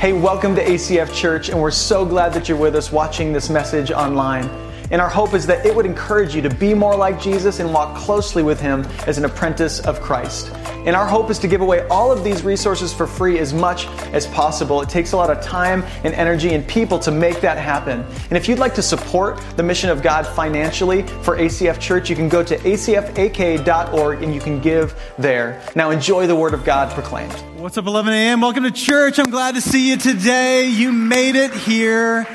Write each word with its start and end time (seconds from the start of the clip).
Hey, 0.00 0.14
welcome 0.14 0.54
to 0.54 0.64
ACF 0.64 1.14
Church, 1.14 1.50
and 1.50 1.60
we're 1.60 1.70
so 1.70 2.06
glad 2.06 2.32
that 2.32 2.48
you're 2.48 2.56
with 2.56 2.74
us 2.74 2.90
watching 2.90 3.34
this 3.34 3.50
message 3.50 3.90
online. 3.90 4.46
And 4.90 4.98
our 4.98 5.10
hope 5.10 5.34
is 5.34 5.46
that 5.48 5.66
it 5.66 5.76
would 5.76 5.84
encourage 5.84 6.34
you 6.34 6.40
to 6.40 6.48
be 6.48 6.72
more 6.72 6.96
like 6.96 7.20
Jesus 7.20 7.60
and 7.60 7.70
walk 7.70 7.98
closely 7.98 8.42
with 8.42 8.58
Him 8.58 8.86
as 9.06 9.18
an 9.18 9.26
apprentice 9.26 9.78
of 9.80 10.00
Christ. 10.00 10.52
And 10.86 10.96
our 10.96 11.06
hope 11.06 11.30
is 11.30 11.38
to 11.40 11.48
give 11.48 11.60
away 11.60 11.86
all 11.88 12.10
of 12.10 12.24
these 12.24 12.42
resources 12.42 12.92
for 12.92 13.06
free 13.06 13.38
as 13.38 13.52
much 13.52 13.86
as 14.12 14.26
possible. 14.28 14.80
It 14.80 14.88
takes 14.88 15.12
a 15.12 15.16
lot 15.16 15.30
of 15.30 15.42
time 15.42 15.82
and 16.04 16.14
energy 16.14 16.54
and 16.54 16.66
people 16.66 16.98
to 17.00 17.10
make 17.10 17.40
that 17.42 17.58
happen. 17.58 18.04
And 18.30 18.32
if 18.32 18.48
you'd 18.48 18.58
like 18.58 18.74
to 18.74 18.82
support 18.82 19.40
the 19.56 19.62
mission 19.62 19.90
of 19.90 20.02
God 20.02 20.26
financially 20.26 21.02
for 21.22 21.36
ACF 21.36 21.78
Church, 21.78 22.08
you 22.08 22.16
can 22.16 22.28
go 22.28 22.42
to 22.42 22.56
acfak.org 22.58 24.22
and 24.22 24.34
you 24.34 24.40
can 24.40 24.60
give 24.60 24.98
there. 25.18 25.62
Now 25.74 25.90
enjoy 25.90 26.26
the 26.26 26.36
Word 26.36 26.54
of 26.54 26.64
God 26.64 26.90
proclaimed. 26.92 27.32
What's 27.56 27.76
up, 27.76 27.86
11 27.86 28.12
a.m.? 28.12 28.40
Welcome 28.40 28.64
to 28.64 28.70
church. 28.70 29.18
I'm 29.18 29.30
glad 29.30 29.56
to 29.56 29.60
see 29.60 29.90
you 29.90 29.98
today. 29.98 30.66
You 30.66 30.92
made 30.92 31.36
it 31.36 31.52
here 31.52 32.26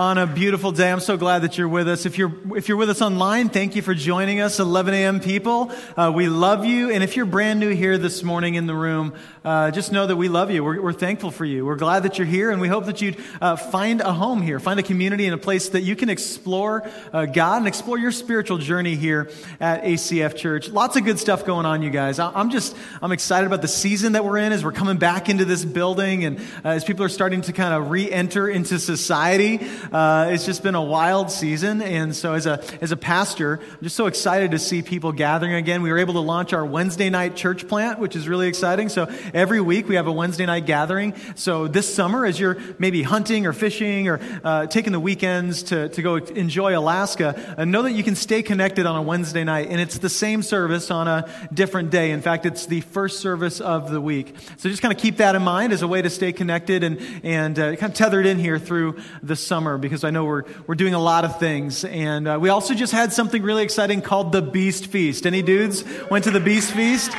on 0.00 0.16
a 0.16 0.26
beautiful 0.26 0.72
day. 0.72 0.90
I'm 0.90 0.98
so 0.98 1.18
glad 1.18 1.40
that 1.40 1.58
you're 1.58 1.68
with 1.68 1.86
us. 1.86 2.06
If 2.06 2.16
you're, 2.16 2.32
if 2.56 2.68
you're 2.68 2.78
with 2.78 2.88
us 2.88 3.02
online, 3.02 3.50
thank 3.50 3.76
you 3.76 3.82
for 3.82 3.92
joining 3.92 4.40
us, 4.40 4.58
11 4.58 4.94
a.m. 4.94 5.20
people. 5.20 5.70
Uh, 5.94 6.10
we 6.14 6.26
love 6.26 6.64
you. 6.64 6.90
And 6.90 7.04
if 7.04 7.16
you're 7.16 7.26
brand 7.26 7.60
new 7.60 7.68
here 7.68 7.98
this 7.98 8.22
morning 8.22 8.54
in 8.54 8.66
the 8.66 8.74
room, 8.74 9.12
uh, 9.44 9.70
just 9.70 9.92
know 9.92 10.06
that 10.06 10.16
we 10.16 10.30
love 10.30 10.50
you. 10.50 10.64
We're, 10.64 10.80
we're, 10.80 10.92
thankful 10.94 11.30
for 11.30 11.44
you. 11.44 11.66
We're 11.66 11.76
glad 11.76 12.04
that 12.04 12.16
you're 12.16 12.26
here, 12.26 12.50
and 12.50 12.60
we 12.62 12.68
hope 12.68 12.86
that 12.86 13.02
you'd 13.02 13.18
uh, 13.42 13.56
find 13.56 14.00
a 14.00 14.12
home 14.12 14.40
here, 14.40 14.58
find 14.58 14.80
a 14.80 14.82
community 14.82 15.26
and 15.26 15.34
a 15.34 15.38
place 15.38 15.70
that 15.70 15.80
you 15.82 15.96
can 15.96 16.08
explore 16.08 16.88
uh, 17.12 17.26
God 17.26 17.58
and 17.58 17.66
explore 17.66 17.98
your 17.98 18.12
spiritual 18.12 18.56
journey 18.56 18.96
here 18.96 19.30
at 19.60 19.84
ACF 19.84 20.36
Church. 20.36 20.68
Lots 20.70 20.96
of 20.96 21.04
good 21.04 21.18
stuff 21.18 21.44
going 21.44 21.64
on, 21.66 21.82
you 21.82 21.90
guys. 21.90 22.18
I'm 22.18 22.50
just, 22.50 22.76
I'm 23.02 23.12
excited 23.12 23.46
about 23.46 23.62
the 23.62 23.68
season 23.68 24.12
that 24.12 24.24
we're 24.24 24.38
in 24.38 24.52
as 24.52 24.64
we're 24.64 24.72
coming 24.72 24.96
back 24.96 25.28
into 25.28 25.44
this 25.44 25.64
building 25.64 26.24
and 26.24 26.38
uh, 26.64 26.68
as 26.68 26.84
people 26.84 27.04
are 27.04 27.10
starting 27.10 27.42
to 27.42 27.52
kind 27.52 27.74
of 27.74 27.90
re-enter 27.90 28.48
into 28.48 28.78
society. 28.78 29.60
Uh, 29.92 30.28
it's 30.30 30.46
just 30.46 30.62
been 30.62 30.76
a 30.76 30.82
wild 30.82 31.32
season, 31.32 31.82
and 31.82 32.14
so 32.14 32.34
as 32.34 32.46
a 32.46 32.62
as 32.80 32.92
a 32.92 32.96
pastor, 32.96 33.58
I'm 33.60 33.82
just 33.82 33.96
so 33.96 34.06
excited 34.06 34.52
to 34.52 34.58
see 34.58 34.82
people 34.82 35.10
gathering 35.10 35.54
again. 35.54 35.82
We 35.82 35.90
were 35.90 35.98
able 35.98 36.14
to 36.14 36.20
launch 36.20 36.52
our 36.52 36.64
Wednesday 36.64 37.10
night 37.10 37.34
church 37.34 37.66
plant, 37.66 37.98
which 37.98 38.14
is 38.14 38.28
really 38.28 38.46
exciting. 38.46 38.88
So 38.88 39.10
every 39.34 39.60
week 39.60 39.88
we 39.88 39.96
have 39.96 40.06
a 40.06 40.12
Wednesday 40.12 40.46
night 40.46 40.64
gathering. 40.64 41.14
So 41.34 41.66
this 41.66 41.92
summer, 41.92 42.24
as 42.24 42.38
you're 42.38 42.56
maybe 42.78 43.02
hunting 43.02 43.46
or 43.46 43.52
fishing 43.52 44.06
or 44.06 44.20
uh, 44.44 44.66
taking 44.66 44.92
the 44.92 45.00
weekends 45.00 45.64
to 45.64 45.88
to 45.88 46.02
go 46.02 46.16
enjoy 46.16 46.78
Alaska, 46.78 47.56
uh, 47.58 47.64
know 47.64 47.82
that 47.82 47.92
you 47.92 48.04
can 48.04 48.14
stay 48.14 48.42
connected 48.42 48.86
on 48.86 48.94
a 48.94 49.02
Wednesday 49.02 49.42
night, 49.42 49.70
and 49.70 49.80
it's 49.80 49.98
the 49.98 50.08
same 50.08 50.44
service 50.44 50.92
on 50.92 51.08
a 51.08 51.28
different 51.52 51.90
day. 51.90 52.12
In 52.12 52.22
fact, 52.22 52.46
it's 52.46 52.66
the 52.66 52.80
first 52.82 53.18
service 53.18 53.60
of 53.60 53.90
the 53.90 54.00
week. 54.00 54.36
So 54.58 54.68
just 54.68 54.82
kind 54.82 54.94
of 54.94 55.00
keep 55.00 55.16
that 55.16 55.34
in 55.34 55.42
mind 55.42 55.72
as 55.72 55.82
a 55.82 55.88
way 55.88 56.00
to 56.00 56.10
stay 56.10 56.32
connected 56.32 56.84
and 56.84 57.00
and 57.24 57.58
uh, 57.58 57.74
kind 57.74 57.90
of 57.90 57.94
tethered 57.94 58.26
in 58.26 58.38
here 58.38 58.60
through 58.60 58.96
the 59.24 59.34
summer 59.34 59.69
summer 59.70 59.78
because 59.78 60.02
I 60.02 60.10
know 60.10 60.24
we're, 60.24 60.42
we're 60.66 60.74
doing 60.74 60.94
a 60.94 60.98
lot 60.98 61.24
of 61.24 61.38
things. 61.38 61.84
And 61.84 62.26
uh, 62.26 62.38
we 62.40 62.48
also 62.48 62.74
just 62.74 62.92
had 62.92 63.12
something 63.12 63.40
really 63.42 63.62
exciting 63.62 64.02
called 64.02 64.32
the 64.32 64.42
Beast 64.42 64.88
Feast. 64.88 65.26
Any 65.26 65.42
dudes 65.42 65.84
went 66.10 66.24
to 66.24 66.32
the 66.32 66.40
Beast 66.40 66.72
Feast? 66.72 67.12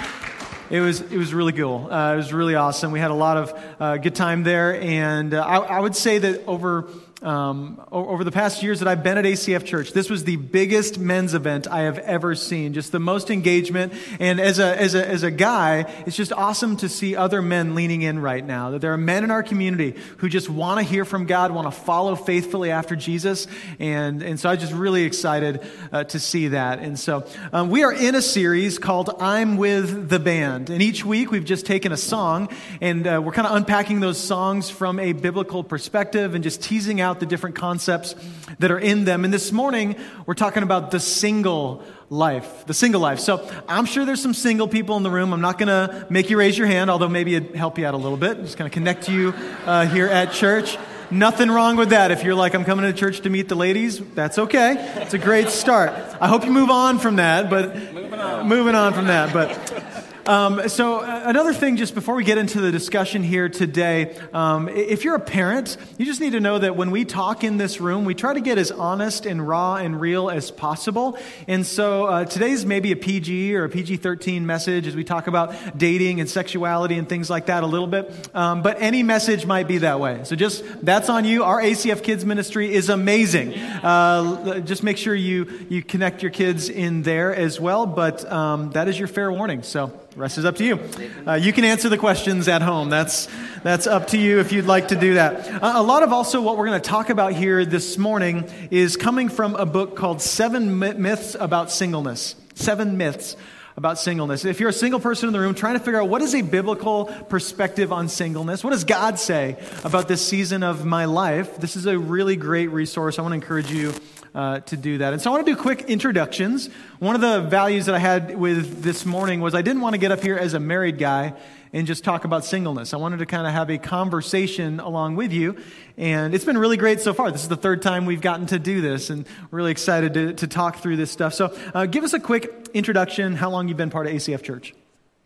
It 0.69 0.81
was, 0.81 0.99
it 0.99 1.17
was 1.17 1.33
really 1.33 1.53
cool. 1.53 1.87
Uh, 1.89 2.13
it 2.13 2.17
was 2.17 2.33
really 2.33 2.55
awesome. 2.55 2.91
We 2.91 2.99
had 2.99 3.11
a 3.11 3.15
lot 3.15 3.37
of 3.37 3.53
uh, 3.79 3.97
good 3.97 4.15
time 4.15 4.43
there. 4.43 4.81
And 4.81 5.33
uh, 5.33 5.41
I, 5.41 5.77
I 5.77 5.79
would 5.79 5.95
say 5.95 6.17
that 6.17 6.45
over 6.45 6.87
um, 7.21 7.79
over 7.91 8.23
the 8.23 8.31
past 8.31 8.63
years 8.63 8.79
that 8.79 8.87
I've 8.87 9.03
been 9.03 9.17
at 9.17 9.25
ACF 9.25 9.63
Church, 9.63 9.93
this 9.93 10.09
was 10.09 10.23
the 10.23 10.37
biggest 10.37 10.97
men's 10.97 11.35
event 11.35 11.67
I 11.67 11.81
have 11.81 11.99
ever 11.99 12.33
seen. 12.33 12.73
Just 12.73 12.91
the 12.91 12.99
most 12.99 13.29
engagement. 13.29 13.93
And 14.19 14.39
as 14.39 14.57
a, 14.57 14.79
as 14.79 14.95
a, 14.95 15.07
as 15.07 15.21
a 15.21 15.29
guy, 15.29 15.91
it's 16.07 16.15
just 16.15 16.33
awesome 16.33 16.77
to 16.77 16.89
see 16.89 17.15
other 17.15 17.41
men 17.41 17.75
leaning 17.75 18.01
in 18.01 18.19
right 18.19 18.43
now. 18.43 18.71
That 18.71 18.81
there 18.81 18.93
are 18.93 18.97
men 18.97 19.23
in 19.23 19.29
our 19.29 19.43
community 19.43 19.99
who 20.17 20.29
just 20.29 20.49
want 20.49 20.79
to 20.79 20.83
hear 20.83 21.05
from 21.05 21.27
God, 21.27 21.51
want 21.51 21.67
to 21.67 21.71
follow 21.71 22.15
faithfully 22.15 22.71
after 22.71 22.95
Jesus. 22.95 23.45
And, 23.77 24.23
and 24.23 24.39
so 24.39 24.49
I'm 24.49 24.57
just 24.57 24.73
really 24.73 25.03
excited 25.03 25.61
uh, 25.91 26.05
to 26.05 26.19
see 26.19 26.49
that. 26.49 26.79
And 26.79 26.99
so 26.99 27.25
um, 27.53 27.69
we 27.69 27.83
are 27.83 27.93
in 27.93 28.15
a 28.15 28.21
series 28.21 28.79
called 28.79 29.11
I'm 29.19 29.57
with 29.57 30.09
the 30.09 30.19
Band. 30.19 30.71
And 30.71 30.81
each 30.81 31.05
week 31.05 31.29
we've 31.29 31.45
just 31.45 31.67
taken 31.67 31.91
a 31.91 31.97
song 31.97 32.49
and 32.79 33.05
uh, 33.05 33.21
we're 33.23 33.31
kind 33.31 33.47
of 33.47 33.55
unpacking 33.55 33.99
those 33.99 34.17
songs 34.17 34.71
from 34.71 34.99
a 34.99 35.13
biblical 35.13 35.63
perspective 35.63 36.33
and 36.33 36.43
just 36.43 36.63
teasing 36.63 36.99
out 36.99 37.10
out 37.11 37.19
the 37.19 37.25
different 37.27 37.55
concepts 37.55 38.15
that 38.59 38.71
are 38.71 38.79
in 38.79 39.05
them. 39.05 39.25
And 39.25 39.33
this 39.33 39.51
morning, 39.51 39.95
we're 40.25 40.33
talking 40.33 40.63
about 40.63 40.89
the 40.89 40.99
single 40.99 41.83
life, 42.09 42.65
the 42.65 42.73
single 42.73 43.01
life. 43.01 43.19
So 43.19 43.47
I'm 43.67 43.85
sure 43.85 44.05
there's 44.05 44.21
some 44.21 44.33
single 44.33 44.67
people 44.67 44.97
in 44.97 45.03
the 45.03 45.11
room. 45.11 45.33
I'm 45.33 45.41
not 45.41 45.59
going 45.59 45.67
to 45.67 46.07
make 46.09 46.29
you 46.29 46.37
raise 46.37 46.57
your 46.57 46.67
hand, 46.67 46.89
although 46.89 47.09
maybe 47.09 47.35
it'd 47.35 47.55
help 47.55 47.77
you 47.77 47.85
out 47.85 47.93
a 47.93 47.97
little 47.97 48.17
bit. 48.17 48.37
I'm 48.37 48.43
just 48.45 48.57
going 48.57 48.69
to 48.69 48.73
connect 48.73 49.09
you 49.09 49.33
uh, 49.65 49.85
here 49.85 50.07
at 50.07 50.31
church. 50.31 50.77
Nothing 51.11 51.51
wrong 51.51 51.75
with 51.75 51.89
that. 51.89 52.11
If 52.11 52.23
you're 52.23 52.35
like, 52.35 52.55
I'm 52.55 52.63
coming 52.63 52.85
to 52.85 52.93
church 52.97 53.21
to 53.21 53.29
meet 53.29 53.49
the 53.49 53.55
ladies, 53.55 53.99
that's 54.15 54.39
okay. 54.39 54.75
It's 55.01 55.13
a 55.13 55.17
great 55.19 55.49
start. 55.49 55.91
I 56.21 56.29
hope 56.29 56.45
you 56.45 56.51
move 56.51 56.69
on 56.69 56.99
from 56.99 57.17
that, 57.17 57.49
but 57.49 57.75
moving 57.93 58.19
on, 58.19 58.47
moving 58.47 58.75
on 58.75 58.93
from 58.93 59.07
that. 59.07 59.33
But 59.33 60.00
um, 60.25 60.69
so, 60.69 60.99
uh, 60.99 61.23
another 61.25 61.53
thing, 61.53 61.77
just 61.77 61.95
before 61.95 62.13
we 62.13 62.23
get 62.23 62.37
into 62.37 62.61
the 62.61 62.71
discussion 62.71 63.23
here 63.23 63.49
today, 63.49 64.15
um, 64.33 64.69
if 64.69 65.03
you're 65.03 65.15
a 65.15 65.19
parent, 65.19 65.77
you 65.97 66.05
just 66.05 66.21
need 66.21 66.33
to 66.33 66.39
know 66.39 66.59
that 66.59 66.75
when 66.75 66.91
we 66.91 67.05
talk 67.05 67.43
in 67.43 67.57
this 67.57 67.81
room, 67.81 68.05
we 68.05 68.13
try 68.13 68.33
to 68.33 68.41
get 68.41 68.59
as 68.59 68.71
honest 68.71 69.25
and 69.25 69.47
raw 69.47 69.77
and 69.77 69.99
real 69.99 70.29
as 70.29 70.51
possible. 70.51 71.17
And 71.47 71.65
so, 71.65 72.05
uh, 72.05 72.25
today's 72.25 72.65
maybe 72.65 72.91
a 72.91 72.95
PG 72.95 73.55
or 73.55 73.63
a 73.63 73.69
PG 73.69 73.97
13 73.97 74.45
message 74.45 74.85
as 74.85 74.95
we 74.95 75.03
talk 75.03 75.25
about 75.25 75.77
dating 75.77 76.19
and 76.19 76.29
sexuality 76.29 76.99
and 76.99 77.09
things 77.09 77.29
like 77.29 77.47
that 77.47 77.63
a 77.63 77.67
little 77.67 77.87
bit. 77.87 78.29
Um, 78.35 78.61
but 78.61 78.79
any 78.79 79.01
message 79.01 79.47
might 79.47 79.67
be 79.67 79.79
that 79.79 79.99
way. 79.99 80.21
So, 80.23 80.35
just 80.35 80.63
that's 80.85 81.09
on 81.09 81.25
you. 81.25 81.43
Our 81.43 81.61
ACF 81.61 82.03
Kids 82.03 82.25
ministry 82.25 82.71
is 82.71 82.89
amazing. 82.89 83.55
Uh, 83.55 84.59
just 84.59 84.83
make 84.83 84.97
sure 84.97 85.15
you, 85.15 85.65
you 85.69 85.81
connect 85.81 86.21
your 86.21 86.31
kids 86.31 86.69
in 86.69 87.01
there 87.01 87.33
as 87.33 87.59
well. 87.59 87.87
But 87.87 88.31
um, 88.31 88.69
that 88.71 88.87
is 88.87 88.99
your 88.99 89.07
fair 89.07 89.31
warning. 89.31 89.63
So, 89.63 89.91
rest 90.15 90.37
is 90.37 90.45
up 90.45 90.57
to 90.57 90.65
you. 90.65 90.79
Uh, 91.25 91.35
you 91.35 91.53
can 91.53 91.63
answer 91.63 91.87
the 91.87 91.97
questions 91.97 92.47
at 92.47 92.61
home. 92.61 92.89
That's, 92.89 93.29
that's 93.63 93.87
up 93.87 94.07
to 94.07 94.17
you 94.17 94.39
if 94.39 94.51
you'd 94.51 94.65
like 94.65 94.89
to 94.89 94.95
do 94.95 95.13
that. 95.13 95.63
Uh, 95.63 95.73
a 95.75 95.83
lot 95.83 96.03
of 96.03 96.11
also 96.11 96.41
what 96.41 96.57
we're 96.57 96.67
going 96.67 96.81
to 96.81 96.89
talk 96.89 97.09
about 97.09 97.33
here 97.33 97.63
this 97.63 97.97
morning 97.97 98.49
is 98.71 98.97
coming 98.97 99.29
from 99.29 99.55
a 99.55 99.65
book 99.65 99.95
called 99.95 100.21
Seven 100.21 100.79
Myths 100.79 101.35
About 101.39 101.71
Singleness. 101.71 102.35
Seven 102.55 102.97
Myths 102.97 103.37
about 103.77 103.97
singleness. 103.97 104.43
If 104.43 104.59
you're 104.59 104.69
a 104.69 104.73
single 104.73 104.99
person 104.99 105.27
in 105.27 105.33
the 105.33 105.39
room 105.39 105.55
trying 105.55 105.75
to 105.75 105.79
figure 105.79 106.01
out 106.01 106.09
what 106.09 106.21
is 106.21 106.35
a 106.35 106.41
biblical 106.41 107.05
perspective 107.05 107.93
on 107.93 108.09
singleness, 108.09 108.65
what 108.65 108.71
does 108.71 108.83
God 108.83 109.17
say 109.17 109.55
about 109.85 110.09
this 110.09 110.27
season 110.27 110.61
of 110.61 110.83
my 110.83 111.05
life, 111.05 111.57
this 111.57 111.77
is 111.77 111.85
a 111.85 111.97
really 111.97 112.35
great 112.35 112.67
resource. 112.67 113.17
I 113.17 113.21
want 113.21 113.31
to 113.31 113.35
encourage 113.35 113.71
you 113.71 113.93
uh, 114.33 114.59
to 114.61 114.77
do 114.77 114.99
that. 114.99 115.13
And 115.13 115.21
so 115.21 115.29
I 115.29 115.33
want 115.33 115.45
to 115.45 115.53
do 115.53 115.61
quick 115.61 115.81
introductions. 115.83 116.69
One 116.99 117.15
of 117.15 117.21
the 117.21 117.41
values 117.41 117.85
that 117.87 117.95
I 117.95 117.99
had 117.99 118.37
with 118.37 118.81
this 118.81 119.05
morning 119.05 119.41
was 119.41 119.53
I 119.55 119.61
didn't 119.61 119.81
want 119.81 119.93
to 119.93 119.99
get 119.99 120.11
up 120.11 120.21
here 120.21 120.37
as 120.37 120.53
a 120.53 120.59
married 120.59 120.97
guy 120.97 121.33
and 121.73 121.87
just 121.87 122.03
talk 122.03 122.25
about 122.25 122.43
singleness. 122.43 122.93
I 122.93 122.97
wanted 122.97 123.19
to 123.19 123.25
kind 123.25 123.47
of 123.47 123.53
have 123.53 123.69
a 123.69 123.77
conversation 123.77 124.79
along 124.79 125.15
with 125.15 125.31
you. 125.31 125.57
And 125.97 126.33
it's 126.35 126.45
been 126.45 126.57
really 126.57 126.77
great 126.77 126.99
so 126.99 127.13
far. 127.13 127.31
This 127.31 127.43
is 127.43 127.49
the 127.49 127.55
third 127.55 127.81
time 127.81 128.05
we've 128.05 128.21
gotten 128.21 128.45
to 128.47 128.59
do 128.59 128.81
this, 128.81 129.09
and 129.09 129.25
really 129.51 129.71
excited 129.71 130.13
to, 130.15 130.33
to 130.33 130.47
talk 130.47 130.77
through 130.77 130.97
this 130.97 131.11
stuff. 131.11 131.33
So, 131.33 131.57
uh, 131.73 131.85
give 131.85 132.03
us 132.03 132.13
a 132.13 132.19
quick 132.19 132.69
introduction, 132.73 133.35
how 133.35 133.49
long 133.49 133.67
you've 133.67 133.77
been 133.77 133.89
part 133.89 134.07
of 134.07 134.13
ACF 134.13 134.43
Church. 134.43 134.73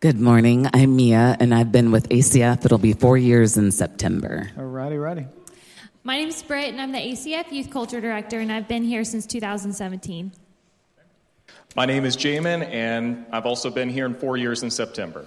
Good 0.00 0.20
morning. 0.20 0.68
I'm 0.74 0.94
Mia, 0.94 1.36
and 1.40 1.54
I've 1.54 1.72
been 1.72 1.90
with 1.90 2.08
ACF. 2.10 2.64
It'll 2.64 2.78
be 2.78 2.92
four 2.92 3.16
years 3.16 3.56
in 3.56 3.72
September. 3.72 4.50
All 4.58 4.64
righty, 4.64 4.98
righty. 4.98 5.26
My 6.06 6.18
name 6.18 6.28
is 6.28 6.40
Britt, 6.40 6.68
and 6.68 6.80
I'm 6.80 6.92
the 6.92 6.98
ACF 6.98 7.50
Youth 7.50 7.68
Culture 7.68 8.00
Director, 8.00 8.38
and 8.38 8.52
I've 8.52 8.68
been 8.68 8.84
here 8.84 9.02
since 9.02 9.26
2017. 9.26 10.30
My 11.74 11.84
name 11.84 12.04
is 12.04 12.16
Jamin, 12.16 12.64
and 12.70 13.26
I've 13.32 13.44
also 13.44 13.70
been 13.70 13.90
here 13.90 14.06
in 14.06 14.14
four 14.14 14.36
years 14.36 14.62
in 14.62 14.70
September. 14.70 15.26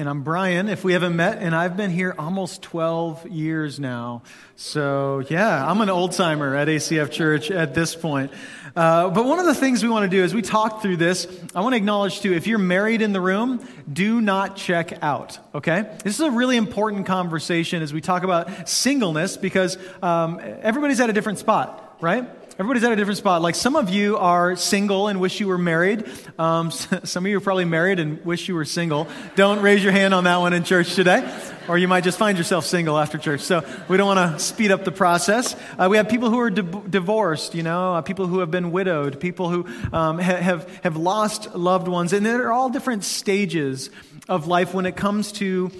And 0.00 0.08
I'm 0.08 0.22
Brian, 0.22 0.68
if 0.68 0.84
we 0.84 0.92
haven't 0.92 1.16
met, 1.16 1.38
and 1.38 1.56
I've 1.56 1.76
been 1.76 1.90
here 1.90 2.14
almost 2.16 2.62
12 2.62 3.26
years 3.30 3.80
now. 3.80 4.22
So, 4.54 5.24
yeah, 5.28 5.68
I'm 5.68 5.80
an 5.80 5.90
old 5.90 6.12
timer 6.12 6.54
at 6.54 6.68
ACF 6.68 7.10
Church 7.10 7.50
at 7.50 7.74
this 7.74 7.96
point. 7.96 8.30
Uh, 8.76 9.10
but 9.10 9.24
one 9.24 9.40
of 9.40 9.46
the 9.46 9.56
things 9.56 9.82
we 9.82 9.88
want 9.88 10.08
to 10.08 10.16
do 10.16 10.22
as 10.22 10.32
we 10.32 10.40
talk 10.40 10.82
through 10.82 10.98
this, 10.98 11.26
I 11.52 11.62
want 11.62 11.72
to 11.72 11.78
acknowledge 11.78 12.20
too, 12.20 12.32
if 12.32 12.46
you're 12.46 12.60
married 12.60 13.02
in 13.02 13.12
the 13.12 13.20
room, 13.20 13.58
do 13.92 14.20
not 14.20 14.54
check 14.54 15.02
out, 15.02 15.36
okay? 15.52 15.90
This 16.04 16.14
is 16.14 16.20
a 16.20 16.30
really 16.30 16.56
important 16.56 17.06
conversation 17.06 17.82
as 17.82 17.92
we 17.92 18.00
talk 18.00 18.22
about 18.22 18.68
singleness 18.68 19.36
because 19.36 19.78
um, 20.00 20.38
everybody's 20.62 21.00
at 21.00 21.10
a 21.10 21.12
different 21.12 21.40
spot, 21.40 21.96
right? 22.00 22.28
Everybody's 22.60 22.82
at 22.82 22.90
a 22.90 22.96
different 22.96 23.18
spot. 23.18 23.40
Like 23.40 23.54
some 23.54 23.76
of 23.76 23.88
you 23.88 24.16
are 24.16 24.56
single 24.56 25.06
and 25.06 25.20
wish 25.20 25.38
you 25.38 25.46
were 25.46 25.58
married. 25.58 26.10
Um, 26.40 26.70
some 27.04 27.24
of 27.24 27.30
you 27.30 27.36
are 27.36 27.40
probably 27.40 27.66
married 27.66 28.00
and 28.00 28.24
wish 28.24 28.48
you 28.48 28.56
were 28.56 28.64
single. 28.64 29.06
Don't 29.36 29.62
raise 29.62 29.80
your 29.84 29.92
hand 29.92 30.12
on 30.12 30.24
that 30.24 30.38
one 30.38 30.52
in 30.52 30.64
church 30.64 30.96
today. 30.96 31.22
Or 31.68 31.78
you 31.78 31.86
might 31.86 32.02
just 32.02 32.18
find 32.18 32.36
yourself 32.36 32.66
single 32.66 32.98
after 32.98 33.16
church. 33.16 33.42
So 33.42 33.64
we 33.86 33.96
don't 33.96 34.08
want 34.08 34.36
to 34.36 34.44
speed 34.44 34.72
up 34.72 34.84
the 34.84 34.90
process. 34.90 35.54
Uh, 35.78 35.86
we 35.88 35.98
have 35.98 36.08
people 36.08 36.30
who 36.30 36.40
are 36.40 36.50
di- 36.50 36.62
divorced, 36.90 37.54
you 37.54 37.62
know, 37.62 37.94
uh, 37.94 38.00
people 38.02 38.26
who 38.26 38.40
have 38.40 38.50
been 38.50 38.72
widowed, 38.72 39.20
people 39.20 39.50
who 39.50 39.64
um, 39.92 40.18
ha- 40.18 40.38
have, 40.38 40.68
have 40.82 40.96
lost 40.96 41.54
loved 41.54 41.86
ones. 41.86 42.12
And 42.12 42.26
there 42.26 42.48
are 42.48 42.52
all 42.52 42.70
different 42.70 43.04
stages 43.04 43.88
of 44.28 44.48
life 44.48 44.74
when 44.74 44.84
it 44.84 44.96
comes 44.96 45.30
to 45.32 45.70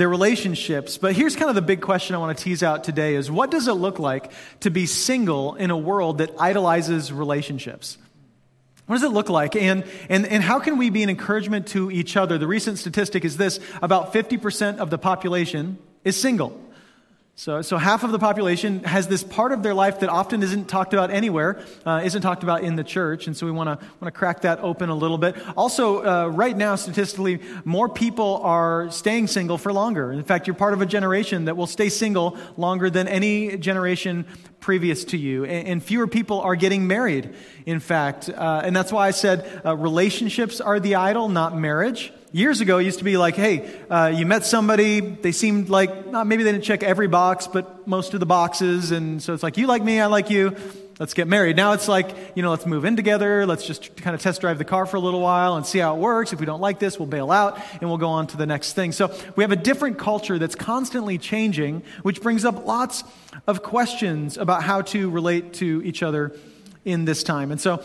their 0.00 0.08
relationships. 0.08 0.96
But 0.96 1.14
here's 1.14 1.36
kind 1.36 1.50
of 1.50 1.54
the 1.54 1.60
big 1.60 1.82
question 1.82 2.16
I 2.16 2.18
want 2.18 2.36
to 2.36 2.42
tease 2.42 2.62
out 2.62 2.84
today 2.84 3.16
is 3.16 3.30
what 3.30 3.50
does 3.50 3.68
it 3.68 3.74
look 3.74 3.98
like 3.98 4.32
to 4.60 4.70
be 4.70 4.86
single 4.86 5.56
in 5.56 5.70
a 5.70 5.76
world 5.76 6.18
that 6.18 6.30
idolizes 6.40 7.12
relationships? 7.12 7.98
What 8.86 8.96
does 8.96 9.02
it 9.02 9.12
look 9.12 9.28
like? 9.28 9.54
And, 9.56 9.84
and, 10.08 10.26
and 10.26 10.42
how 10.42 10.58
can 10.58 10.78
we 10.78 10.88
be 10.88 11.02
an 11.02 11.10
encouragement 11.10 11.66
to 11.68 11.90
each 11.90 12.16
other? 12.16 12.38
The 12.38 12.46
recent 12.46 12.78
statistic 12.78 13.26
is 13.26 13.36
this 13.36 13.60
about 13.82 14.14
50% 14.14 14.78
of 14.78 14.88
the 14.88 14.96
population 14.96 15.76
is 16.02 16.18
single. 16.18 16.58
So, 17.40 17.62
so 17.62 17.78
half 17.78 18.04
of 18.04 18.12
the 18.12 18.18
population 18.18 18.84
has 18.84 19.08
this 19.08 19.24
part 19.24 19.52
of 19.52 19.62
their 19.62 19.72
life 19.72 20.00
that 20.00 20.10
often 20.10 20.42
isn't 20.42 20.66
talked 20.66 20.92
about 20.92 21.10
anywhere, 21.10 21.64
uh, 21.86 22.02
isn't 22.04 22.20
talked 22.20 22.42
about 22.42 22.64
in 22.64 22.76
the 22.76 22.84
church, 22.84 23.26
and 23.26 23.34
so 23.34 23.46
we 23.46 23.52
want 23.52 23.68
to 23.68 23.86
want 23.98 24.12
to 24.14 24.18
crack 24.18 24.42
that 24.42 24.58
open 24.60 24.90
a 24.90 24.94
little 24.94 25.16
bit. 25.16 25.36
Also, 25.56 26.04
uh, 26.04 26.26
right 26.28 26.54
now, 26.54 26.76
statistically, 26.76 27.40
more 27.64 27.88
people 27.88 28.42
are 28.42 28.90
staying 28.90 29.26
single 29.26 29.56
for 29.56 29.72
longer. 29.72 30.12
In 30.12 30.22
fact, 30.22 30.48
you're 30.48 30.54
part 30.54 30.74
of 30.74 30.82
a 30.82 30.86
generation 30.86 31.46
that 31.46 31.56
will 31.56 31.66
stay 31.66 31.88
single 31.88 32.36
longer 32.58 32.90
than 32.90 33.08
any 33.08 33.56
generation 33.56 34.26
previous 34.60 35.02
to 35.04 35.16
you, 35.16 35.46
and, 35.46 35.66
and 35.66 35.82
fewer 35.82 36.06
people 36.06 36.42
are 36.42 36.56
getting 36.56 36.86
married. 36.86 37.34
In 37.64 37.80
fact, 37.80 38.28
uh, 38.28 38.60
and 38.62 38.76
that's 38.76 38.92
why 38.92 39.06
I 39.06 39.12
said 39.12 39.62
uh, 39.64 39.74
relationships 39.78 40.60
are 40.60 40.78
the 40.78 40.96
idol, 40.96 41.30
not 41.30 41.56
marriage. 41.56 42.12
Years 42.32 42.60
ago, 42.60 42.78
it 42.78 42.84
used 42.84 42.98
to 42.98 43.04
be 43.04 43.16
like, 43.16 43.34
hey, 43.34 43.68
uh, 43.90 44.12
you 44.14 44.24
met 44.24 44.46
somebody, 44.46 45.00
they 45.00 45.32
seemed 45.32 45.68
like, 45.68 45.90
uh, 45.90 46.24
maybe 46.24 46.44
they 46.44 46.52
didn't 46.52 46.62
check 46.62 46.84
every 46.84 47.08
box, 47.08 47.48
but 47.48 47.88
most 47.88 48.14
of 48.14 48.20
the 48.20 48.26
boxes. 48.26 48.92
And 48.92 49.20
so 49.20 49.34
it's 49.34 49.42
like, 49.42 49.56
you 49.56 49.66
like 49.66 49.82
me, 49.82 50.00
I 50.00 50.06
like 50.06 50.30
you, 50.30 50.54
let's 51.00 51.12
get 51.12 51.26
married. 51.26 51.56
Now 51.56 51.72
it's 51.72 51.88
like, 51.88 52.14
you 52.36 52.44
know, 52.44 52.50
let's 52.50 52.66
move 52.66 52.84
in 52.84 52.94
together, 52.94 53.46
let's 53.46 53.66
just 53.66 53.96
kind 53.96 54.14
of 54.14 54.22
test 54.22 54.42
drive 54.42 54.58
the 54.58 54.64
car 54.64 54.86
for 54.86 54.96
a 54.96 55.00
little 55.00 55.20
while 55.20 55.56
and 55.56 55.66
see 55.66 55.80
how 55.80 55.96
it 55.96 55.98
works. 55.98 56.32
If 56.32 56.38
we 56.38 56.46
don't 56.46 56.60
like 56.60 56.78
this, 56.78 57.00
we'll 57.00 57.08
bail 57.08 57.32
out 57.32 57.60
and 57.80 57.90
we'll 57.90 57.98
go 57.98 58.10
on 58.10 58.28
to 58.28 58.36
the 58.36 58.46
next 58.46 58.74
thing. 58.74 58.92
So 58.92 59.12
we 59.34 59.42
have 59.42 59.50
a 59.50 59.56
different 59.56 59.98
culture 59.98 60.38
that's 60.38 60.54
constantly 60.54 61.18
changing, 61.18 61.82
which 62.02 62.22
brings 62.22 62.44
up 62.44 62.64
lots 62.64 63.02
of 63.48 63.64
questions 63.64 64.38
about 64.38 64.62
how 64.62 64.82
to 64.82 65.10
relate 65.10 65.54
to 65.54 65.82
each 65.84 66.04
other 66.04 66.36
in 66.84 67.06
this 67.06 67.24
time. 67.24 67.50
And 67.50 67.60
so 67.60 67.82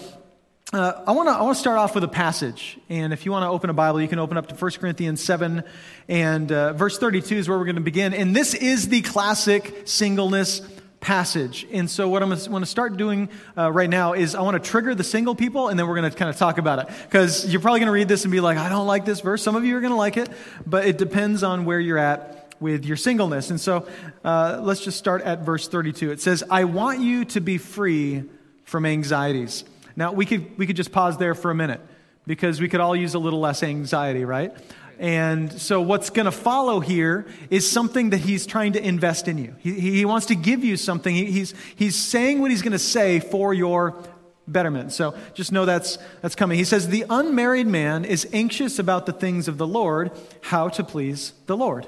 uh, 0.73 1.03
I 1.05 1.11
want 1.11 1.29
to 1.29 1.33
I 1.33 1.41
wanna 1.43 1.53
start 1.53 1.77
off 1.77 1.93
with 1.93 2.03
a 2.03 2.07
passage. 2.07 2.79
And 2.89 3.13
if 3.13 3.25
you 3.25 3.31
want 3.31 3.43
to 3.43 3.49
open 3.49 3.69
a 3.69 3.73
Bible, 3.73 4.01
you 4.01 4.07
can 4.07 4.17
open 4.17 4.35
up 4.35 4.47
to 4.47 4.55
1 4.55 4.71
Corinthians 4.73 5.23
7 5.23 5.63
and 6.09 6.51
uh, 6.51 6.73
verse 6.73 6.97
32 6.97 7.35
is 7.35 7.47
where 7.47 7.57
we're 7.57 7.65
going 7.65 7.75
to 7.75 7.81
begin. 7.81 8.13
And 8.13 8.35
this 8.35 8.55
is 8.55 8.89
the 8.89 9.01
classic 9.01 9.83
singleness 9.85 10.61
passage. 11.01 11.67
And 11.71 11.87
so, 11.87 12.09
what 12.09 12.23
I'm 12.23 12.29
going 12.29 12.63
to 12.63 12.65
start 12.65 12.97
doing 12.97 13.29
uh, 13.55 13.71
right 13.71 13.89
now 13.89 14.13
is 14.13 14.33
I 14.33 14.41
want 14.41 14.61
to 14.61 14.69
trigger 14.69 14.95
the 14.95 15.03
single 15.03 15.35
people, 15.35 15.69
and 15.69 15.77
then 15.77 15.87
we're 15.87 15.95
going 15.95 16.09
to 16.09 16.17
kind 16.17 16.31
of 16.31 16.37
talk 16.37 16.57
about 16.57 16.79
it. 16.79 16.87
Because 17.03 17.45
you're 17.45 17.61
probably 17.61 17.81
going 17.81 17.87
to 17.87 17.93
read 17.93 18.07
this 18.07 18.25
and 18.25 18.31
be 18.31 18.39
like, 18.39 18.57
I 18.57 18.67
don't 18.67 18.87
like 18.87 19.05
this 19.05 19.21
verse. 19.21 19.43
Some 19.43 19.55
of 19.55 19.65
you 19.65 19.77
are 19.77 19.81
going 19.81 19.93
to 19.93 19.97
like 19.97 20.17
it, 20.17 20.29
but 20.65 20.87
it 20.87 20.97
depends 20.97 21.43
on 21.43 21.65
where 21.65 21.79
you're 21.79 21.99
at 21.99 22.55
with 22.59 22.85
your 22.85 22.97
singleness. 22.97 23.51
And 23.51 23.61
so, 23.61 23.87
uh, 24.23 24.59
let's 24.63 24.83
just 24.83 24.97
start 24.97 25.21
at 25.21 25.41
verse 25.41 25.67
32. 25.67 26.11
It 26.11 26.21
says, 26.21 26.43
I 26.49 26.63
want 26.63 27.01
you 27.01 27.23
to 27.25 27.39
be 27.39 27.59
free 27.59 28.23
from 28.63 28.87
anxieties. 28.87 29.63
Now, 29.95 30.11
we 30.11 30.25
could, 30.25 30.57
we 30.57 30.67
could 30.67 30.75
just 30.75 30.91
pause 30.91 31.17
there 31.17 31.35
for 31.35 31.51
a 31.51 31.55
minute 31.55 31.81
because 32.27 32.59
we 32.59 32.67
could 32.67 32.79
all 32.79 32.95
use 32.95 33.13
a 33.13 33.19
little 33.19 33.39
less 33.39 33.63
anxiety, 33.63 34.25
right? 34.25 34.55
And 34.97 35.51
so, 35.51 35.81
what's 35.81 36.09
going 36.09 36.25
to 36.25 36.31
follow 36.31 36.79
here 36.79 37.25
is 37.49 37.69
something 37.69 38.11
that 38.11 38.19
he's 38.19 38.45
trying 38.45 38.73
to 38.73 38.85
invest 38.85 39.27
in 39.27 39.37
you. 39.37 39.55
He, 39.59 39.73
he 39.73 40.05
wants 40.05 40.27
to 40.27 40.35
give 40.35 40.63
you 40.63 40.77
something. 40.77 41.13
He, 41.13 41.25
he's, 41.25 41.53
he's 41.75 41.95
saying 41.95 42.39
what 42.39 42.51
he's 42.51 42.61
going 42.61 42.71
to 42.71 42.79
say 42.79 43.19
for 43.19 43.53
your 43.53 44.01
betterment. 44.47 44.93
So, 44.93 45.15
just 45.33 45.51
know 45.51 45.65
that's, 45.65 45.97
that's 46.21 46.35
coming. 46.35 46.57
He 46.57 46.63
says, 46.63 46.87
The 46.87 47.05
unmarried 47.09 47.67
man 47.67 48.05
is 48.05 48.27
anxious 48.31 48.79
about 48.79 49.05
the 49.05 49.13
things 49.13 49.49
of 49.49 49.57
the 49.57 49.67
Lord, 49.67 50.11
how 50.41 50.69
to 50.69 50.83
please 50.83 51.33
the 51.47 51.57
Lord. 51.57 51.87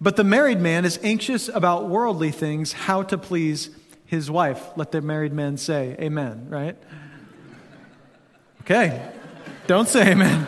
But 0.00 0.16
the 0.16 0.24
married 0.24 0.60
man 0.60 0.84
is 0.84 0.98
anxious 1.04 1.48
about 1.48 1.88
worldly 1.88 2.32
things, 2.32 2.72
how 2.72 3.04
to 3.04 3.16
please 3.16 3.70
his 4.06 4.28
wife. 4.28 4.60
Let 4.76 4.90
the 4.90 5.00
married 5.00 5.32
men 5.32 5.56
say, 5.56 5.96
Amen, 6.00 6.48
right? 6.48 6.76
Okay. 8.64 9.12
Don't 9.66 9.86
say 9.86 10.12
amen. 10.12 10.46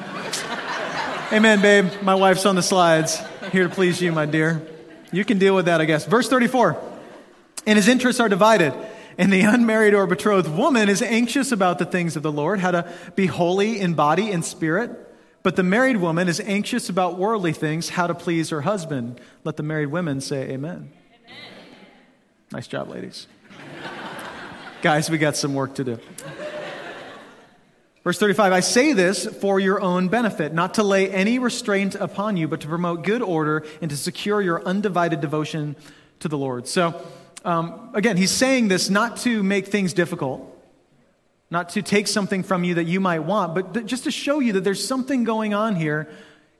amen, 1.30 1.60
babe. 1.60 2.00
My 2.00 2.14
wife's 2.14 2.46
on 2.46 2.54
the 2.54 2.62
slides. 2.62 3.20
Here 3.52 3.68
to 3.68 3.74
please 3.74 4.00
you, 4.00 4.10
my 4.10 4.24
dear. 4.24 4.66
You 5.12 5.22
can 5.22 5.36
deal 5.36 5.54
with 5.54 5.66
that, 5.66 5.82
I 5.82 5.84
guess. 5.84 6.06
Verse 6.06 6.26
34. 6.26 6.82
And 7.66 7.76
his 7.76 7.88
interests 7.88 8.18
are 8.18 8.30
divided. 8.30 8.72
And 9.18 9.30
the 9.30 9.42
unmarried 9.42 9.92
or 9.92 10.06
betrothed 10.06 10.48
woman 10.48 10.88
is 10.88 11.02
anxious 11.02 11.52
about 11.52 11.78
the 11.78 11.84
things 11.84 12.16
of 12.16 12.22
the 12.22 12.32
Lord, 12.32 12.58
how 12.58 12.70
to 12.70 12.90
be 13.16 13.26
holy 13.26 13.78
in 13.78 13.92
body 13.92 14.30
and 14.30 14.42
spirit. 14.42 14.92
But 15.42 15.56
the 15.56 15.62
married 15.62 15.98
woman 15.98 16.26
is 16.26 16.40
anxious 16.40 16.88
about 16.88 17.18
worldly 17.18 17.52
things, 17.52 17.90
how 17.90 18.06
to 18.06 18.14
please 18.14 18.48
her 18.48 18.62
husband. 18.62 19.20
Let 19.44 19.58
the 19.58 19.62
married 19.62 19.88
women 19.88 20.22
say 20.22 20.52
amen. 20.52 20.90
amen. 20.90 20.90
Nice 22.50 22.66
job, 22.66 22.88
ladies. 22.88 23.26
Guys, 24.80 25.10
we 25.10 25.18
got 25.18 25.36
some 25.36 25.52
work 25.52 25.74
to 25.74 25.84
do. 25.84 25.98
Verse 28.06 28.20
35 28.20 28.52
I 28.52 28.60
say 28.60 28.92
this 28.92 29.26
for 29.26 29.58
your 29.58 29.80
own 29.80 30.06
benefit, 30.06 30.54
not 30.54 30.74
to 30.74 30.84
lay 30.84 31.10
any 31.10 31.40
restraint 31.40 31.96
upon 31.96 32.36
you, 32.36 32.46
but 32.46 32.60
to 32.60 32.68
promote 32.68 33.02
good 33.02 33.20
order 33.20 33.66
and 33.82 33.90
to 33.90 33.96
secure 33.96 34.40
your 34.40 34.62
undivided 34.64 35.20
devotion 35.20 35.74
to 36.20 36.28
the 36.28 36.38
Lord. 36.38 36.68
So, 36.68 37.04
um, 37.44 37.90
again, 37.94 38.16
he's 38.16 38.30
saying 38.30 38.68
this 38.68 38.88
not 38.88 39.16
to 39.22 39.42
make 39.42 39.66
things 39.66 39.92
difficult, 39.92 40.56
not 41.50 41.70
to 41.70 41.82
take 41.82 42.06
something 42.06 42.44
from 42.44 42.62
you 42.62 42.74
that 42.74 42.84
you 42.84 43.00
might 43.00 43.24
want, 43.24 43.56
but 43.56 43.86
just 43.86 44.04
to 44.04 44.12
show 44.12 44.38
you 44.38 44.52
that 44.52 44.62
there's 44.62 44.86
something 44.86 45.24
going 45.24 45.52
on 45.52 45.74
here 45.74 46.08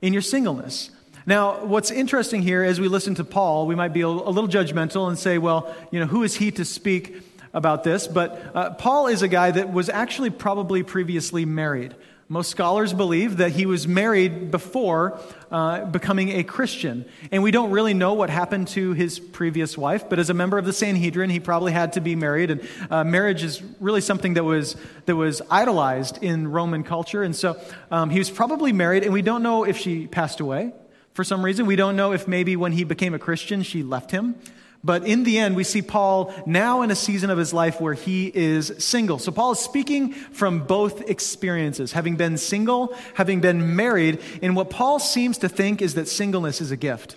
in 0.01 0.11
your 0.11 0.21
singleness. 0.21 0.89
Now, 1.25 1.63
what's 1.63 1.91
interesting 1.91 2.41
here 2.41 2.61
as 2.61 2.81
we 2.81 2.89
listen 2.89 3.15
to 3.15 3.23
Paul, 3.23 3.67
we 3.67 3.75
might 3.75 3.93
be 3.93 4.01
a 4.01 4.09
little 4.09 4.49
judgmental 4.49 5.07
and 5.07 5.17
say, 5.17 5.37
well, 5.37 5.73
you 5.91 6.01
know, 6.01 6.07
who 6.07 6.23
is 6.23 6.35
he 6.35 6.51
to 6.51 6.65
speak 6.65 7.21
about 7.57 7.83
this, 7.83 8.07
but 8.07 8.39
uh, 8.53 8.69
Paul 8.75 9.07
is 9.07 9.23
a 9.23 9.27
guy 9.27 9.49
that 9.49 9.73
was 9.73 9.89
actually 9.89 10.29
probably 10.29 10.83
previously 10.83 11.43
married. 11.43 11.95
Most 12.29 12.51
scholars 12.51 12.93
believe 12.93 13.37
that 13.37 13.53
he 13.53 13.65
was 13.65 13.87
married 13.87 14.51
before 14.51 15.19
uh, 15.49 15.85
becoming 15.85 16.29
a 16.29 16.43
Christian. 16.43 17.05
And 17.31 17.41
we 17.41 17.51
don't 17.51 17.71
really 17.71 17.93
know 17.93 18.13
what 18.13 18.29
happened 18.29 18.67
to 18.69 18.91
his 18.93 19.17
previous 19.17 19.77
wife, 19.77 20.07
but 20.07 20.19
as 20.19 20.29
a 20.29 20.33
member 20.33 20.57
of 20.57 20.65
the 20.65 20.73
Sanhedrin, 20.73 21.29
he 21.29 21.39
probably 21.39 21.71
had 21.71 21.93
to 21.93 22.01
be 22.01 22.15
married. 22.15 22.51
And 22.51 22.67
uh, 22.91 23.03
marriage 23.03 23.43
is 23.43 23.63
really 23.79 24.01
something 24.01 24.35
that 24.35 24.43
was, 24.43 24.75
that 25.05 25.15
was 25.15 25.41
idolized 25.49 26.21
in 26.21 26.49
Roman 26.49 26.83
culture. 26.83 27.23
And 27.23 27.35
so 27.35 27.59
um, 27.89 28.09
he 28.11 28.19
was 28.19 28.29
probably 28.29 28.71
married, 28.73 29.03
and 29.03 29.13
we 29.13 29.23
don't 29.23 29.41
know 29.41 29.63
if 29.63 29.77
she 29.77 30.05
passed 30.05 30.39
away 30.41 30.73
for 31.13 31.23
some 31.23 31.43
reason. 31.43 31.65
We 31.65 31.77
don't 31.77 31.95
know 31.95 32.11
if 32.11 32.27
maybe 32.27 32.55
when 32.55 32.73
he 32.73 32.83
became 32.83 33.15
a 33.15 33.19
Christian, 33.19 33.63
she 33.63 33.81
left 33.81 34.11
him. 34.11 34.35
But 34.83 35.05
in 35.05 35.23
the 35.23 35.37
end, 35.39 35.55
we 35.55 35.63
see 35.63 35.81
Paul 35.81 36.33
now 36.45 36.81
in 36.81 36.91
a 36.91 36.95
season 36.95 37.29
of 37.29 37.37
his 37.37 37.53
life 37.53 37.81
where 37.81 37.93
he 37.93 38.31
is 38.33 38.71
single. 38.77 39.19
So 39.19 39.31
Paul 39.31 39.51
is 39.51 39.59
speaking 39.59 40.13
from 40.13 40.59
both 40.59 41.09
experiences, 41.09 41.91
having 41.91 42.15
been 42.15 42.37
single, 42.37 42.95
having 43.15 43.41
been 43.41 43.75
married. 43.75 44.21
And 44.41 44.55
what 44.55 44.69
Paul 44.69 44.99
seems 44.99 45.39
to 45.39 45.49
think 45.49 45.81
is 45.81 45.95
that 45.95 46.07
singleness 46.07 46.61
is 46.61 46.71
a 46.71 46.77
gift. 46.77 47.15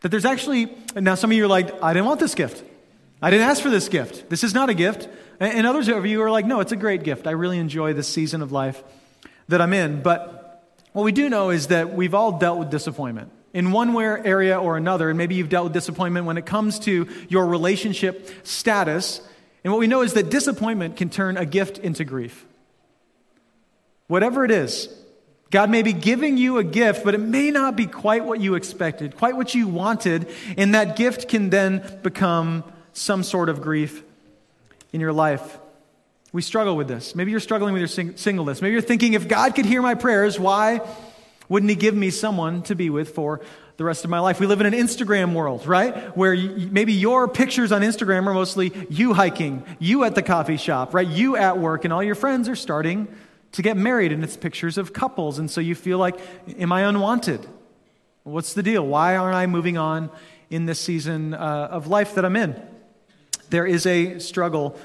That 0.00 0.08
there's 0.08 0.24
actually, 0.24 0.72
now 0.96 1.16
some 1.16 1.30
of 1.30 1.36
you 1.36 1.44
are 1.44 1.48
like, 1.48 1.82
I 1.82 1.92
didn't 1.92 2.06
want 2.06 2.20
this 2.20 2.34
gift. 2.34 2.64
I 3.20 3.30
didn't 3.30 3.48
ask 3.48 3.62
for 3.62 3.70
this 3.70 3.88
gift. 3.88 4.30
This 4.30 4.44
is 4.44 4.54
not 4.54 4.70
a 4.70 4.74
gift. 4.74 5.08
And 5.40 5.66
others 5.66 5.88
of 5.88 6.06
you 6.06 6.22
are 6.22 6.30
like, 6.30 6.46
no, 6.46 6.60
it's 6.60 6.72
a 6.72 6.76
great 6.76 7.02
gift. 7.02 7.26
I 7.26 7.32
really 7.32 7.58
enjoy 7.58 7.92
this 7.92 8.08
season 8.08 8.42
of 8.42 8.52
life 8.52 8.82
that 9.48 9.60
I'm 9.60 9.72
in. 9.72 10.02
But 10.02 10.64
what 10.92 11.02
we 11.02 11.12
do 11.12 11.28
know 11.28 11.50
is 11.50 11.68
that 11.68 11.92
we've 11.92 12.14
all 12.14 12.38
dealt 12.38 12.58
with 12.58 12.70
disappointment 12.70 13.32
in 13.52 13.72
one 13.72 13.92
way, 13.94 14.04
area 14.04 14.58
or 14.58 14.76
another, 14.76 15.08
and 15.08 15.18
maybe 15.18 15.34
you've 15.34 15.48
dealt 15.48 15.64
with 15.64 15.72
disappointment 15.72 16.26
when 16.26 16.36
it 16.36 16.46
comes 16.46 16.78
to 16.80 17.08
your 17.28 17.46
relationship 17.46 18.30
status. 18.42 19.20
And 19.64 19.72
what 19.72 19.80
we 19.80 19.86
know 19.86 20.02
is 20.02 20.14
that 20.14 20.30
disappointment 20.30 20.96
can 20.96 21.10
turn 21.10 21.36
a 21.36 21.46
gift 21.46 21.78
into 21.78 22.04
grief. 22.04 22.46
Whatever 24.06 24.44
it 24.44 24.50
is, 24.50 24.88
God 25.50 25.70
may 25.70 25.82
be 25.82 25.92
giving 25.92 26.36
you 26.36 26.58
a 26.58 26.64
gift, 26.64 27.04
but 27.04 27.14
it 27.14 27.20
may 27.20 27.50
not 27.50 27.74
be 27.74 27.86
quite 27.86 28.24
what 28.24 28.40
you 28.40 28.54
expected, 28.54 29.16
quite 29.16 29.36
what 29.36 29.54
you 29.54 29.66
wanted, 29.66 30.28
and 30.56 30.74
that 30.74 30.96
gift 30.96 31.28
can 31.28 31.50
then 31.50 32.00
become 32.02 32.64
some 32.92 33.22
sort 33.22 33.48
of 33.48 33.62
grief 33.62 34.02
in 34.92 35.00
your 35.00 35.12
life. 35.12 35.58
We 36.32 36.42
struggle 36.42 36.76
with 36.76 36.88
this. 36.88 37.14
Maybe 37.14 37.30
you're 37.30 37.40
struggling 37.40 37.72
with 37.72 37.80
your 37.80 37.88
sing- 37.88 38.16
singleness. 38.16 38.60
Maybe 38.60 38.72
you're 38.72 38.82
thinking, 38.82 39.14
if 39.14 39.28
God 39.28 39.54
could 39.54 39.64
hear 39.64 39.80
my 39.80 39.94
prayers, 39.94 40.38
why 40.38 40.82
wouldn't 41.48 41.70
he 41.70 41.76
give 41.76 41.94
me 41.94 42.10
someone 42.10 42.62
to 42.62 42.74
be 42.74 42.90
with 42.90 43.14
for 43.14 43.40
the 43.76 43.84
rest 43.84 44.04
of 44.04 44.10
my 44.10 44.18
life? 44.18 44.40
We 44.40 44.46
live 44.46 44.60
in 44.60 44.66
an 44.66 44.74
Instagram 44.74 45.34
world, 45.34 45.66
right? 45.66 46.16
Where 46.16 46.34
you, 46.34 46.68
maybe 46.70 46.92
your 46.92 47.28
pictures 47.28 47.72
on 47.72 47.82
Instagram 47.82 48.26
are 48.26 48.34
mostly 48.34 48.72
you 48.90 49.14
hiking, 49.14 49.64
you 49.78 50.04
at 50.04 50.14
the 50.14 50.22
coffee 50.22 50.58
shop, 50.58 50.92
right? 50.92 51.06
You 51.06 51.36
at 51.36 51.58
work, 51.58 51.84
and 51.84 51.92
all 51.92 52.02
your 52.02 52.14
friends 52.14 52.48
are 52.48 52.56
starting 52.56 53.08
to 53.52 53.62
get 53.62 53.76
married, 53.76 54.12
and 54.12 54.22
it's 54.22 54.36
pictures 54.36 54.76
of 54.76 54.92
couples. 54.92 55.38
And 55.38 55.50
so 55.50 55.60
you 55.60 55.74
feel 55.74 55.98
like, 55.98 56.20
am 56.58 56.72
I 56.72 56.82
unwanted? 56.82 57.46
What's 58.24 58.52
the 58.52 58.62
deal? 58.62 58.86
Why 58.86 59.16
aren't 59.16 59.36
I 59.36 59.46
moving 59.46 59.78
on 59.78 60.10
in 60.50 60.66
this 60.66 60.78
season 60.78 61.32
uh, 61.32 61.68
of 61.70 61.86
life 61.86 62.14
that 62.16 62.24
I'm 62.26 62.36
in? 62.36 62.60
There 63.48 63.66
is 63.66 63.86
a 63.86 64.18
struggle 64.18 64.78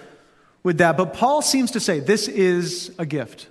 with 0.63 0.77
that. 0.77 0.95
But 0.95 1.13
Paul 1.13 1.41
seems 1.41 1.71
to 1.71 1.81
say 1.81 1.99
this 1.99 2.29
is 2.29 2.93
a 2.97 3.05
gift 3.05 3.47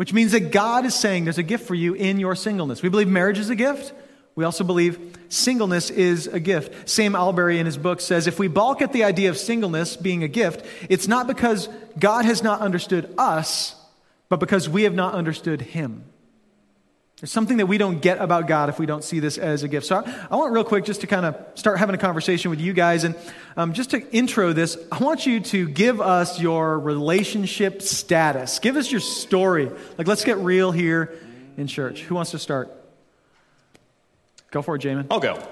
which 0.00 0.14
means 0.14 0.32
that 0.32 0.50
God 0.50 0.86
is 0.86 0.94
saying 0.94 1.24
there's 1.24 1.36
a 1.36 1.42
gift 1.42 1.66
for 1.66 1.74
you 1.74 1.92
in 1.92 2.18
your 2.18 2.34
singleness. 2.34 2.82
We 2.82 2.88
believe 2.88 3.06
marriage 3.06 3.38
is 3.38 3.50
a 3.50 3.54
gift. 3.54 3.92
We 4.34 4.44
also 4.44 4.64
believe 4.64 5.18
singleness 5.28 5.90
is 5.90 6.26
a 6.26 6.40
gift. 6.40 6.88
Sam 6.88 7.12
Allberry 7.12 7.58
in 7.58 7.66
his 7.66 7.76
book 7.76 8.00
says 8.00 8.26
if 8.26 8.38
we 8.38 8.48
balk 8.48 8.80
at 8.80 8.94
the 8.94 9.04
idea 9.04 9.28
of 9.28 9.36
singleness 9.36 9.98
being 9.98 10.22
a 10.22 10.28
gift, 10.28 10.64
it's 10.88 11.06
not 11.06 11.26
because 11.26 11.68
God 11.98 12.24
has 12.24 12.42
not 12.42 12.62
understood 12.62 13.12
us, 13.18 13.76
but 14.30 14.40
because 14.40 14.70
we 14.70 14.84
have 14.84 14.94
not 14.94 15.12
understood 15.12 15.60
him. 15.60 16.09
There's 17.20 17.30
something 17.30 17.58
that 17.58 17.66
we 17.66 17.76
don't 17.76 18.00
get 18.00 18.18
about 18.18 18.46
God 18.46 18.70
if 18.70 18.78
we 18.78 18.86
don't 18.86 19.04
see 19.04 19.20
this 19.20 19.36
as 19.36 19.62
a 19.62 19.68
gift. 19.68 19.86
So 19.86 19.96
I, 19.96 20.26
I 20.30 20.36
want 20.36 20.54
real 20.54 20.64
quick 20.64 20.86
just 20.86 21.02
to 21.02 21.06
kind 21.06 21.26
of 21.26 21.36
start 21.54 21.78
having 21.78 21.94
a 21.94 21.98
conversation 21.98 22.50
with 22.50 22.60
you 22.60 22.72
guys. 22.72 23.04
And 23.04 23.14
um, 23.58 23.74
just 23.74 23.90
to 23.90 24.10
intro 24.10 24.54
this, 24.54 24.78
I 24.90 24.98
want 25.04 25.26
you 25.26 25.40
to 25.40 25.68
give 25.68 26.00
us 26.00 26.40
your 26.40 26.78
relationship 26.78 27.82
status. 27.82 28.58
Give 28.58 28.76
us 28.76 28.90
your 28.90 29.02
story. 29.02 29.70
Like, 29.98 30.06
let's 30.06 30.24
get 30.24 30.38
real 30.38 30.72
here 30.72 31.14
in 31.58 31.66
church. 31.66 32.00
Who 32.02 32.14
wants 32.14 32.30
to 32.30 32.38
start? 32.38 32.70
Go 34.50 34.62
for 34.62 34.76
it, 34.76 34.82
Jamin. 34.82 35.06
I'll 35.10 35.20
go. 35.20 35.46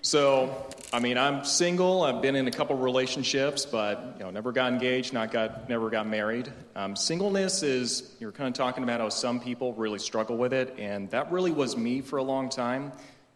So, 0.00 0.68
I 0.94 1.00
mean, 1.00 1.18
I'm 1.18 1.44
single. 1.44 2.04
I've 2.04 2.22
been 2.22 2.36
in 2.36 2.46
a 2.46 2.52
couple 2.52 2.76
relationships, 2.76 3.66
but 3.66 4.14
you 4.16 4.24
know, 4.24 4.30
never 4.30 4.52
got 4.52 4.72
engaged, 4.72 5.12
not 5.12 5.32
got, 5.32 5.68
never 5.68 5.90
got 5.90 6.06
married. 6.06 6.52
Um, 6.76 6.94
singleness 6.94 7.64
is 7.64 8.14
you're 8.20 8.30
kind 8.30 8.46
of 8.46 8.54
talking 8.54 8.84
about 8.84 9.00
how 9.00 9.08
some 9.08 9.40
people 9.40 9.72
really 9.72 9.98
struggle 9.98 10.36
with 10.36 10.52
it, 10.52 10.76
and 10.78 11.10
that 11.10 11.32
really 11.32 11.50
was 11.50 11.76
me 11.76 12.00
for 12.00 12.18
a 12.18 12.22
long 12.22 12.48
time, 12.48 12.92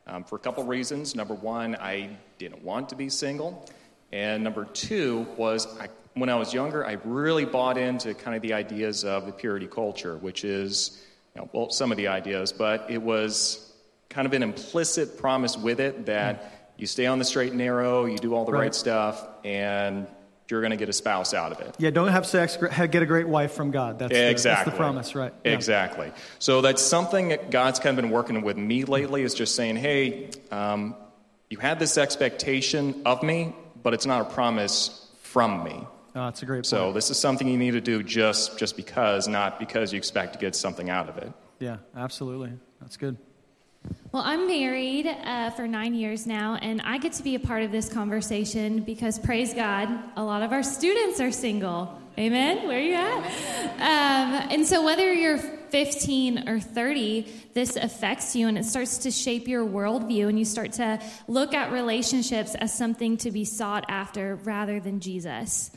um, 0.07 0.23
for 0.23 0.37
a 0.37 0.39
couple 0.39 0.63
reasons. 0.63 1.17
Number 1.17 1.35
one, 1.35 1.75
I 1.75 2.11
didn't 2.39 2.63
want 2.63 2.91
to 2.91 2.95
be 2.95 3.09
single, 3.09 3.69
and 4.13 4.45
number 4.45 4.65
two 4.65 5.27
was 5.37 5.67
I, 5.81 5.89
when 6.15 6.29
I 6.29 6.37
was 6.37 6.55
younger, 6.55 6.87
I 6.87 6.99
really 7.05 7.45
bought 7.45 7.77
into 7.77 8.15
kind 8.15 8.37
of 8.37 8.43
the 8.43 8.53
ideas 8.53 9.05
of 9.05 9.27
the 9.27 9.33
purity 9.33 9.67
culture, 9.67 10.17
which 10.17 10.45
is, 10.45 11.05
you 11.35 11.41
know, 11.41 11.51
well, 11.53 11.71
some 11.71 11.91
of 11.91 11.97
the 11.97 12.07
ideas, 12.07 12.53
but 12.53 12.89
it 12.89 13.03
was 13.03 13.65
kind 14.11 14.27
of 14.27 14.33
an 14.33 14.45
implicit 14.45 15.19
promise 15.19 15.57
with 15.57 15.81
it 15.81 16.07
that 16.07 16.58
you 16.79 16.87
stay 16.87 17.07
on 17.07 17.19
the 17.19 17.25
straight 17.25 17.51
and 17.51 17.59
narrow, 17.59 18.07
you 18.07 18.17
do 18.19 18.35
all 18.35 18.45
the 18.45 18.53
right, 18.53 18.61
Right. 18.61 18.75
stuff, 18.75 19.27
and 19.45 20.07
you're 20.49 20.61
going 20.63 20.71
to 20.71 20.77
get 20.77 20.89
a 20.89 20.93
spouse 20.95 21.35
out 21.35 21.53
of 21.53 21.61
it. 21.61 21.75
Yeah, 21.79 21.91
don't 21.91 22.09
have 22.09 22.25
sex, 22.25 22.57
get 22.57 23.03
a 23.03 23.07
great 23.07 23.29
wife 23.29 23.53
from 23.53 23.71
God. 23.71 23.99
That's, 23.99 24.13
the, 24.15 24.31
exactly. 24.31 24.71
that's 24.71 24.77
the 24.77 24.83
promise, 24.83 25.15
right? 25.15 25.35
Yeah. 25.45 25.53
Exactly. 25.53 26.11
So 26.39 26.63
that's 26.63 26.81
something 26.81 27.29
that 27.29 27.51
God's 27.51 27.79
kind 27.81 27.99
of 27.99 28.03
been 28.03 28.11
working 28.13 28.41
with 28.41 28.57
me 28.57 28.85
lately 28.85 29.23
is 29.23 29.35
just 29.35 29.55
saying, 29.55 29.77
hey, 29.77 30.31
um, 30.51 30.95
you 31.51 31.59
had 31.59 31.79
this 31.79 31.99
expectation 31.99 33.03
of 33.05 33.23
me, 33.23 33.55
but 33.83 33.93
it's 33.93 34.07
not 34.07 34.23
a 34.23 34.25
promise 34.33 35.07
from 35.23 35.65
me. 35.65 35.87
Oh, 36.15 36.25
that's 36.25 36.43
a 36.43 36.47
great 36.47 36.59
point. 36.59 36.67
So 36.67 36.93
this 36.93 37.11
is 37.11 37.19
something 37.19 37.47
you 37.47 37.59
need 37.59 37.73
to 37.73 37.81
do 37.81 38.03
just 38.03 38.59
just 38.59 38.77
because, 38.77 39.29
not 39.29 39.59
because 39.59 39.93
you 39.93 39.99
expect 39.99 40.33
to 40.33 40.39
get 40.39 40.57
something 40.57 40.89
out 40.89 41.09
of 41.09 41.19
it. 41.19 41.33
yeah, 41.61 41.77
absolutely. 41.97 42.53
That's 42.81 42.97
good. 42.97 43.17
Well, 44.11 44.23
I'm 44.25 44.47
married 44.47 45.07
uh, 45.07 45.51
for 45.51 45.69
nine 45.69 45.95
years 45.95 46.27
now, 46.27 46.55
and 46.55 46.81
I 46.81 46.97
get 46.97 47.13
to 47.15 47.23
be 47.23 47.35
a 47.35 47.39
part 47.39 47.63
of 47.63 47.71
this 47.71 47.91
conversation 47.91 48.81
because, 48.81 49.19
praise 49.19 49.53
God, 49.53 49.89
a 50.17 50.25
lot 50.25 50.43
of 50.43 50.51
our 50.51 50.63
students 50.63 51.21
are 51.21 51.31
single. 51.31 52.01
Amen? 52.19 52.67
Where 52.67 52.79
are 52.79 52.81
you 52.81 52.95
at? 52.95 53.19
Um, 53.75 54.49
and 54.51 54.67
so, 54.67 54.83
whether 54.83 55.13
you're 55.13 55.37
15 55.37 56.49
or 56.49 56.59
30, 56.59 57.31
this 57.53 57.77
affects 57.77 58.35
you 58.35 58.49
and 58.49 58.57
it 58.57 58.65
starts 58.65 58.99
to 58.99 59.11
shape 59.11 59.47
your 59.47 59.65
worldview, 59.65 60.29
and 60.29 60.39
you 60.39 60.47
start 60.47 60.73
to 60.73 61.01
look 61.29 61.53
at 61.53 61.71
relationships 61.71 62.55
as 62.55 62.73
something 62.77 63.19
to 63.19 63.31
be 63.31 63.45
sought 63.45 63.85
after 63.89 64.37
rather 64.37 64.81
than 64.81 65.01
Jesus. 65.01 65.71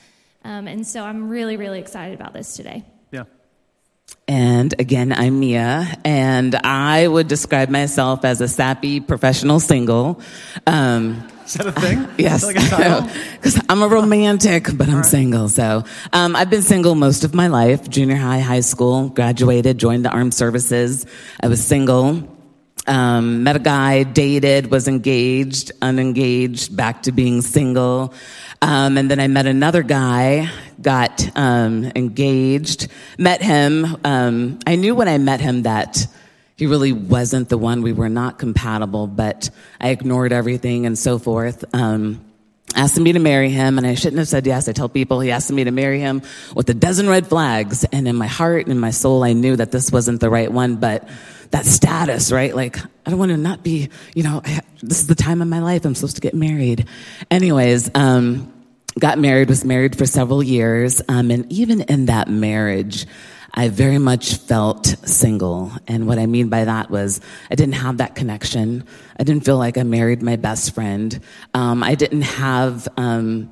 Um, 0.46 0.68
and 0.70 0.88
so, 0.88 1.04
I'm 1.04 1.28
really, 1.28 1.58
really 1.58 1.80
excited 1.80 2.20
about 2.20 2.32
this 2.32 2.56
today. 2.56 2.86
And 4.28 4.74
again, 4.80 5.12
I'm 5.12 5.40
Mia, 5.40 5.98
and 6.06 6.56
I 6.56 7.08
would 7.08 7.28
describe 7.28 7.70
myself 7.70 8.24
as 8.24 8.40
a 8.40 8.48
sappy 8.48 9.00
professional 9.00 9.60
single. 9.60 10.22
Um, 10.66 11.28
Is 11.46 11.56
that 11.56 11.68
a 11.68 11.72
thing? 11.74 12.08
Yes, 12.18 12.44
Is 12.44 12.54
that 12.54 12.80
like 12.80 13.14
because 13.34 13.62
I'm 13.70 13.82
a 13.82 13.88
romantic, 13.88 14.70
but 14.78 14.88
I'm 14.88 15.04
single. 15.04 15.50
So 15.50 15.84
um, 16.14 16.36
I've 16.36 16.50
been 16.50 16.62
single 16.62 16.96
most 16.96 17.24
of 17.24 17.34
my 17.34 17.48
life. 17.48 17.90
Junior 17.90 18.16
high, 18.16 18.40
high 18.40 18.62
school, 18.62 19.10
graduated, 19.10 19.78
joined 19.78 20.06
the 20.06 20.10
armed 20.12 20.34
services. 20.34 21.06
I 21.42 21.48
was 21.48 21.64
single. 21.64 22.24
Um, 22.88 23.44
met 23.44 23.56
a 23.56 23.60
guy, 23.60 24.04
dated, 24.04 24.72
was 24.72 24.88
engaged, 24.88 25.72
unengaged, 25.82 26.76
back 26.76 27.04
to 27.04 27.12
being 27.12 27.42
single. 27.42 28.14
Um, 28.62 28.98
and 28.98 29.10
then 29.10 29.20
I 29.20 29.28
met 29.28 29.48
another 29.48 29.82
guy, 29.82 30.50
got 30.80 31.28
um, 31.36 31.92
engaged, 31.96 32.88
met 33.18 33.42
him. 33.42 33.98
Um, 34.04 34.60
I 34.68 34.76
knew 34.76 34.94
when 34.94 35.08
I 35.08 35.18
met 35.18 35.42
him 35.42 35.64
that 35.64 36.06
he 36.58 36.68
really 36.68 36.92
wasn't 36.92 37.50
the 37.50 37.58
one. 37.58 37.82
We 37.82 37.92
were 37.92 38.10
not 38.10 38.38
compatible, 38.38 39.08
but 39.08 39.50
I 39.80 39.90
ignored 39.90 40.32
everything 40.32 40.86
and 40.86 40.98
so 40.98 41.18
forth. 41.18 41.66
Um, 41.74 42.24
asked 42.76 43.00
me 43.00 43.14
to 43.14 43.20
marry 43.20 43.50
him, 43.50 43.80
and 43.80 43.88
I 43.88 43.96
shouldn't 43.96 44.20
have 44.20 44.28
said 44.28 44.46
yes. 44.46 44.70
I 44.70 44.74
tell 44.74 44.90
people 44.90 45.20
he 45.20 45.32
asked 45.32 45.52
me 45.52 45.64
to 45.64 45.72
marry 45.72 46.00
him 46.00 46.22
with 46.56 46.70
a 46.70 46.76
dozen 46.76 47.10
red 47.10 47.26
flags, 47.26 47.84
and 47.86 48.08
in 48.08 48.16
my 48.16 48.28
heart 48.28 48.68
and 48.68 48.72
in 48.72 48.80
my 48.80 48.92
soul, 48.92 49.24
I 49.24 49.34
knew 49.34 49.56
that 49.56 49.72
this 49.72 49.92
wasn't 49.92 50.22
the 50.22 50.30
right 50.30 50.52
one, 50.52 50.76
but 50.76 51.10
that 51.52 51.66
status, 51.66 52.32
right? 52.32 52.56
Like, 52.56 52.80
I 52.80 53.10
don't 53.10 53.20
want 53.20 53.32
to 53.32 53.38
not 53.38 53.64
be, 53.64 53.90
you 54.16 54.24
know, 54.24 54.42
I, 54.44 54.62
this 54.82 55.02
is 55.02 55.08
the 55.08 55.16
time 55.16 55.42
of 55.42 55.48
my 55.48 55.60
life. 55.60 55.86
I'm 55.86 55.96
supposed 55.96 56.16
to 56.16 56.22
get 56.22 56.34
married. 56.34 56.88
Anyways, 57.30 57.92
um, 57.96 58.54
got 59.00 59.20
married, 59.20 59.50
was 59.50 59.64
married 59.64 59.98
for 59.98 60.06
several 60.06 60.42
years, 60.42 61.02
um, 61.08 61.32
and 61.32 61.52
even 61.52 61.82
in 61.82 62.06
that 62.08 62.30
marriage, 62.30 63.06
I 63.54 63.68
very 63.68 63.98
much 63.98 64.36
felt 64.36 64.86
single. 64.86 65.72
And 65.88 66.08
what 66.08 66.18
I 66.20 66.26
mean 66.26 66.48
by 66.48 66.64
that 66.64 66.90
was 66.90 67.20
I 67.50 67.56
didn't 67.56 67.76
have 67.76 67.98
that 67.98 68.16
connection. 68.16 68.86
I 69.20 69.24
didn't 69.24 69.44
feel 69.44 69.58
like 69.58 69.78
I 69.78 69.84
married 69.84 70.22
my 70.22 70.38
best 70.38 70.74
friend. 70.74 71.20
Um, 71.54 71.84
I 71.84 71.96
didn't 71.96 72.22
have, 72.22 72.88
um, 72.96 73.52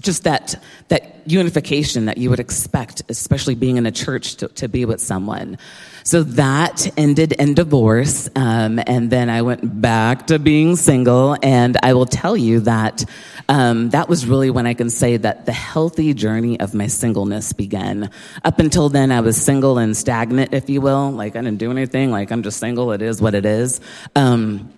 just 0.00 0.24
that 0.24 0.62
that 0.88 1.22
unification 1.26 2.06
that 2.06 2.18
you 2.18 2.30
would 2.30 2.40
expect, 2.40 3.02
especially 3.08 3.54
being 3.54 3.76
in 3.76 3.86
a 3.86 3.90
church 3.90 4.36
to, 4.36 4.48
to 4.48 4.68
be 4.68 4.84
with 4.84 5.00
someone. 5.00 5.58
So 6.08 6.22
that 6.22 6.88
ended 6.96 7.32
in 7.32 7.52
divorce, 7.52 8.30
um, 8.34 8.80
and 8.86 9.10
then 9.10 9.28
I 9.28 9.42
went 9.42 9.82
back 9.82 10.28
to 10.28 10.38
being 10.38 10.74
single. 10.76 11.36
And 11.42 11.76
I 11.82 11.92
will 11.92 12.06
tell 12.06 12.34
you 12.34 12.60
that 12.60 13.04
um, 13.46 13.90
that 13.90 14.08
was 14.08 14.24
really 14.24 14.48
when 14.48 14.66
I 14.66 14.72
can 14.72 14.88
say 14.88 15.18
that 15.18 15.44
the 15.44 15.52
healthy 15.52 16.14
journey 16.14 16.58
of 16.60 16.72
my 16.72 16.86
singleness 16.86 17.52
began. 17.52 18.08
Up 18.42 18.58
until 18.58 18.88
then, 18.88 19.12
I 19.12 19.20
was 19.20 19.36
single 19.36 19.76
and 19.76 19.94
stagnant, 19.94 20.54
if 20.54 20.70
you 20.70 20.80
will. 20.80 21.10
Like 21.10 21.36
I 21.36 21.42
didn't 21.42 21.58
do 21.58 21.70
anything. 21.70 22.10
Like 22.10 22.30
I'm 22.30 22.42
just 22.42 22.58
single. 22.58 22.90
It 22.92 23.02
is 23.02 23.20
what 23.20 23.34
it 23.34 23.44
is. 23.44 23.82
Um, 24.16 24.72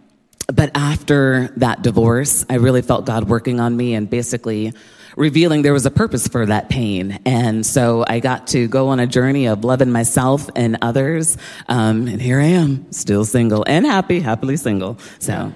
but 0.53 0.73
after 0.75 1.53
that 1.59 1.83
divorce, 1.83 2.45
I 2.51 2.55
really 2.57 2.83
felt 2.83 3.07
God 3.07 3.29
working 3.29 3.61
on 3.61 3.77
me 3.77 3.95
and 3.95 4.11
basically 4.11 4.73
revealing 5.21 5.61
there 5.61 5.75
was 5.75 5.85
a 5.85 5.91
purpose 5.91 6.27
for 6.27 6.47
that 6.47 6.71
pain. 6.71 7.21
And 7.27 7.65
so 7.65 8.05
I 8.09 8.21
got 8.21 8.47
to 8.49 8.67
go 8.67 8.89
on 8.89 8.99
a 8.99 9.07
journey 9.07 9.47
of 9.47 9.65
loving 9.65 9.93
myself 9.93 10.49
and 10.57 10.79
others. 10.81 11.37
Um, 11.69 12.09
and 12.09 12.21
here 12.21 12.41
I 12.41 12.47
am, 12.47 12.91
still 12.91 13.27
single 13.27 13.63
and 13.67 13.85
happy, 13.85 14.21
happily 14.21 14.57
single. 14.57 14.99
So. 15.19 15.53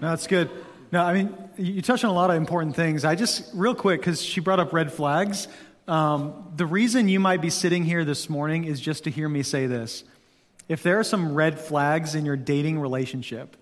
No, 0.00 0.10
that's 0.10 0.28
good. 0.28 0.48
No, 0.92 1.02
I 1.02 1.12
mean, 1.12 1.36
you 1.56 1.82
touched 1.82 2.04
on 2.04 2.10
a 2.10 2.14
lot 2.14 2.30
of 2.30 2.36
important 2.36 2.76
things. 2.76 3.04
I 3.04 3.16
just, 3.16 3.50
real 3.52 3.74
quick, 3.74 4.00
because 4.00 4.22
she 4.22 4.40
brought 4.40 4.60
up 4.60 4.72
red 4.72 4.92
flags. 4.92 5.48
Um, 5.88 6.52
the 6.54 6.66
reason 6.66 7.08
you 7.08 7.18
might 7.18 7.42
be 7.42 7.50
sitting 7.50 7.84
here 7.84 8.04
this 8.04 8.30
morning 8.30 8.64
is 8.64 8.80
just 8.80 9.04
to 9.04 9.10
hear 9.10 9.28
me 9.28 9.42
say 9.42 9.66
this. 9.66 10.04
If 10.68 10.84
there 10.84 11.00
are 11.00 11.04
some 11.04 11.34
red 11.34 11.58
flags 11.58 12.14
in 12.14 12.24
your 12.24 12.36
dating 12.36 12.78
relationship, 12.78 13.56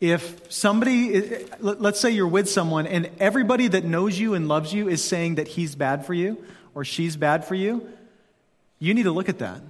if 0.00 0.52
somebody, 0.52 1.44
let- 1.60 1.80
let's 1.80 1.98
say 2.00 2.10
you're 2.10 2.28
with 2.28 2.48
someone 2.48 2.86
and 2.86 3.10
everybody 3.18 3.68
that 3.68 3.84
knows 3.84 4.18
you 4.18 4.34
and 4.34 4.48
loves 4.48 4.72
you 4.72 4.88
is 4.88 5.02
saying 5.02 5.36
that 5.36 5.48
he's 5.48 5.74
bad 5.74 6.06
for 6.06 6.14
you 6.14 6.38
or 6.74 6.84
she's 6.84 7.16
bad 7.16 7.44
for 7.44 7.54
you, 7.54 7.88
you 8.78 8.94
need 8.94 9.04
to 9.04 9.10
look 9.10 9.28
at 9.28 9.38
that. 9.40 9.60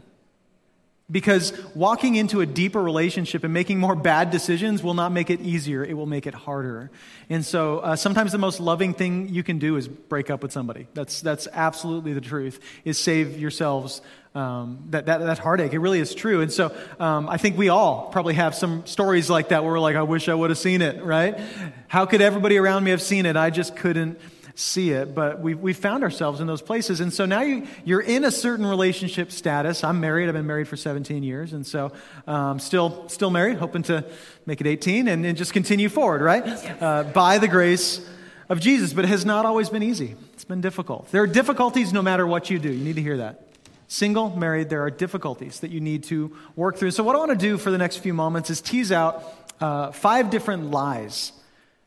Because 1.10 1.54
walking 1.74 2.16
into 2.16 2.42
a 2.42 2.46
deeper 2.46 2.82
relationship 2.82 3.42
and 3.42 3.54
making 3.54 3.78
more 3.78 3.96
bad 3.96 4.30
decisions 4.30 4.82
will 4.82 4.92
not 4.92 5.10
make 5.10 5.30
it 5.30 5.40
easier, 5.40 5.82
it 5.82 5.94
will 5.94 6.04
make 6.04 6.26
it 6.26 6.34
harder. 6.34 6.90
And 7.30 7.46
so 7.46 7.78
uh, 7.78 7.96
sometimes 7.96 8.32
the 8.32 8.38
most 8.38 8.60
loving 8.60 8.92
thing 8.92 9.30
you 9.30 9.42
can 9.42 9.58
do 9.58 9.76
is 9.76 9.88
break 9.88 10.28
up 10.28 10.42
with 10.42 10.52
somebody. 10.52 10.86
That's, 10.92 11.22
that's 11.22 11.48
absolutely 11.50 12.12
the 12.12 12.20
truth, 12.20 12.60
is 12.84 12.98
save 12.98 13.38
yourselves 13.38 14.02
um, 14.34 14.84
that, 14.90 15.06
that, 15.06 15.20
that 15.20 15.38
heartache. 15.38 15.72
It 15.72 15.78
really 15.78 16.00
is 16.00 16.14
true. 16.14 16.42
And 16.42 16.52
so 16.52 16.76
um, 17.00 17.26
I 17.26 17.38
think 17.38 17.56
we 17.56 17.70
all 17.70 18.10
probably 18.10 18.34
have 18.34 18.54
some 18.54 18.84
stories 18.84 19.30
like 19.30 19.48
that 19.48 19.64
where 19.64 19.72
we're 19.72 19.80
like, 19.80 19.96
I 19.96 20.02
wish 20.02 20.28
I 20.28 20.34
would 20.34 20.50
have 20.50 20.58
seen 20.58 20.82
it, 20.82 21.02
right? 21.02 21.40
How 21.88 22.04
could 22.04 22.20
everybody 22.20 22.58
around 22.58 22.84
me 22.84 22.90
have 22.90 23.02
seen 23.02 23.24
it? 23.24 23.34
I 23.34 23.48
just 23.48 23.76
couldn't 23.76 24.20
see 24.58 24.90
it, 24.90 25.14
but 25.14 25.40
we 25.40 25.54
we 25.54 25.72
found 25.72 26.02
ourselves 26.02 26.40
in 26.40 26.46
those 26.46 26.62
places, 26.62 27.00
and 27.00 27.12
so 27.12 27.24
now 27.24 27.42
you 27.42 27.66
you're 27.84 28.00
in 28.00 28.24
a 28.24 28.30
certain 28.30 28.66
relationship 28.66 29.30
status. 29.30 29.84
I'm 29.84 30.00
married. 30.00 30.28
I've 30.28 30.34
been 30.34 30.46
married 30.46 30.66
for 30.66 30.76
17 30.76 31.22
years, 31.22 31.52
and 31.52 31.66
so 31.66 31.92
um, 32.26 32.58
still 32.58 33.08
still 33.08 33.30
married, 33.30 33.58
hoping 33.58 33.84
to 33.84 34.04
make 34.46 34.60
it 34.60 34.66
18 34.66 35.06
and, 35.08 35.24
and 35.24 35.38
just 35.38 35.52
continue 35.52 35.88
forward, 35.88 36.22
right? 36.22 36.44
Uh, 36.82 37.04
by 37.04 37.38
the 37.38 37.48
grace 37.48 38.04
of 38.48 38.60
Jesus, 38.60 38.92
but 38.92 39.04
it 39.04 39.08
has 39.08 39.24
not 39.24 39.46
always 39.46 39.68
been 39.68 39.82
easy. 39.82 40.16
It's 40.32 40.44
been 40.44 40.60
difficult. 40.60 41.10
There 41.12 41.22
are 41.22 41.26
difficulties 41.26 41.92
no 41.92 42.02
matter 42.02 42.26
what 42.26 42.50
you 42.50 42.58
do. 42.58 42.72
You 42.72 42.84
need 42.84 42.96
to 42.96 43.02
hear 43.02 43.18
that. 43.18 43.42
Single, 43.86 44.36
married, 44.36 44.70
there 44.70 44.82
are 44.82 44.90
difficulties 44.90 45.60
that 45.60 45.70
you 45.70 45.80
need 45.80 46.04
to 46.04 46.36
work 46.56 46.76
through. 46.76 46.90
So, 46.90 47.04
what 47.04 47.14
I 47.14 47.18
want 47.18 47.30
to 47.30 47.38
do 47.38 47.58
for 47.58 47.70
the 47.70 47.78
next 47.78 47.98
few 47.98 48.12
moments 48.12 48.50
is 48.50 48.60
tease 48.60 48.90
out 48.90 49.22
uh, 49.60 49.92
five 49.92 50.30
different 50.30 50.70
lies 50.70 51.32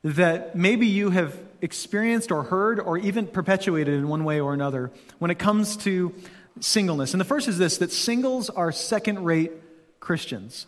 that 0.04 0.56
maybe 0.56 0.88
you 0.88 1.10
have 1.10 1.38
experienced 1.62 2.32
or 2.32 2.44
heard 2.44 2.80
or 2.80 2.98
even 2.98 3.27
perpetuated 3.27 3.94
in 3.94 4.08
one 4.08 4.24
way 4.24 4.39
or 4.39 4.53
another 4.53 4.91
when 5.20 5.32
it 5.32 5.39
comes 5.39 5.77
to 5.77 6.13
singleness. 6.60 7.13
And 7.13 7.22
the 7.22 7.25
first 7.25 7.48
is 7.48 7.58
this 7.58 7.77
that 7.77 7.91
singles 7.91 8.50
are 8.50 8.72
second 8.72 9.24
rate 9.24 9.51
Christians. 10.00 10.65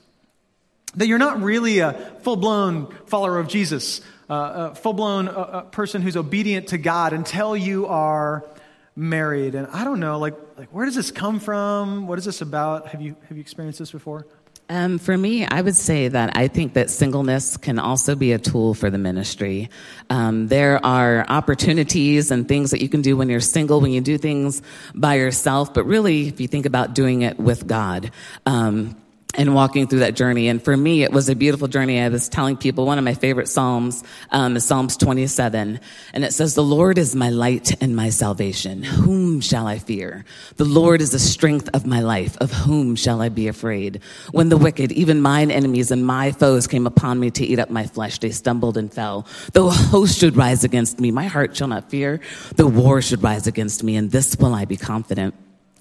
That 0.95 1.07
you're 1.07 1.17
not 1.17 1.41
really 1.41 1.79
a 1.79 1.93
full 2.21 2.35
blown 2.35 2.93
follower 3.07 3.39
of 3.39 3.47
Jesus, 3.47 4.01
uh, 4.29 4.69
a 4.71 4.75
full 4.75 4.93
blown 4.93 5.27
uh, 5.27 5.31
uh, 5.31 5.61
person 5.63 6.01
who's 6.03 6.15
obedient 6.15 6.67
to 6.67 6.77
God 6.77 7.13
until 7.13 7.57
you 7.57 7.87
are 7.87 8.45
married. 8.95 9.55
And 9.55 9.67
I 9.67 9.83
don't 9.83 9.99
know, 9.99 10.19
like, 10.19 10.35
like 10.57 10.69
where 10.69 10.85
does 10.85 10.95
this 10.95 11.09
come 11.09 11.39
from? 11.39 12.05
What 12.05 12.19
is 12.19 12.25
this 12.25 12.41
about? 12.41 12.89
Have 12.89 13.01
you, 13.01 13.15
have 13.27 13.37
you 13.37 13.41
experienced 13.41 13.79
this 13.79 13.91
before? 13.91 14.27
Um, 14.73 14.97
for 14.97 15.15
me, 15.15 15.45
I 15.45 15.61
would 15.61 15.75
say 15.75 16.07
that 16.07 16.35
I 16.35 16.47
think 16.47 16.73
that 16.73 16.89
singleness 16.89 17.57
can 17.57 17.77
also 17.77 18.15
be 18.15 18.31
a 18.31 18.39
tool 18.39 18.73
for 18.73 18.89
the 18.89 18.97
ministry. 18.97 19.69
Um, 20.09 20.47
there 20.47 20.83
are 20.83 21.27
opportunities 21.29 22.31
and 22.31 22.47
things 22.47 22.71
that 22.71 22.81
you 22.81 22.89
can 22.89 23.03
do 23.03 23.15
when 23.15 23.29
you're 23.29 23.39
single, 23.39 23.81
when 23.81 23.91
you 23.91 24.01
do 24.01 24.17
things 24.17 24.63
by 24.95 25.13
yourself, 25.13 25.75
but 25.75 25.83
really, 25.83 26.27
if 26.27 26.41
you 26.41 26.47
think 26.47 26.65
about 26.65 26.95
doing 26.95 27.21
it 27.21 27.39
with 27.39 27.67
God, 27.67 28.09
um, 28.47 28.95
and 29.35 29.55
walking 29.55 29.87
through 29.87 29.99
that 29.99 30.15
journey. 30.15 30.47
And 30.47 30.63
for 30.63 30.75
me, 30.75 31.03
it 31.03 31.11
was 31.11 31.29
a 31.29 31.35
beautiful 31.35 31.67
journey. 31.67 31.99
I 31.99 32.09
was 32.09 32.29
telling 32.29 32.57
people 32.57 32.85
one 32.85 32.97
of 32.97 33.03
my 33.03 33.13
favorite 33.13 33.47
Psalms 33.47 34.03
um, 34.31 34.59
Psalms 34.59 34.97
27. 34.97 35.79
And 36.13 36.23
it 36.23 36.33
says, 36.33 36.55
The 36.55 36.63
Lord 36.63 36.97
is 36.97 37.15
my 37.15 37.29
light 37.29 37.81
and 37.81 37.95
my 37.95 38.09
salvation. 38.09 38.83
Whom 38.83 39.41
shall 39.41 39.67
I 39.67 39.79
fear? 39.79 40.25
The 40.57 40.65
Lord 40.65 41.01
is 41.01 41.11
the 41.11 41.19
strength 41.19 41.69
of 41.73 41.85
my 41.85 42.01
life. 42.01 42.37
Of 42.37 42.51
whom 42.51 42.95
shall 42.95 43.21
I 43.21 43.29
be 43.29 43.47
afraid? 43.47 44.01
When 44.31 44.49
the 44.49 44.57
wicked, 44.57 44.91
even 44.91 45.21
mine 45.21 45.51
enemies 45.51 45.91
and 45.91 46.05
my 46.05 46.31
foes 46.31 46.67
came 46.67 46.87
upon 46.87 47.19
me 47.19 47.31
to 47.31 47.45
eat 47.45 47.59
up 47.59 47.69
my 47.69 47.85
flesh, 47.85 48.19
they 48.19 48.31
stumbled 48.31 48.77
and 48.77 48.93
fell. 48.93 49.27
Though 49.53 49.67
a 49.67 49.71
host 49.71 50.19
should 50.19 50.35
rise 50.35 50.63
against 50.63 50.99
me, 50.99 51.11
my 51.11 51.25
heart 51.25 51.55
shall 51.55 51.67
not 51.67 51.89
fear. 51.89 52.19
The 52.55 52.67
war 52.67 53.01
should 53.01 53.23
rise 53.23 53.47
against 53.47 53.83
me, 53.83 53.95
and 53.95 54.11
this 54.11 54.35
will 54.37 54.53
I 54.53 54.65
be 54.65 54.77
confident. 54.77 55.35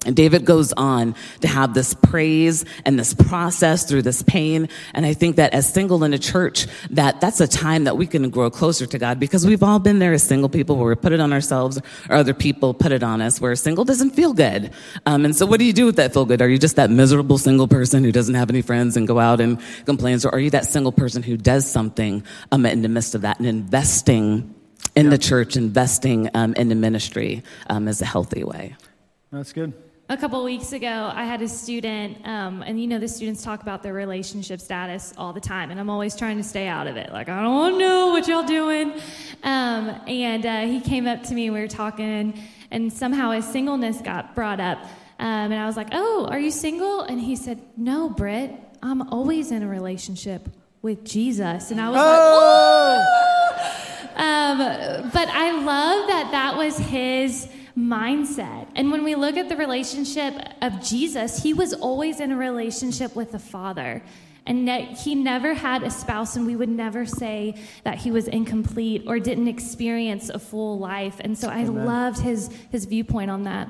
And 0.05 0.15
David 0.15 0.45
goes 0.45 0.73
on 0.73 1.15
to 1.41 1.47
have 1.47 1.73
this 1.73 1.93
praise 1.93 2.65
and 2.85 2.99
this 2.99 3.13
process 3.13 3.85
through 3.85 4.01
this 4.01 4.21
pain. 4.21 4.69
And 4.93 5.05
I 5.05 5.13
think 5.13 5.37
that 5.37 5.53
as 5.53 5.71
single 5.71 6.03
in 6.03 6.13
a 6.13 6.19
church, 6.19 6.67
that 6.91 7.21
that's 7.21 7.39
a 7.39 7.47
time 7.47 7.85
that 7.85 7.97
we 7.97 8.07
can 8.07 8.29
grow 8.29 8.49
closer 8.49 8.85
to 8.85 8.99
God 8.99 9.19
because 9.19 9.45
we've 9.45 9.63
all 9.63 9.79
been 9.79 9.99
there 9.99 10.13
as 10.13 10.23
single 10.23 10.49
people 10.49 10.75
where 10.75 10.89
we 10.89 10.95
put 10.95 11.13
it 11.13 11.19
on 11.19 11.31
ourselves 11.31 11.79
or 12.09 12.15
other 12.15 12.33
people 12.33 12.73
put 12.73 12.91
it 12.91 13.03
on 13.03 13.21
us 13.21 13.39
where 13.39 13.55
single 13.55 13.85
doesn't 13.85 14.11
feel 14.11 14.33
good. 14.33 14.71
Um, 15.05 15.25
and 15.25 15.35
so 15.35 15.45
what 15.45 15.59
do 15.59 15.65
you 15.65 15.73
do 15.73 15.85
with 15.85 15.95
that 15.97 16.13
feel 16.13 16.25
good? 16.25 16.41
Are 16.41 16.49
you 16.49 16.57
just 16.57 16.75
that 16.75 16.89
miserable 16.89 17.37
single 17.37 17.67
person 17.67 18.03
who 18.03 18.11
doesn't 18.11 18.35
have 18.35 18.49
any 18.49 18.61
friends 18.61 18.97
and 18.97 19.07
go 19.07 19.19
out 19.19 19.39
and 19.39 19.59
complains? 19.85 20.25
Or 20.25 20.29
are 20.29 20.39
you 20.39 20.49
that 20.51 20.65
single 20.65 20.91
person 20.91 21.23
who 21.23 21.37
does 21.37 21.69
something 21.69 22.23
um, 22.51 22.65
in 22.65 22.81
the 22.81 22.89
midst 22.89 23.15
of 23.15 23.21
that 23.21 23.39
and 23.39 23.47
investing 23.47 24.53
in 24.95 25.05
yeah. 25.05 25.11
the 25.11 25.17
church, 25.17 25.55
investing 25.55 26.29
um, 26.33 26.53
in 26.55 26.69
the 26.69 26.75
ministry 26.75 27.43
um, 27.67 27.87
is 27.87 28.01
a 28.01 28.05
healthy 28.05 28.43
way? 28.43 28.75
That's 29.31 29.53
good 29.53 29.73
a 30.13 30.17
couple 30.17 30.43
weeks 30.43 30.73
ago, 30.73 31.11
I 31.11 31.25
had 31.25 31.41
a 31.41 31.47
student, 31.47 32.17
um, 32.23 32.61
and 32.61 32.79
you 32.79 32.85
know, 32.85 32.99
the 32.99 33.07
students 33.07 33.41
talk 33.41 33.63
about 33.63 33.81
their 33.81 33.95
relationship 33.95 34.61
status 34.61 35.11
all 35.17 35.33
the 35.33 35.41
time, 35.41 35.71
and 35.71 35.79
I'm 35.79 35.89
always 35.89 36.15
trying 36.15 36.37
to 36.37 36.43
stay 36.43 36.67
out 36.67 36.85
of 36.85 36.97
it. 36.97 37.11
Like, 37.11 37.29
I 37.29 37.41
don't 37.41 37.55
want 37.55 37.75
to 37.75 37.79
know 37.79 38.09
what 38.09 38.27
y'all 38.27 38.43
doing. 38.43 38.93
Um, 39.41 39.89
and 40.07 40.45
uh, 40.45 40.61
he 40.67 40.81
came 40.81 41.07
up 41.07 41.23
to 41.23 41.33
me, 41.33 41.47
and 41.47 41.55
we 41.55 41.61
were 41.61 41.67
talking, 41.67 42.39
and 42.69 42.93
somehow 42.93 43.31
his 43.31 43.45
singleness 43.45 44.01
got 44.01 44.35
brought 44.35 44.59
up. 44.59 44.83
Um, 45.17 45.51
and 45.51 45.55
I 45.55 45.65
was 45.65 45.75
like, 45.75 45.89
Oh, 45.91 46.27
are 46.29 46.39
you 46.39 46.51
single? 46.51 47.01
And 47.01 47.19
he 47.19 47.35
said, 47.35 47.59
No, 47.75 48.07
Britt, 48.07 48.51
I'm 48.83 49.01
always 49.09 49.51
in 49.51 49.63
a 49.63 49.67
relationship 49.67 50.47
with 50.83 51.03
Jesus. 51.05 51.71
And 51.71 51.81
I 51.81 51.89
was 51.89 51.99
oh! 51.99 52.97
like, 54.15 54.19
um, 54.19 55.09
But 55.11 55.27
I 55.29 55.51
love 55.63 56.07
that 56.07 56.29
that 56.31 56.55
was 56.55 56.77
his 56.77 57.49
mindset. 57.77 58.67
And 58.75 58.91
when 58.91 59.03
we 59.03 59.15
look 59.15 59.35
at 59.37 59.49
the 59.49 59.55
relationship 59.55 60.33
of 60.61 60.81
Jesus, 60.81 61.41
he 61.41 61.53
was 61.53 61.73
always 61.73 62.19
in 62.19 62.31
a 62.31 62.37
relationship 62.37 63.15
with 63.15 63.31
the 63.31 63.39
Father. 63.39 64.03
And 64.45 64.69
he 64.69 65.15
never 65.15 65.53
had 65.53 65.83
a 65.83 65.89
spouse, 65.89 66.35
and 66.35 66.45
we 66.45 66.55
would 66.55 66.69
never 66.69 67.05
say 67.05 67.55
that 67.85 67.97
he 67.99 68.11
was 68.11 68.27
incomplete 68.27 69.03
or 69.07 69.17
didn't 69.17 69.47
experience 69.47 70.29
a 70.29 70.37
full 70.37 70.77
life. 70.79 71.15
And 71.21 71.37
so 71.37 71.47
I 71.47 71.59
Amen. 71.59 71.85
loved 71.85 72.19
his, 72.19 72.49
his 72.69 72.85
viewpoint 72.85 73.31
on 73.31 73.43
that. 73.43 73.69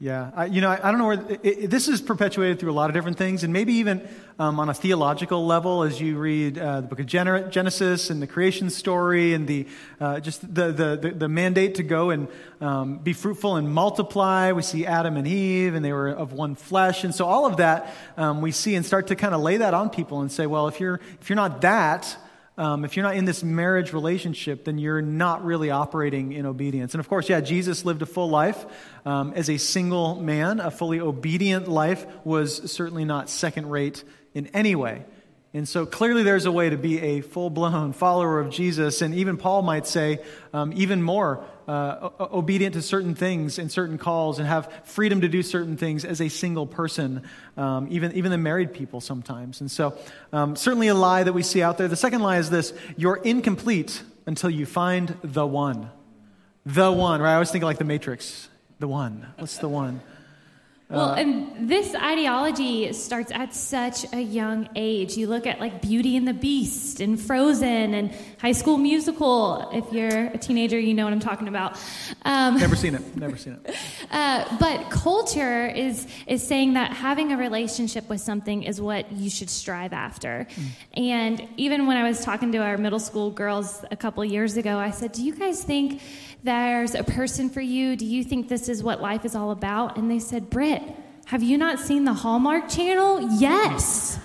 Yeah, 0.00 0.30
I, 0.36 0.44
you 0.44 0.60
know, 0.60 0.70
I, 0.70 0.78
I, 0.80 0.92
don't 0.92 0.98
know 0.98 1.06
where 1.08 1.20
it, 1.28 1.40
it, 1.42 1.70
this 1.70 1.88
is 1.88 2.00
perpetuated 2.00 2.60
through 2.60 2.70
a 2.70 2.72
lot 2.72 2.88
of 2.88 2.94
different 2.94 3.18
things, 3.18 3.42
and 3.42 3.52
maybe 3.52 3.72
even 3.74 4.08
um, 4.38 4.60
on 4.60 4.68
a 4.68 4.74
theological 4.74 5.44
level, 5.44 5.82
as 5.82 6.00
you 6.00 6.16
read 6.18 6.56
uh, 6.56 6.82
the 6.82 6.86
book 6.86 7.00
of 7.00 7.06
Genesis 7.06 8.08
and 8.08 8.22
the 8.22 8.28
creation 8.28 8.70
story, 8.70 9.34
and 9.34 9.48
the 9.48 9.66
uh, 10.00 10.20
just 10.20 10.42
the, 10.54 10.70
the, 10.70 11.14
the 11.16 11.28
mandate 11.28 11.74
to 11.76 11.82
go 11.82 12.10
and 12.10 12.28
um, 12.60 12.98
be 12.98 13.12
fruitful 13.12 13.56
and 13.56 13.68
multiply. 13.68 14.52
We 14.52 14.62
see 14.62 14.86
Adam 14.86 15.16
and 15.16 15.26
Eve, 15.26 15.74
and 15.74 15.84
they 15.84 15.92
were 15.92 16.10
of 16.10 16.32
one 16.32 16.54
flesh, 16.54 17.02
and 17.02 17.12
so 17.12 17.26
all 17.26 17.44
of 17.44 17.56
that 17.56 17.92
um, 18.16 18.40
we 18.40 18.52
see 18.52 18.76
and 18.76 18.86
start 18.86 19.08
to 19.08 19.16
kind 19.16 19.34
of 19.34 19.40
lay 19.40 19.56
that 19.56 19.74
on 19.74 19.90
people 19.90 20.20
and 20.20 20.30
say, 20.30 20.46
well, 20.46 20.68
if 20.68 20.78
you're 20.78 21.00
if 21.20 21.28
you're 21.28 21.34
not 21.34 21.62
that, 21.62 22.16
um, 22.58 22.84
if 22.84 22.96
you're 22.96 23.04
not 23.04 23.14
in 23.14 23.24
this 23.24 23.44
marriage 23.44 23.92
relationship, 23.92 24.64
then 24.64 24.78
you're 24.78 25.00
not 25.00 25.44
really 25.44 25.70
operating 25.70 26.32
in 26.32 26.44
obedience. 26.44 26.92
And 26.92 27.00
of 27.00 27.08
course, 27.08 27.28
yeah, 27.28 27.40
Jesus 27.40 27.84
lived 27.84 28.02
a 28.02 28.06
full 28.06 28.28
life 28.28 28.66
um, 29.06 29.32
as 29.34 29.48
a 29.48 29.56
single 29.58 30.16
man. 30.16 30.58
A 30.58 30.70
fully 30.70 31.00
obedient 31.00 31.68
life 31.68 32.04
was 32.24 32.70
certainly 32.70 33.04
not 33.04 33.30
second 33.30 33.70
rate 33.70 34.02
in 34.34 34.48
any 34.48 34.74
way. 34.74 35.04
And 35.54 35.66
so 35.68 35.86
clearly, 35.86 36.24
there's 36.24 36.46
a 36.46 36.52
way 36.52 36.68
to 36.68 36.76
be 36.76 37.00
a 37.00 37.20
full 37.20 37.48
blown 37.48 37.92
follower 37.92 38.40
of 38.40 38.50
Jesus. 38.50 39.02
And 39.02 39.14
even 39.14 39.36
Paul 39.36 39.62
might 39.62 39.86
say, 39.86 40.18
um, 40.52 40.72
even 40.74 41.02
more 41.02 41.44
uh, 41.68 42.10
obedient 42.18 42.74
to 42.74 42.82
certain 42.82 43.14
things 43.14 43.58
and 43.58 43.70
certain 43.70 43.98
calls 43.98 44.38
and 44.38 44.48
have 44.48 44.72
freedom 44.84 45.20
to 45.20 45.28
do 45.28 45.42
certain 45.42 45.76
things 45.76 46.04
as 46.04 46.20
a 46.20 46.28
single 46.28 46.66
person, 46.66 47.22
um, 47.56 47.86
even, 47.90 48.12
even 48.12 48.30
the 48.30 48.38
married 48.38 48.72
people 48.72 49.00
sometimes. 49.00 49.60
And 49.60 49.70
so, 49.70 49.96
um, 50.32 50.56
certainly 50.56 50.88
a 50.88 50.94
lie 50.94 51.22
that 51.22 51.34
we 51.34 51.42
see 51.42 51.62
out 51.62 51.76
there. 51.76 51.86
The 51.86 51.96
second 51.96 52.22
lie 52.22 52.38
is 52.38 52.48
this 52.48 52.72
you're 52.96 53.16
incomplete 53.16 54.02
until 54.26 54.50
you 54.50 54.66
find 54.66 55.14
the 55.22 55.46
one. 55.46 55.90
The 56.64 56.90
one, 56.90 57.20
right? 57.20 57.32
I 57.32 57.34
always 57.34 57.50
think 57.50 57.64
like 57.64 57.78
the 57.78 57.84
Matrix. 57.84 58.48
The 58.78 58.88
one. 58.88 59.26
What's 59.36 59.58
the 59.58 59.68
one? 59.68 60.00
Well, 60.90 61.10
uh, 61.10 61.16
and 61.16 61.68
this 61.68 61.94
ideology 61.94 62.90
starts 62.94 63.30
at 63.30 63.54
such 63.54 64.10
a 64.14 64.20
young 64.22 64.70
age. 64.74 65.18
You 65.18 65.26
look 65.26 65.46
at 65.46 65.60
like 65.60 65.82
Beauty 65.82 66.16
and 66.16 66.26
the 66.26 66.32
Beast 66.32 67.00
and 67.00 67.20
Frozen 67.20 67.92
and 67.92 68.10
High 68.40 68.52
School 68.52 68.78
Musical. 68.78 69.68
If 69.70 69.92
you're 69.92 70.28
a 70.28 70.38
teenager, 70.38 70.78
you 70.78 70.94
know 70.94 71.04
what 71.04 71.12
I'm 71.12 71.20
talking 71.20 71.46
about. 71.46 71.78
Um, 72.22 72.56
Never 72.56 72.74
seen 72.74 72.94
it. 72.94 73.16
Never 73.16 73.36
seen 73.36 73.58
it. 73.64 73.74
Uh, 74.10 74.56
but 74.58 74.88
culture 74.88 75.66
is 75.66 76.06
is 76.26 76.42
saying 76.46 76.72
that 76.72 76.92
having 76.92 77.30
a 77.30 77.36
relationship 77.36 78.08
with 78.08 78.22
something 78.22 78.62
is 78.62 78.80
what 78.80 79.12
you 79.12 79.28
should 79.28 79.50
strive 79.50 79.92
after. 79.92 80.46
Mm. 80.48 80.64
And 80.96 81.48
even 81.58 81.86
when 81.86 81.98
I 81.98 82.08
was 82.08 82.24
talking 82.24 82.50
to 82.52 82.58
our 82.58 82.78
middle 82.78 83.00
school 83.00 83.30
girls 83.30 83.84
a 83.90 83.96
couple 83.96 84.24
years 84.24 84.56
ago, 84.56 84.78
I 84.78 84.92
said, 84.92 85.12
"Do 85.12 85.22
you 85.22 85.34
guys 85.34 85.62
think?" 85.62 86.00
There's 86.42 86.94
a 86.94 87.04
person 87.04 87.50
for 87.50 87.60
you. 87.60 87.96
Do 87.96 88.06
you 88.06 88.22
think 88.24 88.48
this 88.48 88.68
is 88.68 88.82
what 88.82 89.00
life 89.00 89.24
is 89.24 89.34
all 89.34 89.50
about? 89.50 89.96
And 89.96 90.10
they 90.10 90.18
said, 90.18 90.50
Britt, 90.50 90.82
have 91.26 91.42
you 91.42 91.58
not 91.58 91.78
seen 91.78 92.04
the 92.04 92.14
Hallmark 92.14 92.68
Channel? 92.68 93.38
Yes. 93.38 94.18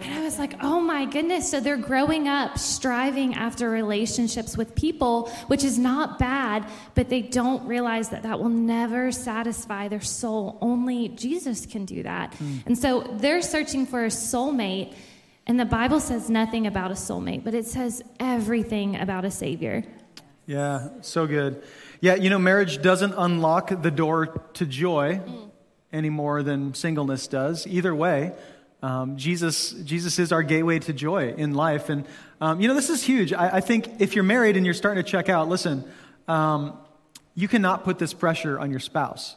And 0.00 0.14
I 0.14 0.22
was 0.22 0.38
like, 0.38 0.54
oh 0.62 0.80
my 0.80 1.06
goodness. 1.06 1.50
So 1.50 1.60
they're 1.60 1.76
growing 1.76 2.28
up 2.28 2.58
striving 2.58 3.34
after 3.34 3.68
relationships 3.68 4.56
with 4.56 4.74
people, 4.74 5.28
which 5.48 5.64
is 5.64 5.78
not 5.78 6.18
bad, 6.18 6.68
but 6.94 7.08
they 7.08 7.22
don't 7.22 7.66
realize 7.66 8.10
that 8.10 8.22
that 8.22 8.38
will 8.38 8.48
never 8.48 9.10
satisfy 9.10 9.88
their 9.88 10.00
soul. 10.00 10.58
Only 10.60 11.08
Jesus 11.08 11.66
can 11.66 11.84
do 11.84 12.02
that. 12.04 12.32
Mm. 12.32 12.66
And 12.66 12.78
so 12.78 13.00
they're 13.18 13.42
searching 13.42 13.86
for 13.86 14.04
a 14.04 14.08
soulmate. 14.08 14.94
And 15.46 15.58
the 15.58 15.64
Bible 15.64 15.98
says 15.98 16.28
nothing 16.28 16.66
about 16.66 16.90
a 16.90 16.94
soulmate, 16.94 17.42
but 17.42 17.54
it 17.54 17.66
says 17.66 18.02
everything 18.20 18.96
about 18.96 19.24
a 19.24 19.30
Savior. 19.30 19.82
Yeah, 20.48 20.88
so 21.02 21.26
good. 21.26 21.62
Yeah, 22.00 22.14
you 22.14 22.30
know, 22.30 22.38
marriage 22.38 22.80
doesn't 22.80 23.12
unlock 23.18 23.82
the 23.82 23.90
door 23.90 24.28
to 24.54 24.64
joy 24.64 25.20
mm. 25.22 25.50
any 25.92 26.08
more 26.08 26.42
than 26.42 26.72
singleness 26.72 27.26
does. 27.26 27.66
Either 27.66 27.94
way, 27.94 28.32
um, 28.82 29.18
Jesus, 29.18 29.72
Jesus 29.72 30.18
is 30.18 30.32
our 30.32 30.42
gateway 30.42 30.78
to 30.78 30.94
joy 30.94 31.34
in 31.36 31.52
life. 31.52 31.90
And, 31.90 32.06
um, 32.40 32.62
you 32.62 32.68
know, 32.68 32.72
this 32.72 32.88
is 32.88 33.02
huge. 33.02 33.34
I, 33.34 33.56
I, 33.56 33.60
think 33.60 34.00
if 34.00 34.14
you're 34.14 34.24
married 34.24 34.56
and 34.56 34.64
you're 34.64 34.74
starting 34.74 35.04
to 35.04 35.10
check 35.10 35.28
out, 35.28 35.50
listen, 35.50 35.84
um, 36.28 36.78
you 37.34 37.46
cannot 37.46 37.84
put 37.84 37.98
this 37.98 38.14
pressure 38.14 38.58
on 38.58 38.70
your 38.70 38.80
spouse. 38.80 39.36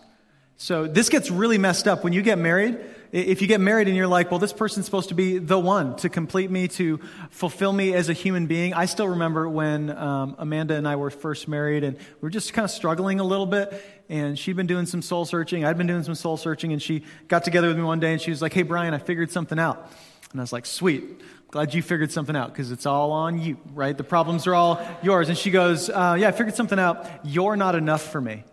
So 0.56 0.88
this 0.88 1.10
gets 1.10 1.30
really 1.30 1.58
messed 1.58 1.89
up 1.89 2.06
when 2.06 2.13
you 2.13 2.21
get 2.21 2.38
married 2.38 2.80
if 3.12 3.41
you 3.41 3.47
get 3.47 3.60
married 3.60 3.88
and 3.88 3.97
you're 3.97 4.08
like, 4.08 4.32
well, 4.32 4.39
this 4.39 4.54
person's 4.54 4.86
supposed 4.86 5.10
to 5.10 5.15
be 5.15 5.38
the 5.38 5.60
one 5.60 5.95
to 5.97 6.10
complete 6.10 6.50
me, 6.50 6.67
to 6.69 7.00
fulfill 7.30 7.74
me 7.74 7.93
as 7.93 8.10
a 8.10 8.13
human 8.13 8.47
being. 8.47 8.74
I 8.74 8.86
still 8.86 9.10
remember 9.10 9.50
when 9.50 9.89
um, 9.89 10.36
Amanda 10.38 10.76
and 10.76 10.88
I 10.88 10.95
were 10.95 11.10
first 11.10 11.47
married 11.47 11.84
and 11.84 11.97
we 11.97 12.21
were 12.21 12.30
just 12.30 12.54
kind 12.54 12.63
of 12.63 12.71
struggling 12.71 13.19
a 13.19 13.24
little 13.24 13.45
bit. 13.45 13.74
And 14.08 14.38
she'd 14.38 14.56
been 14.56 14.67
doing 14.67 14.86
some 14.86 15.02
soul 15.02 15.26
searching. 15.26 15.65
I'd 15.65 15.78
been 15.78 15.88
doing 15.88 16.04
some 16.04 16.15
soul 16.15 16.38
searching. 16.38 16.71
And 16.71 16.82
she 16.82 17.04
got 17.28 17.43
together 17.43 17.67
with 17.67 17.78
me 17.78 17.84
one 17.84 18.00
day 18.00 18.13
and 18.13 18.21
she 18.21 18.32
was 18.32 18.41
like, 18.41 18.54
hey, 18.54 18.63
Brian, 18.63 18.93
I 18.93 18.97
figured 18.97 19.32
something 19.32 19.60
out. 19.60 19.91
And 20.32 20.39
I 20.39 20.43
was 20.43 20.54
like, 20.54 20.65
Sweet. 20.65 21.21
Glad 21.50 21.74
you 21.74 21.82
figured 21.82 22.13
something 22.13 22.36
out 22.36 22.47
because 22.54 22.71
it's 22.71 22.86
all 22.86 23.12
on 23.12 23.38
you, 23.41 23.58
right? 23.74 23.97
The 23.97 24.06
problems 24.06 24.47
are 24.47 24.56
all 24.56 24.82
yours. 25.04 25.28
And 25.28 25.38
she 25.38 25.52
goes, 25.52 25.89
uh, 25.89 26.15
Yeah, 26.17 26.30
I 26.30 26.32
figured 26.32 26.56
something 26.56 26.80
out. 26.80 27.06
You're 27.24 27.58
not 27.58 27.76
enough 27.76 28.04
for 28.04 28.21
me. 28.21 28.45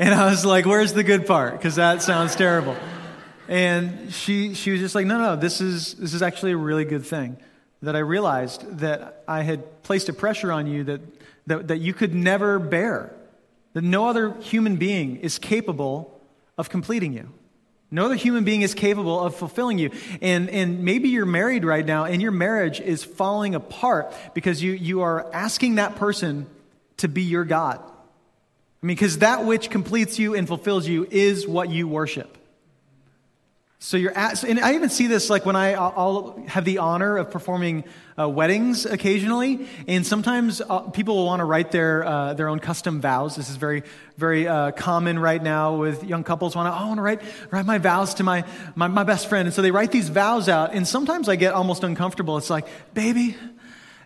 And 0.00 0.14
I 0.14 0.30
was 0.30 0.44
like, 0.44 0.64
Where's 0.64 0.94
the 0.94 1.04
good 1.04 1.26
part? 1.26 1.52
Because 1.52 1.76
that 1.76 2.02
sounds 2.02 2.34
terrible. 2.34 2.74
And 3.46 4.12
she, 4.12 4.54
she 4.54 4.70
was 4.70 4.80
just 4.80 4.94
like, 4.94 5.06
No, 5.06 5.18
no, 5.18 5.36
this 5.36 5.60
is, 5.60 5.94
this 5.94 6.14
is 6.14 6.22
actually 6.22 6.52
a 6.52 6.56
really 6.56 6.86
good 6.86 7.04
thing. 7.04 7.36
That 7.82 7.94
I 7.94 8.00
realized 8.00 8.78
that 8.78 9.22
I 9.28 9.42
had 9.42 9.82
placed 9.82 10.08
a 10.08 10.12
pressure 10.12 10.50
on 10.50 10.66
you 10.66 10.84
that, 10.84 11.00
that, 11.46 11.68
that 11.68 11.78
you 11.78 11.94
could 11.94 12.14
never 12.14 12.58
bear, 12.58 13.14
that 13.74 13.84
no 13.84 14.08
other 14.08 14.34
human 14.40 14.76
being 14.76 15.16
is 15.16 15.38
capable 15.38 16.20
of 16.58 16.70
completing 16.70 17.12
you. 17.12 17.28
No 17.90 18.04
other 18.04 18.14
human 18.14 18.44
being 18.44 18.62
is 18.62 18.72
capable 18.72 19.20
of 19.20 19.34
fulfilling 19.34 19.78
you. 19.78 19.90
And, 20.22 20.48
and 20.48 20.84
maybe 20.84 21.08
you're 21.08 21.26
married 21.26 21.64
right 21.64 21.84
now 21.84 22.04
and 22.04 22.22
your 22.22 22.32
marriage 22.32 22.80
is 22.80 23.02
falling 23.02 23.54
apart 23.54 24.14
because 24.32 24.62
you, 24.62 24.72
you 24.72 25.02
are 25.02 25.30
asking 25.34 25.74
that 25.74 25.96
person 25.96 26.46
to 26.98 27.08
be 27.08 27.22
your 27.22 27.44
God. 27.44 27.82
I 28.82 28.86
mean, 28.86 28.96
because 28.96 29.18
that 29.18 29.44
which 29.44 29.68
completes 29.68 30.18
you 30.18 30.34
and 30.34 30.48
fulfills 30.48 30.88
you 30.88 31.06
is 31.10 31.46
what 31.46 31.68
you 31.68 31.86
worship. 31.86 32.38
So 33.82 33.96
you're 33.96 34.16
at, 34.16 34.44
and 34.44 34.60
I 34.60 34.74
even 34.74 34.90
see 34.90 35.06
this 35.06 35.30
like 35.30 35.46
when 35.46 35.56
I, 35.56 35.72
I'll 35.72 36.38
have 36.48 36.66
the 36.66 36.78
honor 36.78 37.16
of 37.16 37.30
performing 37.30 37.84
uh, 38.18 38.28
weddings 38.28 38.84
occasionally, 38.84 39.66
and 39.88 40.06
sometimes 40.06 40.60
uh, 40.60 40.80
people 40.90 41.16
will 41.16 41.24
want 41.24 41.40
to 41.40 41.46
write 41.46 41.70
their 41.72 42.04
uh, 42.04 42.34
their 42.34 42.48
own 42.48 42.58
custom 42.58 43.00
vows. 43.00 43.36
This 43.36 43.48
is 43.48 43.56
very 43.56 43.82
very 44.18 44.46
uh, 44.46 44.72
common 44.72 45.18
right 45.18 45.42
now 45.42 45.76
with 45.76 46.04
young 46.04 46.24
couples. 46.24 46.54
Want 46.54 46.66
to 46.66 46.78
oh, 46.78 46.84
I 46.84 46.86
want 46.88 46.98
to 46.98 47.02
write 47.02 47.22
write 47.50 47.64
my 47.64 47.78
vows 47.78 48.12
to 48.14 48.22
my, 48.22 48.44
my 48.74 48.88
my 48.88 49.02
best 49.04 49.30
friend, 49.30 49.48
and 49.48 49.54
so 49.54 49.62
they 49.62 49.70
write 49.70 49.92
these 49.92 50.10
vows 50.10 50.50
out. 50.50 50.74
And 50.74 50.86
sometimes 50.86 51.30
I 51.30 51.36
get 51.36 51.54
almost 51.54 51.82
uncomfortable. 51.82 52.36
It's 52.36 52.50
like, 52.50 52.66
baby, 52.92 53.34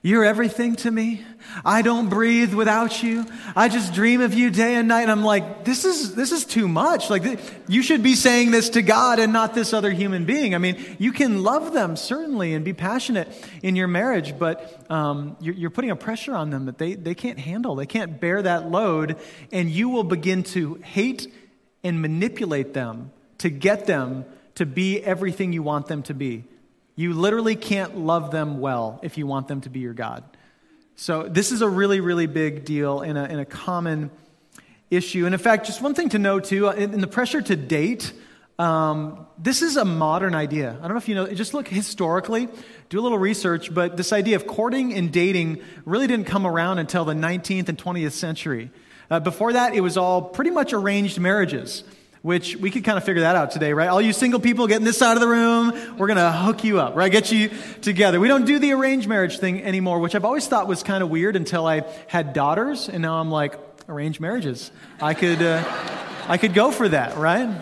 you're 0.04 0.22
everything 0.22 0.76
to 0.76 0.90
me. 0.90 1.24
I 1.64 1.80
don't 1.80 2.10
breathe 2.10 2.52
without 2.52 3.02
you. 3.02 3.24
I 3.56 3.70
just 3.70 3.94
dream 3.94 4.20
of 4.20 4.34
you 4.34 4.50
day 4.50 4.74
and 4.74 4.86
night. 4.86 5.00
And 5.00 5.10
I'm 5.10 5.24
like, 5.24 5.64
this 5.64 5.86
is, 5.86 6.14
this 6.14 6.30
is 6.30 6.44
too 6.44 6.68
much. 6.68 7.08
Like, 7.08 7.40
you 7.68 7.82
should 7.82 8.02
be 8.02 8.14
saying 8.14 8.50
this 8.50 8.68
to 8.70 8.82
God 8.82 9.18
and 9.18 9.32
not 9.32 9.54
this 9.54 9.72
other 9.72 9.90
human 9.90 10.26
being. 10.26 10.54
I 10.54 10.58
mean, 10.58 10.76
you 10.98 11.10
can 11.10 11.42
love 11.42 11.72
them, 11.72 11.96
certainly, 11.96 12.52
and 12.52 12.66
be 12.66 12.74
passionate 12.74 13.28
in 13.62 13.76
your 13.76 13.88
marriage, 13.88 14.38
but 14.38 14.84
um, 14.90 15.38
you're, 15.40 15.54
you're 15.54 15.70
putting 15.70 15.90
a 15.90 15.96
pressure 15.96 16.34
on 16.34 16.50
them 16.50 16.66
that 16.66 16.76
they, 16.76 16.96
they 16.96 17.14
can't 17.14 17.38
handle. 17.38 17.74
They 17.74 17.86
can't 17.86 18.20
bear 18.20 18.42
that 18.42 18.70
load. 18.70 19.16
And 19.52 19.70
you 19.70 19.88
will 19.88 20.04
begin 20.04 20.42
to 20.42 20.74
hate 20.84 21.32
and 21.82 22.02
manipulate 22.02 22.74
them 22.74 23.10
to 23.38 23.48
get 23.48 23.86
them 23.86 24.26
to 24.56 24.66
be 24.66 25.02
everything 25.02 25.54
you 25.54 25.62
want 25.62 25.86
them 25.86 26.02
to 26.02 26.12
be. 26.12 26.44
You 26.96 27.12
literally 27.12 27.56
can't 27.56 27.98
love 27.98 28.30
them 28.30 28.60
well 28.60 29.00
if 29.02 29.18
you 29.18 29.26
want 29.26 29.48
them 29.48 29.60
to 29.62 29.70
be 29.70 29.80
your 29.80 29.94
God. 29.94 30.24
So, 30.96 31.24
this 31.24 31.50
is 31.50 31.60
a 31.60 31.68
really, 31.68 31.98
really 31.98 32.26
big 32.26 32.64
deal 32.64 33.02
in 33.02 33.16
a, 33.16 33.24
in 33.24 33.40
a 33.40 33.44
common 33.44 34.10
issue. 34.90 35.26
And 35.26 35.34
in 35.34 35.40
fact, 35.40 35.66
just 35.66 35.82
one 35.82 35.94
thing 35.94 36.10
to 36.10 36.18
know 36.18 36.40
too 36.40 36.68
in, 36.68 37.00
the 37.00 37.08
pressure 37.08 37.42
to 37.42 37.56
date, 37.56 38.12
um, 38.58 39.26
this 39.36 39.62
is 39.62 39.76
a 39.76 39.84
modern 39.84 40.34
idea. 40.36 40.70
I 40.70 40.82
don't 40.82 40.92
know 40.92 40.98
if 40.98 41.08
you 41.08 41.16
know, 41.16 41.26
just 41.26 41.54
look 41.54 41.66
historically, 41.66 42.48
do 42.88 43.00
a 43.00 43.02
little 43.02 43.18
research, 43.18 43.74
but 43.74 43.96
this 43.96 44.12
idea 44.12 44.36
of 44.36 44.46
courting 44.46 44.94
and 44.94 45.12
dating 45.12 45.62
really 45.84 46.06
didn't 46.06 46.26
come 46.26 46.46
around 46.46 46.78
until 46.78 47.04
the 47.04 47.14
19th 47.14 47.68
and 47.68 47.76
20th 47.76 48.12
century. 48.12 48.70
Uh, 49.10 49.18
before 49.18 49.52
that, 49.54 49.74
it 49.74 49.80
was 49.80 49.96
all 49.96 50.22
pretty 50.22 50.50
much 50.50 50.72
arranged 50.72 51.18
marriages 51.18 51.82
which 52.24 52.56
we 52.56 52.70
could 52.70 52.84
kind 52.84 52.96
of 52.96 53.04
figure 53.04 53.20
that 53.20 53.36
out 53.36 53.50
today, 53.50 53.74
right? 53.74 53.88
All 53.88 54.00
you 54.00 54.14
single 54.14 54.40
people 54.40 54.66
getting 54.66 54.86
this 54.86 54.96
side 54.96 55.12
of 55.12 55.20
the 55.20 55.28
room, 55.28 55.98
we're 55.98 56.06
going 56.06 56.16
to 56.16 56.32
hook 56.32 56.64
you 56.64 56.80
up, 56.80 56.96
right? 56.96 57.12
Get 57.12 57.30
you 57.30 57.50
together. 57.82 58.18
We 58.18 58.28
don't 58.28 58.46
do 58.46 58.58
the 58.58 58.72
arranged 58.72 59.06
marriage 59.06 59.38
thing 59.38 59.62
anymore, 59.62 59.98
which 59.98 60.14
I've 60.14 60.24
always 60.24 60.46
thought 60.46 60.66
was 60.66 60.82
kind 60.82 61.02
of 61.02 61.10
weird 61.10 61.36
until 61.36 61.66
I 61.66 61.82
had 62.06 62.32
daughters, 62.32 62.88
and 62.88 63.02
now 63.02 63.16
I'm 63.16 63.30
like, 63.30 63.58
arranged 63.90 64.20
marriages. 64.20 64.70
I 65.02 65.12
could, 65.12 65.42
uh, 65.42 65.62
I 66.26 66.38
could 66.38 66.54
go 66.54 66.70
for 66.70 66.88
that, 66.88 67.18
right? 67.18 67.60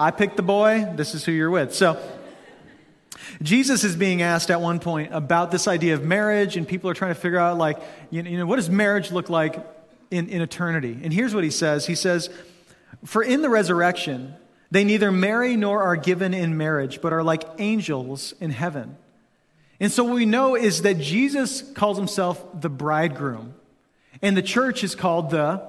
I 0.00 0.10
picked 0.10 0.36
the 0.36 0.42
boy, 0.42 0.92
this 0.96 1.14
is 1.14 1.24
who 1.24 1.30
you're 1.30 1.48
with. 1.48 1.72
So, 1.72 1.96
Jesus 3.42 3.84
is 3.84 3.94
being 3.94 4.22
asked 4.22 4.50
at 4.50 4.60
one 4.60 4.80
point 4.80 5.14
about 5.14 5.52
this 5.52 5.68
idea 5.68 5.94
of 5.94 6.02
marriage, 6.02 6.56
and 6.56 6.66
people 6.66 6.90
are 6.90 6.94
trying 6.94 7.14
to 7.14 7.20
figure 7.20 7.38
out, 7.38 7.58
like, 7.58 7.78
you 8.10 8.24
know, 8.24 8.46
what 8.46 8.56
does 8.56 8.68
marriage 8.68 9.12
look 9.12 9.30
like 9.30 9.64
in, 10.10 10.28
in 10.28 10.42
eternity? 10.42 10.98
And 11.00 11.12
here's 11.12 11.32
what 11.32 11.44
he 11.44 11.50
says 11.50 11.86
He 11.86 11.94
says, 11.94 12.28
for 13.04 13.22
in 13.22 13.42
the 13.42 13.48
resurrection, 13.48 14.34
they 14.70 14.84
neither 14.84 15.10
marry 15.10 15.56
nor 15.56 15.82
are 15.82 15.96
given 15.96 16.34
in 16.34 16.56
marriage, 16.56 17.00
but 17.00 17.12
are 17.12 17.22
like 17.22 17.44
angels 17.58 18.34
in 18.40 18.50
heaven. 18.50 18.96
And 19.80 19.90
so 19.90 20.04
what 20.04 20.14
we 20.14 20.26
know 20.26 20.54
is 20.54 20.82
that 20.82 20.98
Jesus 20.98 21.62
calls 21.72 21.96
himself 21.96 22.44
the 22.60 22.68
bridegroom, 22.68 23.54
and 24.20 24.36
the 24.36 24.42
church 24.42 24.84
is 24.84 24.94
called 24.94 25.30
the, 25.30 25.62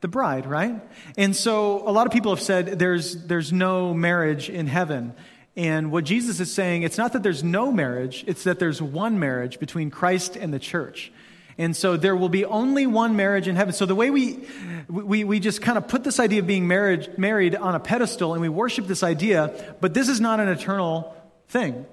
the 0.00 0.08
bride, 0.08 0.46
right? 0.46 0.82
And 1.16 1.34
so 1.34 1.88
a 1.88 1.92
lot 1.92 2.06
of 2.06 2.12
people 2.12 2.34
have 2.34 2.42
said 2.42 2.78
there's, 2.78 3.26
there's 3.26 3.52
no 3.52 3.94
marriage 3.94 4.50
in 4.50 4.66
heaven. 4.66 5.14
And 5.56 5.90
what 5.90 6.04
Jesus 6.04 6.40
is 6.40 6.52
saying, 6.52 6.82
it's 6.82 6.98
not 6.98 7.12
that 7.12 7.22
there's 7.22 7.44
no 7.44 7.72
marriage, 7.72 8.24
it's 8.26 8.44
that 8.44 8.58
there's 8.58 8.82
one 8.82 9.18
marriage 9.18 9.58
between 9.60 9.90
Christ 9.90 10.36
and 10.36 10.52
the 10.52 10.58
church. 10.58 11.12
And 11.58 11.74
so 11.74 11.96
there 11.96 12.14
will 12.14 12.28
be 12.28 12.44
only 12.44 12.86
one 12.86 13.16
marriage 13.16 13.48
in 13.48 13.56
heaven. 13.56 13.72
So 13.72 13.86
the 13.86 13.94
way 13.94 14.10
we, 14.10 14.40
we, 14.88 15.24
we 15.24 15.40
just 15.40 15.62
kind 15.62 15.78
of 15.78 15.88
put 15.88 16.04
this 16.04 16.20
idea 16.20 16.40
of 16.40 16.46
being 16.46 16.68
married, 16.68 17.16
married 17.16 17.54
on 17.56 17.74
a 17.74 17.80
pedestal 17.80 18.34
and 18.34 18.42
we 18.42 18.48
worship 18.48 18.86
this 18.86 19.02
idea, 19.02 19.76
but 19.80 19.94
this 19.94 20.08
is 20.08 20.20
not 20.20 20.38
an 20.38 20.48
eternal 20.48 21.16
thing. 21.48 21.86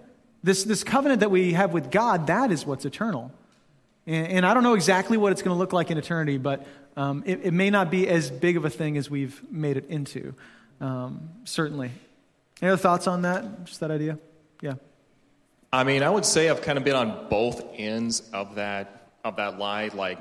This, 0.43 0.65
this 0.65 0.83
covenant 0.83 1.21
that 1.21 1.31
we 1.31 1.53
have 1.53 1.71
with 1.71 1.91
God, 1.91 2.27
that 2.27 2.51
is 2.51 2.65
what's 2.65 2.83
eternal. 2.83 3.31
And, 4.05 4.27
and 4.27 4.45
I 4.45 4.53
don't 4.53 4.63
know 4.63 4.73
exactly 4.73 5.15
what 5.15 5.31
it's 5.31 5.41
going 5.41 5.55
to 5.55 5.59
look 5.59 5.71
like 5.71 5.91
in 5.91 5.97
eternity, 5.97 6.37
but 6.37 6.67
um, 6.97 7.23
it, 7.25 7.41
it, 7.43 7.53
may 7.53 7.69
not 7.69 7.89
be 7.89 8.07
as 8.09 8.29
big 8.29 8.57
of 8.57 8.65
a 8.65 8.69
thing 8.69 8.97
as 8.97 9.09
we've 9.09 9.41
made 9.49 9.77
it 9.77 9.85
into, 9.87 10.35
um, 10.81 11.29
certainly. 11.45 11.91
Any 12.61 12.71
other 12.71 12.81
thoughts 12.81 13.07
on 13.07 13.23
that? 13.23 13.65
Just 13.65 13.79
that 13.79 13.91
idea? 13.91 14.19
Yeah. 14.61 14.73
I 15.71 15.85
mean, 15.85 16.03
I 16.03 16.09
would 16.09 16.25
say 16.25 16.49
I've 16.49 16.61
kind 16.61 16.77
of 16.77 16.83
been 16.83 16.95
on 16.95 17.29
both 17.29 17.63
ends 17.77 18.29
of 18.31 18.55
that 18.55 19.02
of 19.23 19.35
that 19.37 19.57
lie, 19.57 19.89
like 19.93 20.19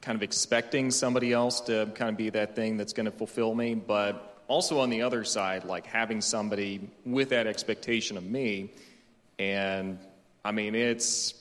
kind 0.00 0.16
of 0.16 0.22
expecting 0.22 0.90
somebody 0.90 1.32
else 1.32 1.60
to 1.60 1.90
kind 1.94 2.10
of 2.10 2.16
be 2.16 2.30
that 2.30 2.54
thing 2.54 2.76
that's 2.76 2.92
going 2.92 3.06
to 3.06 3.10
fulfill 3.12 3.54
me, 3.54 3.74
but 3.74 4.42
also 4.48 4.80
on 4.80 4.90
the 4.90 5.02
other 5.02 5.24
side, 5.24 5.64
like 5.64 5.86
having 5.86 6.20
somebody 6.20 6.80
with 7.04 7.28
that 7.30 7.46
expectation 7.46 8.16
of 8.16 8.24
me. 8.24 8.72
And 9.38 9.98
I 10.44 10.52
mean, 10.52 10.74
it's, 10.74 11.34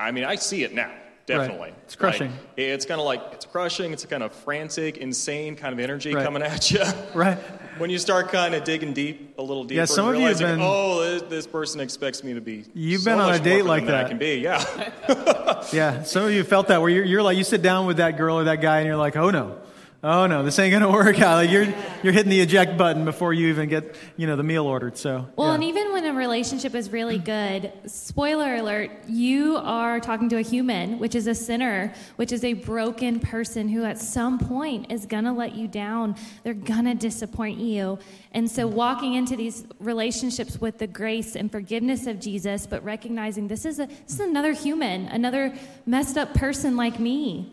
I 0.00 0.10
mean, 0.10 0.24
I 0.24 0.36
see 0.36 0.64
it 0.64 0.72
now. 0.74 0.92
Definitely. 1.26 1.70
Right. 1.70 1.74
It's 1.84 1.96
crushing. 1.96 2.30
Like, 2.30 2.40
it's 2.56 2.84
kind 2.84 3.00
of 3.00 3.06
like, 3.06 3.22
it's 3.32 3.46
crushing. 3.46 3.92
It's 3.92 4.04
a 4.04 4.06
kind 4.06 4.22
of 4.22 4.32
frantic, 4.32 4.98
insane 4.98 5.56
kind 5.56 5.72
of 5.72 5.80
energy 5.80 6.14
right. 6.14 6.24
coming 6.24 6.42
at 6.42 6.70
you. 6.70 6.82
Right. 7.14 7.38
when 7.78 7.90
you 7.90 7.98
start 7.98 8.30
kind 8.30 8.54
of 8.54 8.64
digging 8.64 8.92
deep, 8.92 9.38
a 9.38 9.42
little 9.42 9.64
deeper, 9.64 9.78
yeah, 9.78 9.84
some 9.84 10.08
of 10.08 10.16
you 10.16 10.26
have 10.26 10.38
been, 10.38 10.58
oh, 10.60 11.00
this, 11.00 11.22
this, 11.22 11.46
person 11.46 11.80
expects 11.80 12.24
me 12.24 12.34
to 12.34 12.40
be. 12.40 12.64
You've 12.74 13.02
so 13.02 13.12
been 13.12 13.20
on 13.20 13.34
a 13.34 13.38
date 13.38 13.64
like 13.64 13.86
that. 13.86 14.06
I 14.06 14.08
can 14.08 14.18
be, 14.18 14.36
yeah. 14.36 15.64
yeah, 15.72 16.02
some 16.02 16.24
of 16.24 16.32
you 16.32 16.42
felt 16.42 16.68
that 16.68 16.80
where 16.80 16.90
you're, 16.90 17.04
you're 17.04 17.22
like, 17.22 17.36
you 17.36 17.44
sit 17.44 17.62
down 17.62 17.86
with 17.86 17.98
that 17.98 18.16
girl 18.16 18.38
or 18.38 18.44
that 18.44 18.60
guy 18.60 18.78
and 18.78 18.86
you're 18.86 18.96
like, 18.96 19.16
oh 19.16 19.30
no, 19.30 19.58
oh 20.04 20.26
no, 20.26 20.42
this 20.44 20.58
ain't 20.58 20.72
gonna 20.72 20.92
work 20.92 21.20
out. 21.20 21.36
Like 21.36 21.50
you're 21.50 21.66
you're 22.02 22.12
hitting 22.12 22.30
the 22.30 22.40
eject 22.40 22.76
button 22.76 23.04
before 23.04 23.32
you 23.32 23.48
even 23.48 23.68
get 23.68 23.96
you 24.16 24.26
know 24.26 24.36
the 24.36 24.42
meal 24.42 24.66
ordered. 24.66 24.96
So 24.96 25.26
well, 25.34 25.48
yeah. 25.48 25.54
and 25.54 25.64
even 25.64 25.92
when 25.92 26.04
a 26.04 26.12
relationship 26.12 26.74
is 26.74 26.90
really 26.90 27.18
good, 27.18 27.72
spoiler 27.86 28.56
alert, 28.56 28.90
you 29.08 29.56
are 29.56 29.98
talking 29.98 30.28
to 30.28 30.36
a 30.36 30.42
human, 30.42 30.98
which 30.98 31.14
is 31.14 31.26
a 31.26 31.34
sinner, 31.34 31.92
which 32.16 32.30
is 32.30 32.44
a 32.44 32.52
broken 32.52 33.18
person 33.18 33.68
who 33.68 33.84
at 33.84 33.98
some 33.98 34.38
point 34.38 34.92
is 34.92 35.06
gonna 35.06 35.32
let 35.32 35.54
you 35.54 35.66
down. 35.66 36.14
They're 36.44 36.54
gonna 36.54 36.94
disappoint 36.94 37.58
you, 37.58 37.98
and 38.32 38.48
so 38.48 38.66
walking 38.66 39.14
into 39.14 39.34
these 39.34 39.64
relationships 39.80 40.60
with 40.60 40.78
the 40.78 40.86
grace 40.86 41.34
and 41.34 41.50
forgiveness 41.50 42.06
of 42.06 42.20
Jesus, 42.20 42.66
but 42.66 42.84
recognizing 42.84 43.48
this 43.48 43.64
is 43.64 43.78
a 43.80 43.86
this 43.86 44.14
is 44.14 44.20
another 44.20 44.52
human, 44.52 45.06
another 45.08 45.54
messed 45.86 46.18
up 46.18 46.34
person 46.34 46.76
like 46.76 47.00
me. 47.00 47.50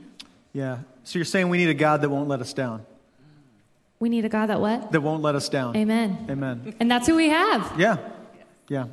Yeah. 0.54 0.80
So 1.04 1.20
you're 1.20 1.26
saying 1.26 1.50
we 1.50 1.58
need 1.58 1.70
a 1.70 1.74
God 1.74 2.02
that 2.02 2.10
won't 2.10 2.28
let 2.28 2.42
us 2.42 2.54
down? 2.54 2.86
We 4.00 4.10
need 4.10 4.26
a 4.26 4.30
God 4.30 4.48
that 4.48 4.60
what? 4.60 4.92
That 4.92 5.02
won't 5.02 5.22
let 5.22 5.36
us 5.36 5.48
down. 5.48 5.76
Amen. 5.78 6.26
Amen. 6.30 6.76
And 6.80 6.90
that's 6.90 7.08
who 7.08 7.16
we 7.16 7.30
have. 7.30 7.80
Yeah. 7.80 7.98
Yeah. 8.68 8.86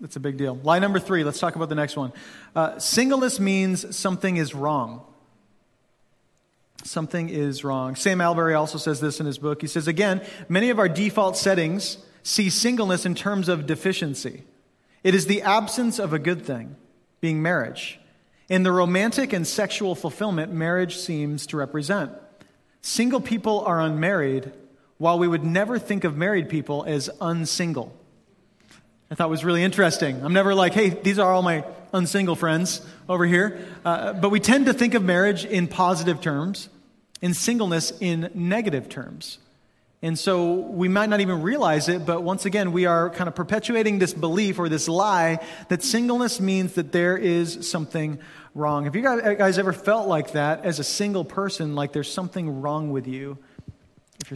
That's 0.00 0.16
a 0.16 0.20
big 0.20 0.38
deal. 0.38 0.58
Lie 0.62 0.78
number 0.78 0.98
three. 0.98 1.24
Let's 1.24 1.38
talk 1.38 1.56
about 1.56 1.68
the 1.68 1.74
next 1.74 1.96
one. 1.96 2.12
Uh, 2.56 2.78
singleness 2.78 3.38
means 3.38 3.94
something 3.94 4.38
is 4.38 4.54
wrong. 4.54 5.02
Something 6.82 7.28
is 7.28 7.64
wrong. 7.64 7.94
Sam 7.94 8.20
Allberry 8.20 8.54
also 8.54 8.78
says 8.78 9.00
this 9.00 9.20
in 9.20 9.26
his 9.26 9.38
book. 9.38 9.60
He 9.60 9.66
says, 9.66 9.86
again, 9.86 10.22
many 10.48 10.70
of 10.70 10.78
our 10.78 10.88
default 10.88 11.36
settings 11.36 11.98
see 12.22 12.48
singleness 12.48 13.04
in 13.04 13.14
terms 13.14 13.48
of 13.48 13.66
deficiency. 13.66 14.44
It 15.02 15.14
is 15.14 15.26
the 15.26 15.42
absence 15.42 15.98
of 15.98 16.14
a 16.14 16.18
good 16.18 16.44
thing, 16.46 16.76
being 17.20 17.42
marriage. 17.42 18.00
In 18.48 18.62
the 18.62 18.72
romantic 18.72 19.32
and 19.32 19.46
sexual 19.46 19.94
fulfillment 19.94 20.52
marriage 20.52 20.96
seems 20.96 21.46
to 21.48 21.56
represent. 21.56 22.12
Single 22.82 23.20
people 23.20 23.60
are 23.60 23.80
unmarried 23.80 24.52
while 24.98 25.18
we 25.18 25.26
would 25.26 25.44
never 25.44 25.78
think 25.78 26.04
of 26.04 26.16
married 26.16 26.48
people 26.48 26.84
as 26.84 27.08
unsingle. 27.20 27.94
I 29.10 29.14
thought 29.14 29.30
was 29.30 29.44
really 29.44 29.62
interesting. 29.62 30.22
I'm 30.22 30.32
never 30.32 30.54
like, 30.54 30.74
hey, 30.74 30.90
these 30.90 31.18
are 31.18 31.32
all 31.32 31.42
my 31.42 31.64
unsingle 31.92 32.36
friends 32.36 32.80
over 33.08 33.24
here. 33.24 33.66
Uh, 33.84 34.12
but 34.12 34.30
we 34.30 34.40
tend 34.40 34.66
to 34.66 34.74
think 34.74 34.94
of 34.94 35.02
marriage 35.02 35.44
in 35.44 35.68
positive 35.68 36.20
terms, 36.20 36.68
in 37.22 37.32
singleness 37.32 37.92
in 38.00 38.30
negative 38.34 38.88
terms. 38.88 39.38
And 40.04 40.18
so 40.18 40.52
we 40.52 40.88
might 40.88 41.08
not 41.08 41.20
even 41.20 41.40
realize 41.40 41.88
it, 41.88 42.04
but 42.04 42.22
once 42.22 42.44
again, 42.44 42.72
we 42.72 42.84
are 42.84 43.08
kind 43.08 43.26
of 43.26 43.34
perpetuating 43.34 43.98
this 43.98 44.12
belief 44.12 44.58
or 44.58 44.68
this 44.68 44.86
lie 44.86 45.38
that 45.70 45.82
singleness 45.82 46.42
means 46.42 46.74
that 46.74 46.92
there 46.92 47.16
is 47.16 47.66
something 47.66 48.18
wrong. 48.54 48.84
Have 48.84 48.94
you 48.96 49.00
guys 49.00 49.58
ever 49.58 49.72
felt 49.72 50.06
like 50.06 50.32
that 50.32 50.62
as 50.66 50.78
a 50.78 50.84
single 50.84 51.24
person, 51.24 51.74
like 51.74 51.94
there's 51.94 52.12
something 52.12 52.60
wrong 52.60 52.92
with 52.92 53.06
you? 53.06 53.38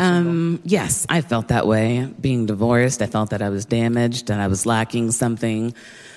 Um, 0.00 0.62
yes, 0.64 1.06
I 1.10 1.20
felt 1.20 1.48
that 1.48 1.66
way. 1.66 2.10
Being 2.18 2.46
divorced, 2.46 3.02
I 3.02 3.06
felt 3.06 3.28
that 3.30 3.42
I 3.42 3.50
was 3.50 3.66
damaged 3.66 4.30
and 4.30 4.40
I 4.40 4.46
was 4.46 4.64
lacking 4.64 5.10
something, 5.10 5.74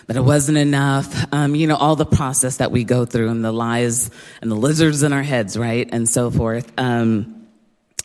that 0.08 0.16
it 0.16 0.24
wasn't 0.24 0.60
enough. 0.60 1.26
Um, 1.34 1.56
you 1.56 1.68
know, 1.68 1.76
all 1.76 1.98
the 1.98 2.06
process 2.06 2.56
that 2.58 2.72
we 2.72 2.86
go 2.86 3.04
through 3.04 3.28
and 3.28 3.44
the 3.44 3.52
lies 3.52 4.12
and 4.42 4.50
the 4.50 4.56
lizards 4.56 5.04
in 5.04 5.12
our 5.12 5.24
heads, 5.24 5.58
right? 5.58 5.90
And 5.92 6.08
so 6.08 6.32
forth. 6.32 6.72
Um, 6.78 7.41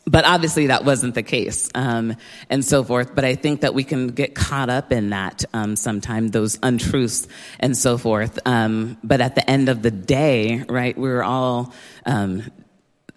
but 0.07 0.25
obviously 0.25 0.69
that 0.69 0.85
wasn't 0.85 1.15
the 1.15 1.23
case 1.23 1.69
um, 1.75 2.17
and 2.49 2.65
so 2.65 2.85
forth. 2.85 3.15
But 3.15 3.25
i 3.25 3.35
think 3.35 3.63
that 3.63 3.75
we 3.75 3.85
can 3.85 4.09
get 4.09 4.35
caught 4.35 4.71
up 4.71 4.93
in 4.93 5.11
that 5.11 5.45
um, 5.53 5.77
sometimes 5.77 6.31
those 6.31 6.59
untruths 6.63 7.29
and 7.59 7.77
so 7.77 7.99
forth. 7.99 8.39
Um, 8.47 8.97
but 9.03 9.21
at 9.21 9.35
the 9.35 9.49
end 9.49 9.69
of 9.69 9.83
the 9.83 9.91
day 9.91 10.65
right 10.69 10.97
we're 10.97 11.23
all 11.23 11.73
um, 12.05 12.43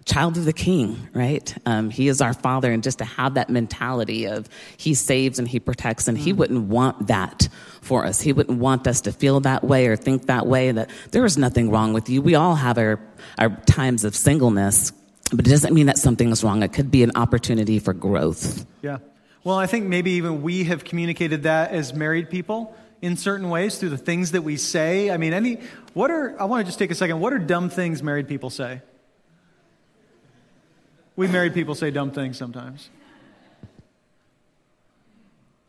child 0.05 0.37
of 0.37 0.45
the 0.45 0.53
king 0.53 1.07
right? 1.13 1.55
Um, 1.65 1.89
he 1.89 2.07
is 2.07 2.21
our 2.21 2.33
father 2.33 2.71
and 2.71 2.81
just 2.81 2.97
to 2.99 3.05
have 3.05 3.35
that 3.35 3.49
mentality 3.49 4.25
of 4.25 4.49
he 4.77 4.93
saves 4.93 5.37
and 5.37 5.47
he 5.47 5.59
protects 5.59 6.07
and 6.07 6.17
he 6.17 6.33
mm. 6.33 6.37
wouldn't 6.37 6.67
want 6.67 7.07
that 7.07 7.47
for 7.81 8.05
us. 8.05 8.21
He 8.21 8.33
wouldn't 8.33 8.59
want 8.59 8.87
us 8.87 9.01
to 9.01 9.11
feel 9.11 9.39
that 9.41 9.63
way 9.63 9.87
or 9.87 9.95
think 9.95 10.27
that 10.27 10.47
way 10.47 10.71
that 10.71 10.89
there 11.11 11.25
is 11.25 11.37
nothing 11.37 11.69
wrong 11.69 11.93
with 11.93 12.09
you. 12.09 12.21
We 12.21 12.35
all 12.35 12.55
have 12.55 12.77
our, 12.77 12.99
our 13.37 13.49
times 13.65 14.03
of 14.03 14.15
singleness 14.15 14.91
but 15.31 15.45
it 15.45 15.49
doesn't 15.49 15.73
mean 15.73 15.87
that 15.87 15.97
something 15.97 16.31
is 16.31 16.43
wrong. 16.43 16.63
It 16.63 16.73
could 16.73 16.91
be 16.91 17.03
an 17.03 17.11
opportunity 17.15 17.79
for 17.79 17.93
growth. 17.93 18.65
Yeah. 18.81 18.97
Well, 19.43 19.57
I 19.57 19.67
think 19.67 19.85
maybe 19.85 20.11
even 20.11 20.41
we 20.41 20.65
have 20.65 20.83
communicated 20.83 21.43
that 21.43 21.71
as 21.71 21.93
married 21.93 22.29
people 22.29 22.75
in 23.01 23.15
certain 23.15 23.49
ways 23.49 23.77
through 23.77 23.89
the 23.89 23.97
things 23.97 24.31
that 24.31 24.41
we 24.41 24.57
say. 24.57 25.09
I 25.09 25.17
mean, 25.17 25.33
any, 25.33 25.59
what 25.93 26.11
are, 26.11 26.39
I 26.39 26.45
want 26.45 26.61
to 26.61 26.65
just 26.65 26.79
take 26.79 26.91
a 26.91 26.95
second. 26.95 27.19
What 27.19 27.33
are 27.33 27.39
dumb 27.39 27.69
things 27.69 28.03
married 28.03 28.27
people 28.27 28.49
say? 28.49 28.81
We 31.15 31.27
married 31.27 31.53
people 31.53 31.75
say 31.75 31.91
dumb 31.91 32.11
things 32.11 32.37
sometimes. 32.37 32.89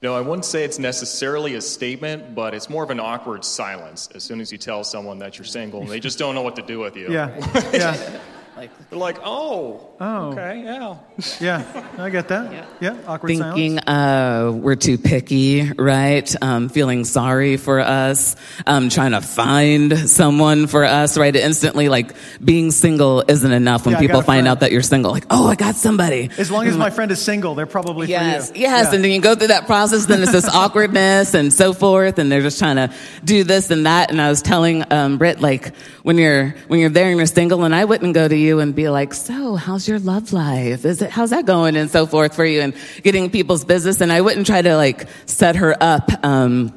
No, 0.02 0.14
I 0.14 0.22
wouldn't 0.22 0.46
say 0.46 0.64
it's 0.64 0.78
necessarily 0.78 1.56
a 1.56 1.60
statement, 1.60 2.34
but 2.34 2.54
it's 2.54 2.70
more 2.70 2.82
of 2.82 2.90
an 2.90 3.00
awkward 3.00 3.44
silence 3.44 4.08
as 4.14 4.22
soon 4.22 4.40
as 4.40 4.50
you 4.50 4.56
tell 4.56 4.82
someone 4.82 5.18
that 5.18 5.36
you're 5.36 5.44
single. 5.44 5.82
And 5.82 5.90
they 5.90 6.00
just 6.00 6.18
don't 6.18 6.34
know 6.34 6.42
what 6.42 6.56
to 6.56 6.62
do 6.62 6.78
with 6.78 6.96
you. 6.96 7.12
Yeah. 7.12 7.70
Yeah. 7.72 8.20
Like 8.60 8.90
they're 8.90 8.98
like, 8.98 9.18
oh, 9.24 9.88
oh, 9.98 10.32
okay, 10.32 10.62
yeah, 10.62 10.98
yeah, 11.40 11.86
I 11.96 12.10
get 12.10 12.28
that. 12.28 12.52
Yeah, 12.52 12.66
yeah 12.78 12.96
awkward 13.06 13.28
Thinking 13.28 13.78
uh, 13.78 14.52
we're 14.54 14.76
too 14.76 14.98
picky, 14.98 15.72
right? 15.72 16.30
Um, 16.42 16.68
feeling 16.68 17.06
sorry 17.06 17.56
for 17.56 17.80
us, 17.80 18.36
um, 18.66 18.90
trying 18.90 19.12
to 19.12 19.22
find 19.22 20.10
someone 20.10 20.66
for 20.66 20.84
us, 20.84 21.16
right? 21.16 21.34
Instantly, 21.34 21.88
like 21.88 22.14
being 22.44 22.70
single 22.70 23.24
isn't 23.26 23.50
enough 23.50 23.86
when 23.86 23.94
yeah, 23.94 24.00
people 24.00 24.20
find 24.20 24.46
out 24.46 24.60
that 24.60 24.72
you're 24.72 24.82
single. 24.82 25.10
Like, 25.10 25.24
oh, 25.30 25.48
I 25.48 25.54
got 25.54 25.76
somebody. 25.76 26.28
As 26.36 26.50
long 26.50 26.66
as 26.66 26.76
my 26.76 26.90
friend 26.90 27.10
is 27.10 27.22
single, 27.22 27.54
they're 27.54 27.64
probably 27.64 28.08
yes, 28.08 28.50
for 28.50 28.56
you. 28.56 28.60
Yes, 28.60 28.88
yeah. 28.88 28.94
and 28.94 29.02
then 29.02 29.10
you 29.10 29.22
go 29.22 29.36
through 29.36 29.48
that 29.48 29.64
process. 29.64 30.04
Then 30.04 30.22
it's 30.22 30.32
this 30.32 30.48
awkwardness 30.54 31.32
and 31.32 31.50
so 31.50 31.72
forth, 31.72 32.18
and 32.18 32.30
they're 32.30 32.42
just 32.42 32.58
trying 32.58 32.76
to 32.76 32.92
do 33.24 33.42
this 33.42 33.70
and 33.70 33.86
that. 33.86 34.10
And 34.10 34.20
I 34.20 34.28
was 34.28 34.42
telling 34.42 34.84
um, 34.92 35.16
Britt, 35.16 35.40
like, 35.40 35.74
when 36.02 36.18
you're 36.18 36.54
when 36.68 36.78
you're 36.78 36.90
there 36.90 37.08
and 37.08 37.16
you're 37.16 37.24
single, 37.24 37.64
and 37.64 37.74
I 37.74 37.86
wouldn't 37.86 38.12
go 38.12 38.28
to 38.28 38.36
you 38.36 38.49
and 38.58 38.74
be 38.74 38.88
like, 38.88 39.14
so 39.14 39.54
how's 39.54 39.86
your 39.86 40.00
love 40.00 40.32
life? 40.32 40.84
Is 40.84 41.02
it, 41.02 41.10
how's 41.10 41.30
that 41.30 41.46
going? 41.46 41.76
And 41.76 41.90
so 41.90 42.06
forth 42.06 42.34
for 42.34 42.44
you 42.44 42.60
and 42.60 42.74
getting 43.02 43.30
people's 43.30 43.64
business. 43.64 44.00
And 44.00 44.12
I 44.12 44.20
wouldn't 44.20 44.46
try 44.46 44.60
to 44.62 44.76
like 44.76 45.06
set 45.26 45.56
her 45.56 45.76
up, 45.80 46.10
um, 46.24 46.74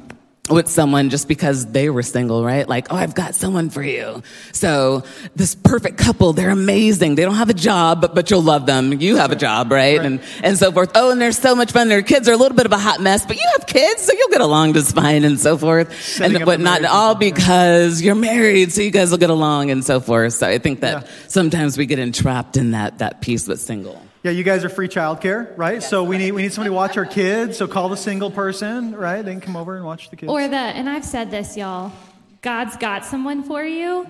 with 0.50 0.68
someone 0.68 1.08
just 1.08 1.26
because 1.26 1.66
they 1.66 1.88
were 1.88 2.02
single, 2.02 2.44
right? 2.44 2.68
Like, 2.68 2.88
oh, 2.90 2.96
I've 2.96 3.14
got 3.14 3.34
someone 3.34 3.70
for 3.70 3.82
you. 3.82 4.22
So 4.52 5.04
this 5.34 5.54
perfect 5.54 5.96
couple, 5.96 6.34
they're 6.34 6.50
amazing. 6.50 7.14
They 7.14 7.22
don't 7.22 7.36
have 7.36 7.48
a 7.48 7.54
job, 7.54 8.02
but, 8.02 8.14
but 8.14 8.30
you'll 8.30 8.42
love 8.42 8.66
them. 8.66 8.92
You 8.92 9.16
have 9.16 9.32
a 9.32 9.36
job, 9.36 9.72
right? 9.72 9.96
right? 9.96 10.06
And, 10.06 10.20
and 10.42 10.58
so 10.58 10.70
forth. 10.70 10.92
Oh, 10.94 11.10
and 11.10 11.20
they're 11.20 11.32
so 11.32 11.54
much 11.54 11.72
fun. 11.72 11.88
Their 11.88 12.02
kids 12.02 12.28
are 12.28 12.32
a 12.32 12.36
little 12.36 12.56
bit 12.56 12.66
of 12.66 12.72
a 12.72 12.78
hot 12.78 13.00
mess, 13.00 13.24
but 13.24 13.36
you 13.36 13.48
have 13.56 13.66
kids, 13.66 14.02
so 14.02 14.12
you'll 14.12 14.28
get 14.28 14.42
along 14.42 14.74
just 14.74 14.94
fine 14.94 15.24
and 15.24 15.40
so 15.40 15.56
forth. 15.56 15.98
Setting 15.98 16.36
and 16.36 16.46
whatnot, 16.46 16.84
all 16.84 17.14
because 17.14 18.02
you're 18.02 18.14
married, 18.14 18.70
so 18.72 18.82
you 18.82 18.90
guys 18.90 19.10
will 19.10 19.18
get 19.18 19.30
along 19.30 19.70
and 19.70 19.82
so 19.82 19.98
forth. 19.98 20.34
So 20.34 20.46
I 20.46 20.58
think 20.58 20.80
that 20.80 21.04
yeah. 21.04 21.10
sometimes 21.28 21.78
we 21.78 21.86
get 21.86 21.98
entrapped 21.98 22.58
in 22.58 22.72
that, 22.72 22.98
that 22.98 23.22
piece 23.22 23.48
with 23.48 23.60
single. 23.60 24.00
Yeah, 24.24 24.30
you 24.30 24.42
guys 24.42 24.64
are 24.64 24.70
free 24.70 24.88
childcare, 24.88 25.52
right? 25.54 25.74
Yes. 25.74 25.90
So 25.90 26.02
we 26.02 26.16
need 26.16 26.32
we 26.32 26.40
need 26.40 26.52
somebody 26.54 26.70
to 26.70 26.74
watch 26.74 26.96
our 26.96 27.04
kids. 27.04 27.58
So 27.58 27.68
call 27.68 27.90
the 27.90 27.96
single 27.98 28.30
person, 28.30 28.96
right? 28.96 29.20
They 29.20 29.32
can 29.32 29.42
come 29.42 29.54
over 29.54 29.76
and 29.76 29.84
watch 29.84 30.08
the 30.08 30.16
kids. 30.16 30.32
Or 30.32 30.48
the 30.48 30.56
and 30.56 30.88
I've 30.88 31.04
said 31.04 31.30
this, 31.30 31.58
y'all. 31.58 31.92
God's 32.40 32.74
got 32.78 33.04
someone 33.04 33.42
for 33.42 33.62
you. 33.62 34.06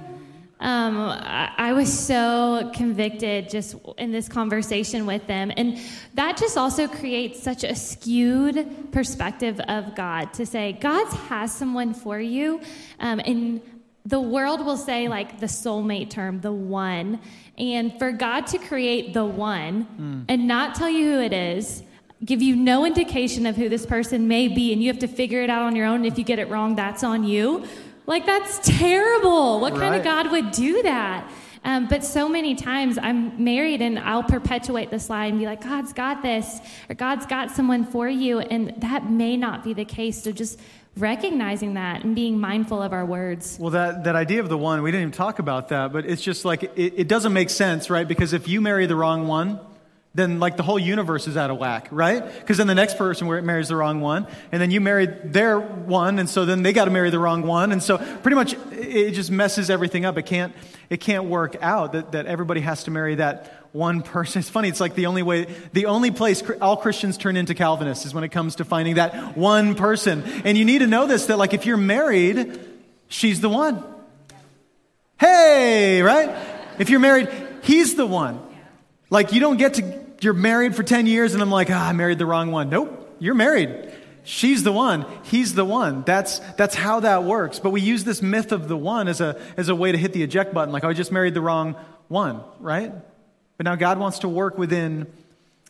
Um, 0.61 0.99
I, 0.99 1.51
I, 1.59 1.73
was 1.73 1.93
so 1.93 2.71
convicted 2.75 3.51
just 3.51 3.75
in 3.99 4.13
this 4.13 4.29
conversation 4.29 5.05
with 5.05 5.27
them. 5.27 5.53
And 5.57 5.79
that 6.15 6.37
just 6.37 6.57
also 6.57 6.87
creates 6.87 7.43
such 7.43 7.65
a 7.65 7.75
skewed 7.75 8.93
perspective 8.93 9.61
of 9.69 9.97
God 9.97 10.33
to 10.35 10.47
say, 10.47 10.73
God 10.73 11.13
has 11.29 11.53
someone 11.53 11.93
for 11.93 12.21
you. 12.21 12.61
Um, 13.01 13.21
and 13.27 13.61
the 14.07 14.21
world 14.21 14.65
will 14.65 14.77
say, 14.77 15.09
like, 15.09 15.41
the 15.41 15.47
soulmate 15.47 16.11
term, 16.11 16.41
the 16.41 16.53
one. 16.53 17.21
And 17.57 17.97
for 17.99 18.11
God 18.11 18.47
to 18.49 18.59
create 18.59 19.15
the 19.15 19.25
one 19.25 19.87
mm. 19.99 20.25
and 20.29 20.49
not 20.49 20.75
tell 20.75 20.91
you 20.91 21.13
who 21.13 21.21
it 21.21 21.33
is, 21.33 21.83
give 22.25 22.43
you 22.43 22.57
no 22.57 22.85
indication 22.85 23.47
of 23.47 23.57
who 23.57 23.69
this 23.69 23.87
person 23.87 24.27
may 24.27 24.49
be, 24.49 24.73
and 24.73 24.83
you 24.83 24.89
have 24.89 25.01
to 25.01 25.09
figure 25.09 25.43
it 25.43 25.51
out 25.51 25.63
on 25.63 25.77
your 25.77 25.87
own. 25.87 25.97
And 25.97 26.07
if 26.07 26.19
you 26.19 26.25
get 26.25 26.39
it 26.39 26.49
wrong, 26.49 26.75
that's 26.75 27.05
on 27.05 27.25
you. 27.25 27.65
Like, 28.07 28.27
that's 28.27 28.59
terrible. 28.79 29.61
What 29.61 29.73
right. 29.73 29.81
kind 29.81 29.95
of 29.95 30.05
God 30.05 30.31
would 30.31 30.51
do 30.51 30.83
that? 30.83 31.31
Um, 31.65 31.87
but 31.89 32.05
so 32.05 32.29
many 32.29 32.55
times 32.55 32.99
I'm 32.99 33.43
married 33.43 33.81
and 33.81 33.99
I'll 33.99 34.23
perpetuate 34.23 34.91
this 34.91 35.09
lie 35.09 35.27
and 35.27 35.39
be 35.39 35.47
like, 35.47 35.63
God's 35.63 35.95
got 35.95 36.23
this, 36.23 36.61
or 36.91 36.95
God's 36.95 37.25
got 37.25 37.51
someone 37.51 37.85
for 37.85 38.09
you. 38.09 38.41
And 38.41 38.75
that 38.79 39.11
may 39.11 39.37
not 39.37 39.65
be 39.65 39.73
the 39.73 39.87
case. 39.87 40.23
So 40.23 40.31
just 40.31 40.61
recognizing 40.97 41.75
that 41.75 42.05
and 42.05 42.15
being 42.15 42.39
mindful 42.39 42.81
of 42.83 42.93
our 42.93 43.05
words. 43.05 43.57
Well, 43.61 43.71
that, 43.71 44.05
that 44.05 44.17
idea 44.17 44.41
of 44.41 44.49
the 44.49 44.59
one, 44.59 44.83
we 44.83 44.91
didn't 44.91 45.03
even 45.03 45.13
talk 45.13 45.39
about 45.39 45.69
that, 45.69 45.93
but 45.93 46.07
it's 46.07 46.23
just 46.23 46.45
like, 46.45 46.63
it, 46.63 46.95
it 46.97 47.09
doesn't 47.09 47.33
make 47.33 47.51
sense, 47.51 47.91
right? 47.91 48.07
Because 48.07 48.33
if 48.33 48.49
you 48.49 48.61
marry 48.61 48.87
the 48.87 48.97
wrong 48.97 49.27
one, 49.27 49.59
then 50.15 50.39
like 50.39 50.57
the 50.57 50.63
whole 50.63 50.79
universe 50.79 51.27
is 51.27 51.37
out 51.37 51.51
of 51.51 51.59
whack, 51.59 51.89
right? 51.91 52.25
Because 52.25 52.59
then 52.59 52.69
the 52.69 52.75
next 52.75 52.97
person 52.97 53.27
where 53.27 53.39
it 53.39 53.43
marries 53.43 53.69
the 53.69 53.77
wrong 53.77 54.01
one, 54.01 54.29
and 54.53 54.63
then 54.63 54.71
you 54.71 54.81
married 54.81 55.33
their 55.33 55.59
one, 55.59 56.19
and 56.19 56.31
so 56.31 56.45
then 56.45 56.63
they 56.63 56.73
got 56.73 56.85
to 56.85 56.91
marry 56.91 57.11
the 57.11 57.19
wrong 57.19 57.43
one, 57.43 57.73
and 57.73 57.83
so 57.83 57.99
pretty 57.99 58.37
much 58.37 58.55
it 58.71 59.13
just 59.13 59.31
messes 59.31 59.71
everything 59.71 60.05
up. 60.05 60.17
It 60.17 60.27
can't 60.27 60.55
it 60.89 61.01
can't 61.01 61.25
work 61.25 61.57
out 61.61 61.93
that, 61.93 62.13
that 62.13 62.27
everybody 62.27 62.61
has 62.61 62.85
to 62.85 62.91
marry 62.93 63.17
that 63.17 63.69
one 63.73 64.03
person. 64.03 64.39
It's 64.45 64.49
funny. 64.49 64.69
It's 64.69 64.81
like 64.81 64.95
the 64.95 65.07
only 65.07 65.23
way, 65.23 65.47
the 65.73 65.87
only 65.87 66.11
place 66.11 66.43
all 66.61 66.77
Christians 66.77 67.19
turn 67.19 67.37
into 67.37 67.55
Calvinists 67.55 68.07
is 68.07 68.15
when 68.15 68.23
it 68.23 68.31
comes 68.31 68.57
to 68.57 68.65
finding 68.65 68.95
that 68.97 69.37
one 69.37 69.75
person. 69.75 70.23
And 70.45 70.57
you 70.57 70.65
need 70.65 70.79
to 70.79 70.87
know 70.87 71.07
this 71.07 71.27
that 71.27 71.39
like 71.39 71.55
if 71.55 71.67
you're 71.67 71.77
married, 71.77 72.61
she's 73.09 73.41
the 73.41 73.49
one. 73.49 73.83
Hey, 75.19 76.03
right? 76.03 76.37
If 76.79 76.91
you're 76.91 77.01
married, 77.01 77.29
he's 77.63 77.97
the 77.97 78.07
one. 78.07 78.41
Like 79.11 79.33
you 79.33 79.41
don't 79.41 79.57
get 79.57 79.75
to 79.75 80.04
you're 80.21 80.35
married 80.35 80.75
for 80.75 80.83
10 80.83 81.07
years 81.07 81.35
and 81.35 81.43
I'm 81.43 81.51
like, 81.51 81.69
ah, 81.71 81.89
I 81.89 81.93
married 81.93 82.19
the 82.19 82.27
wrong 82.27 82.51
one. 82.51 82.71
Nope, 82.71 83.17
you're 83.19 83.35
married. 83.35 83.93
She's 84.25 84.63
the 84.63 84.73
one. 84.73 85.05
He's 85.25 85.55
the 85.55 85.67
one. 85.67 86.03
That's, 86.03 86.39
that's 86.57 86.75
how 86.75 87.01
that 87.01 87.25
works. 87.25 87.59
But 87.59 87.71
we 87.71 87.83
use 87.83 88.05
this 88.05 88.23
myth 88.23 88.53
of 88.53 88.69
the 88.69 88.77
one 88.77 89.07
as 89.07 89.21
a, 89.21 89.41
as 89.59 89.69
a 89.69 89.75
way 89.75 89.93
to 89.93 89.99
hit 89.99 90.15
the 90.15 90.23
eject 90.23 90.55
button. 90.55 90.73
Like, 90.73 90.83
oh, 90.83 90.89
I 90.89 90.95
just 90.95 91.13
married 91.13 91.35
the 91.35 91.43
wrong 91.43 91.77
one, 92.09 92.43
right? 92.59 92.93
But 93.59 93.65
now 93.65 93.75
God 93.75 93.99
wants 93.99 94.21
to 94.21 94.29
work 94.29 94.57
within 94.57 95.07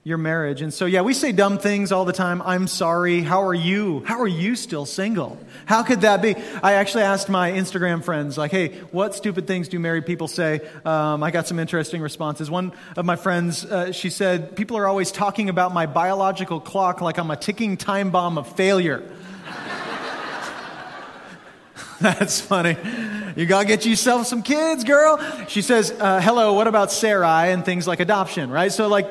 your 0.07 0.19
marriage. 0.19 0.61
And 0.61 0.73
so, 0.73 0.85
yeah, 0.85 1.01
we 1.01 1.15
say 1.15 1.33
dumb 1.33 1.57
things 1.57 1.91
all 1.91 2.05
the 2.05 2.13
time. 2.13 2.43
I'm 2.43 2.67
sorry. 2.67 3.23
How 3.23 3.45
are 3.45 3.55
you? 3.55 4.05
How 4.05 4.21
are 4.21 4.29
you 4.29 4.55
still 4.55 4.85
single? 4.85 5.39
How 5.65 5.83
could 5.83 6.03
that 6.03 6.21
be? 6.21 6.37
I 6.63 6.75
actually 6.75 7.05
asked 7.05 7.31
my 7.31 7.53
Instagram 7.53 8.05
friends, 8.05 8.37
like, 8.37 8.51
hey, 8.51 8.81
what 8.93 9.15
stupid 9.15 9.47
things 9.47 9.67
do 9.67 9.79
married 9.79 10.05
people 10.05 10.29
say? 10.29 10.61
Um, 10.85 11.23
I 11.23 11.31
got 11.31 11.49
some 11.49 11.59
interesting 11.59 12.03
responses. 12.03 12.51
One 12.51 12.75
of 12.99 13.07
my 13.07 13.17
friends, 13.17 13.65
uh, 13.65 13.93
she 13.93 14.11
said, 14.11 14.55
people 14.57 14.77
are 14.77 14.87
always 14.87 15.11
talking 15.11 15.49
about 15.49 15.73
my 15.73 15.87
biological 15.87 16.61
clock 16.61 17.01
like 17.01 17.17
I'm 17.17 17.31
a 17.31 17.37
ticking 17.37 17.79
time 17.79 18.11
bomb 18.11 18.37
of 18.37 18.47
failure. 18.57 19.03
That's 22.03 22.43
funny. 22.43 22.77
You 23.37 23.47
gotta 23.47 23.67
get 23.67 23.87
yourself 23.87 24.27
some 24.27 24.43
kids, 24.43 24.85
girl. 24.85 25.19
She 25.49 25.63
says, 25.63 25.95
uh, 25.99 26.21
hello, 26.21 26.53
what 26.53 26.69
about 26.69 26.93
Sarai 26.93 27.53
and 27.53 27.65
things 27.65 27.87
like 27.87 28.01
adoption, 28.01 28.51
right? 28.51 28.71
So, 28.71 28.89
like, 28.89 29.07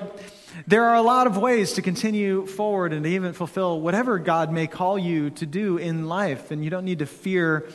There 0.65 0.85
are 0.85 0.95
a 0.95 1.01
lot 1.01 1.27
of 1.27 1.37
ways 1.37 1.73
to 1.73 1.81
continue 1.81 2.45
forward 2.45 2.93
and 2.93 3.03
to 3.03 3.09
even 3.09 3.33
fulfill 3.33 3.81
whatever 3.81 4.17
God 4.17 4.51
may 4.51 4.67
call 4.67 4.97
you 4.97 5.29
to 5.31 5.45
do 5.45 5.77
in 5.77 6.07
life, 6.07 6.51
and 6.51 6.63
you 6.63 6.69
don't 6.69 6.85
need 6.85 6.99
to 6.99 7.05
fear 7.05 7.67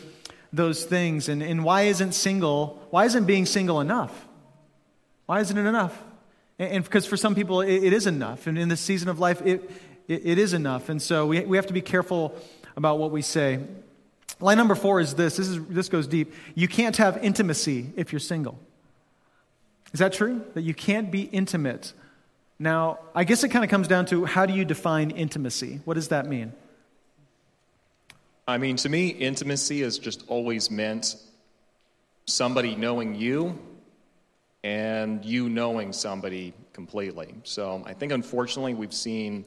those 0.52 0.84
things. 0.84 1.28
And, 1.28 1.42
and 1.42 1.64
why 1.64 1.82
isn't 1.82 2.12
single, 2.12 2.82
why 2.90 3.04
isn't 3.04 3.26
being 3.26 3.44
single 3.46 3.80
enough? 3.80 4.26
Why 5.26 5.40
isn't 5.40 5.56
it 5.56 5.66
enough? 5.66 5.96
And, 6.58 6.82
because 6.82 7.06
for 7.06 7.16
some 7.16 7.34
people 7.34 7.60
it, 7.60 7.84
it 7.84 7.92
is 7.92 8.06
enough. 8.06 8.46
And 8.46 8.58
in 8.58 8.68
this 8.68 8.80
season 8.80 9.08
of 9.08 9.18
life, 9.18 9.42
it, 9.44 9.70
it, 10.08 10.22
it 10.24 10.38
is 10.38 10.54
enough. 10.54 10.88
And 10.88 11.00
so 11.00 11.26
we, 11.26 11.40
we 11.40 11.56
have 11.58 11.66
to 11.66 11.74
be 11.74 11.82
careful 11.82 12.34
about 12.76 12.98
what 12.98 13.10
we 13.10 13.22
say. 13.22 13.60
Line 14.40 14.56
number 14.56 14.74
four 14.74 15.00
is 15.00 15.14
this 15.14 15.36
this, 15.36 15.48
is, 15.48 15.64
this 15.66 15.88
goes 15.88 16.06
deep. 16.06 16.32
You 16.54 16.68
can't 16.68 16.96
have 16.96 17.22
intimacy 17.22 17.92
if 17.96 18.12
you're 18.12 18.20
single. 18.20 18.58
Is 19.92 20.00
that 20.00 20.12
true? 20.12 20.44
That 20.54 20.62
you 20.62 20.74
can't 20.74 21.10
be 21.10 21.22
intimate? 21.22 21.92
Now, 22.58 22.98
I 23.14 23.24
guess 23.24 23.44
it 23.44 23.50
kind 23.50 23.64
of 23.64 23.70
comes 23.70 23.86
down 23.86 24.06
to 24.06 24.24
how 24.24 24.46
do 24.46 24.52
you 24.52 24.64
define 24.64 25.10
intimacy? 25.10 25.80
What 25.84 25.94
does 25.94 26.08
that 26.08 26.26
mean? 26.26 26.52
I 28.48 28.58
mean, 28.58 28.76
to 28.76 28.88
me, 28.88 29.08
intimacy 29.08 29.82
has 29.82 29.98
just 29.98 30.24
always 30.26 30.70
meant 30.70 31.16
somebody 32.26 32.74
knowing 32.74 33.14
you 33.14 33.58
and 34.64 35.24
you 35.24 35.48
knowing 35.48 35.92
somebody 35.92 36.52
completely. 36.72 37.34
So 37.44 37.82
I 37.86 37.92
think 37.94 38.10
unfortunately 38.12 38.74
we've 38.74 38.94
seen 38.94 39.44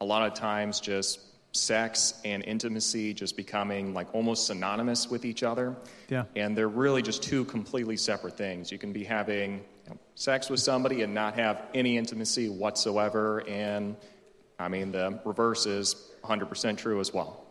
a 0.00 0.04
lot 0.04 0.26
of 0.26 0.34
times 0.34 0.80
just 0.80 1.20
sex 1.52 2.20
and 2.24 2.44
intimacy 2.44 3.14
just 3.14 3.36
becoming 3.36 3.94
like 3.94 4.14
almost 4.14 4.46
synonymous 4.46 5.08
with 5.08 5.24
each 5.24 5.42
other. 5.42 5.76
Yeah. 6.08 6.24
And 6.36 6.56
they're 6.56 6.68
really 6.68 7.02
just 7.02 7.22
two 7.22 7.44
completely 7.44 7.96
separate 7.96 8.36
things. 8.36 8.72
You 8.72 8.78
can 8.78 8.92
be 8.92 9.04
having 9.04 9.64
you 9.88 9.94
know, 9.94 10.00
sex 10.14 10.50
with 10.50 10.60
somebody 10.60 11.02
and 11.02 11.14
not 11.14 11.34
have 11.34 11.62
any 11.74 11.96
intimacy 11.96 12.48
whatsoever. 12.48 13.46
And 13.48 13.96
I 14.58 14.68
mean, 14.68 14.92
the 14.92 15.18
reverse 15.24 15.66
is 15.66 16.10
100% 16.24 16.76
true 16.76 17.00
as 17.00 17.12
well. 17.12 17.44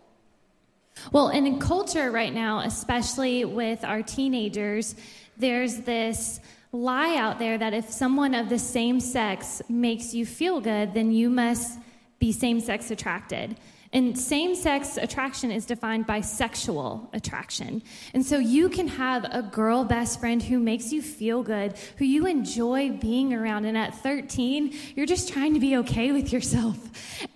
Well, 1.11 1.29
and 1.29 1.47
in 1.47 1.59
culture 1.59 2.11
right 2.11 2.33
now, 2.33 2.59
especially 2.59 3.45
with 3.45 3.83
our 3.83 4.01
teenagers, 4.01 4.95
there's 5.37 5.77
this 5.81 6.39
lie 6.71 7.15
out 7.15 7.39
there 7.39 7.57
that 7.57 7.73
if 7.73 7.89
someone 7.89 8.33
of 8.33 8.49
the 8.49 8.59
same 8.59 8.99
sex 8.99 9.61
makes 9.69 10.13
you 10.13 10.25
feel 10.25 10.59
good, 10.59 10.93
then 10.93 11.11
you 11.11 11.29
must 11.29 11.79
be 12.19 12.31
same 12.31 12.59
sex 12.59 12.91
attracted. 12.91 13.57
And 13.93 14.17
same 14.17 14.55
sex 14.55 14.97
attraction 14.97 15.51
is 15.51 15.65
defined 15.65 16.05
by 16.05 16.21
sexual 16.21 17.09
attraction. 17.13 17.81
And 18.13 18.25
so 18.25 18.37
you 18.37 18.69
can 18.69 18.87
have 18.87 19.25
a 19.25 19.41
girl 19.41 19.85
best 19.85 20.19
friend 20.19 20.43
who 20.43 20.59
makes 20.59 20.91
you 20.91 21.01
feel 21.01 21.41
good, 21.43 21.75
who 21.97 22.05
you 22.05 22.25
enjoy 22.25 22.91
being 22.91 23.33
around. 23.33 23.65
And 23.65 23.77
at 23.77 23.95
13, 23.95 24.73
you're 24.95 25.05
just 25.05 25.31
trying 25.31 25.53
to 25.53 25.59
be 25.59 25.77
okay 25.77 26.11
with 26.11 26.33
yourself. 26.33 26.77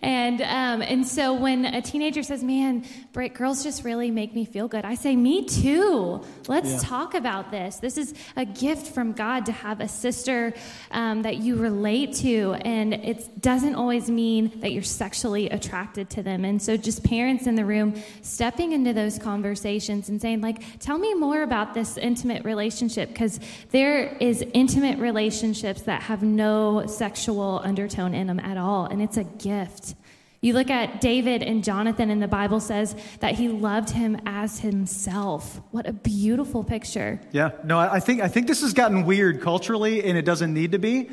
And, 0.01 0.41
um, 0.41 0.81
and 0.81 1.07
so 1.07 1.33
when 1.33 1.65
a 1.65 1.81
teenager 1.81 2.23
says, 2.23 2.43
Man, 2.43 2.85
girls 3.33 3.63
just 3.63 3.83
really 3.83 4.11
make 4.11 4.35
me 4.35 4.45
feel 4.45 4.67
good, 4.67 4.83
I 4.83 4.95
say, 4.95 5.15
Me 5.15 5.45
too. 5.45 6.23
Let's 6.47 6.71
yeah. 6.71 6.79
talk 6.79 7.13
about 7.13 7.51
this. 7.51 7.77
This 7.77 7.97
is 7.97 8.13
a 8.35 8.45
gift 8.45 8.93
from 8.93 9.13
God 9.13 9.45
to 9.45 9.51
have 9.51 9.79
a 9.79 9.87
sister 9.87 10.53
um, 10.91 11.21
that 11.21 11.37
you 11.37 11.55
relate 11.55 12.13
to. 12.15 12.53
And 12.65 12.93
it 12.93 13.41
doesn't 13.41 13.75
always 13.75 14.09
mean 14.09 14.59
that 14.59 14.71
you're 14.71 14.83
sexually 14.83 15.49
attracted 15.49 16.09
to 16.11 16.23
them 16.23 16.40
them. 16.41 16.49
And 16.49 16.61
so, 16.61 16.77
just 16.77 17.03
parents 17.03 17.47
in 17.47 17.55
the 17.55 17.65
room 17.65 17.95
stepping 18.21 18.71
into 18.71 18.93
those 18.93 19.19
conversations 19.19 20.09
and 20.09 20.21
saying, 20.21 20.41
like, 20.41 20.79
tell 20.79 20.97
me 20.97 21.13
more 21.13 21.43
about 21.43 21.73
this 21.73 21.97
intimate 21.97 22.43
relationship, 22.43 23.09
because 23.09 23.39
there 23.69 24.17
is 24.19 24.43
intimate 24.53 24.99
relationships 24.99 25.83
that 25.83 26.01
have 26.03 26.23
no 26.23 26.85
sexual 26.87 27.61
undertone 27.63 28.13
in 28.13 28.27
them 28.27 28.39
at 28.39 28.57
all, 28.57 28.85
and 28.85 29.01
it's 29.01 29.17
a 29.17 29.23
gift. 29.23 29.95
You 30.43 30.53
look 30.53 30.71
at 30.71 31.01
David 31.01 31.43
and 31.43 31.63
Jonathan, 31.63 32.09
and 32.09 32.19
the 32.19 32.27
Bible 32.27 32.59
says 32.59 32.95
that 33.19 33.35
he 33.35 33.47
loved 33.47 33.91
him 33.91 34.19
as 34.25 34.59
himself. 34.59 35.61
What 35.69 35.87
a 35.87 35.93
beautiful 35.93 36.63
picture. 36.63 37.21
Yeah, 37.31 37.51
no, 37.63 37.77
I 37.77 37.99
think, 37.99 38.21
I 38.21 38.27
think 38.27 38.47
this 38.47 38.61
has 38.61 38.73
gotten 38.73 39.05
weird 39.05 39.41
culturally, 39.41 40.03
and 40.03 40.17
it 40.17 40.25
doesn't 40.25 40.51
need 40.51 40.71
to 40.71 40.79
be. 40.79 41.11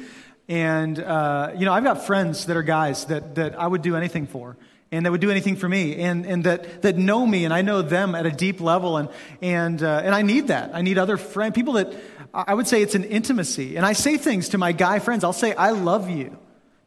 And, 0.49 0.99
uh, 0.99 1.53
you 1.55 1.67
know, 1.67 1.75
I've 1.75 1.85
got 1.85 2.07
friends 2.07 2.47
that 2.47 2.57
are 2.57 2.63
guys 2.63 3.05
that, 3.07 3.35
that 3.35 3.61
I 3.61 3.67
would 3.67 3.83
do 3.83 3.97
anything 3.97 4.27
for 4.27 4.57
and 4.91 5.05
that 5.05 5.13
would 5.13 5.21
do 5.21 5.31
anything 5.31 5.57
for 5.57 5.69
me 5.69 5.97
and, 5.97 6.25
and 6.25 6.45
that, 6.45 6.83
that 6.83 6.97
know 6.97 7.27
me 7.27 7.45
and 7.45 7.53
I 7.53 7.63
know 7.63 7.83
them 7.83 8.15
at 8.15 8.25
a 8.27 8.31
deep 8.31 8.61
level. 8.61 8.97
And, 8.97 9.09
and, 9.43 9.83
uh, 9.83 10.03
and 10.05 10.15
I 10.15 10.23
need 10.23 10.49
that. 10.49 10.71
I 10.75 10.83
need 10.83 10.99
other 10.99 11.17
friends, 11.17 11.55
people 11.55 11.75
that 11.75 11.93
I 12.33 12.55
would 12.55 12.67
say 12.67 12.83
it's 12.83 12.95
an 12.95 13.05
intimacy. 13.05 13.77
And 13.77 13.85
I 13.85 13.93
say 13.93 14.17
things 14.17 14.51
to 14.51 14.59
my 14.59 14.73
guy 14.73 14.99
friends. 14.99 15.25
I'll 15.25 15.33
say, 15.33 15.55
I 15.55 15.71
love 15.71 16.11
you 16.11 16.39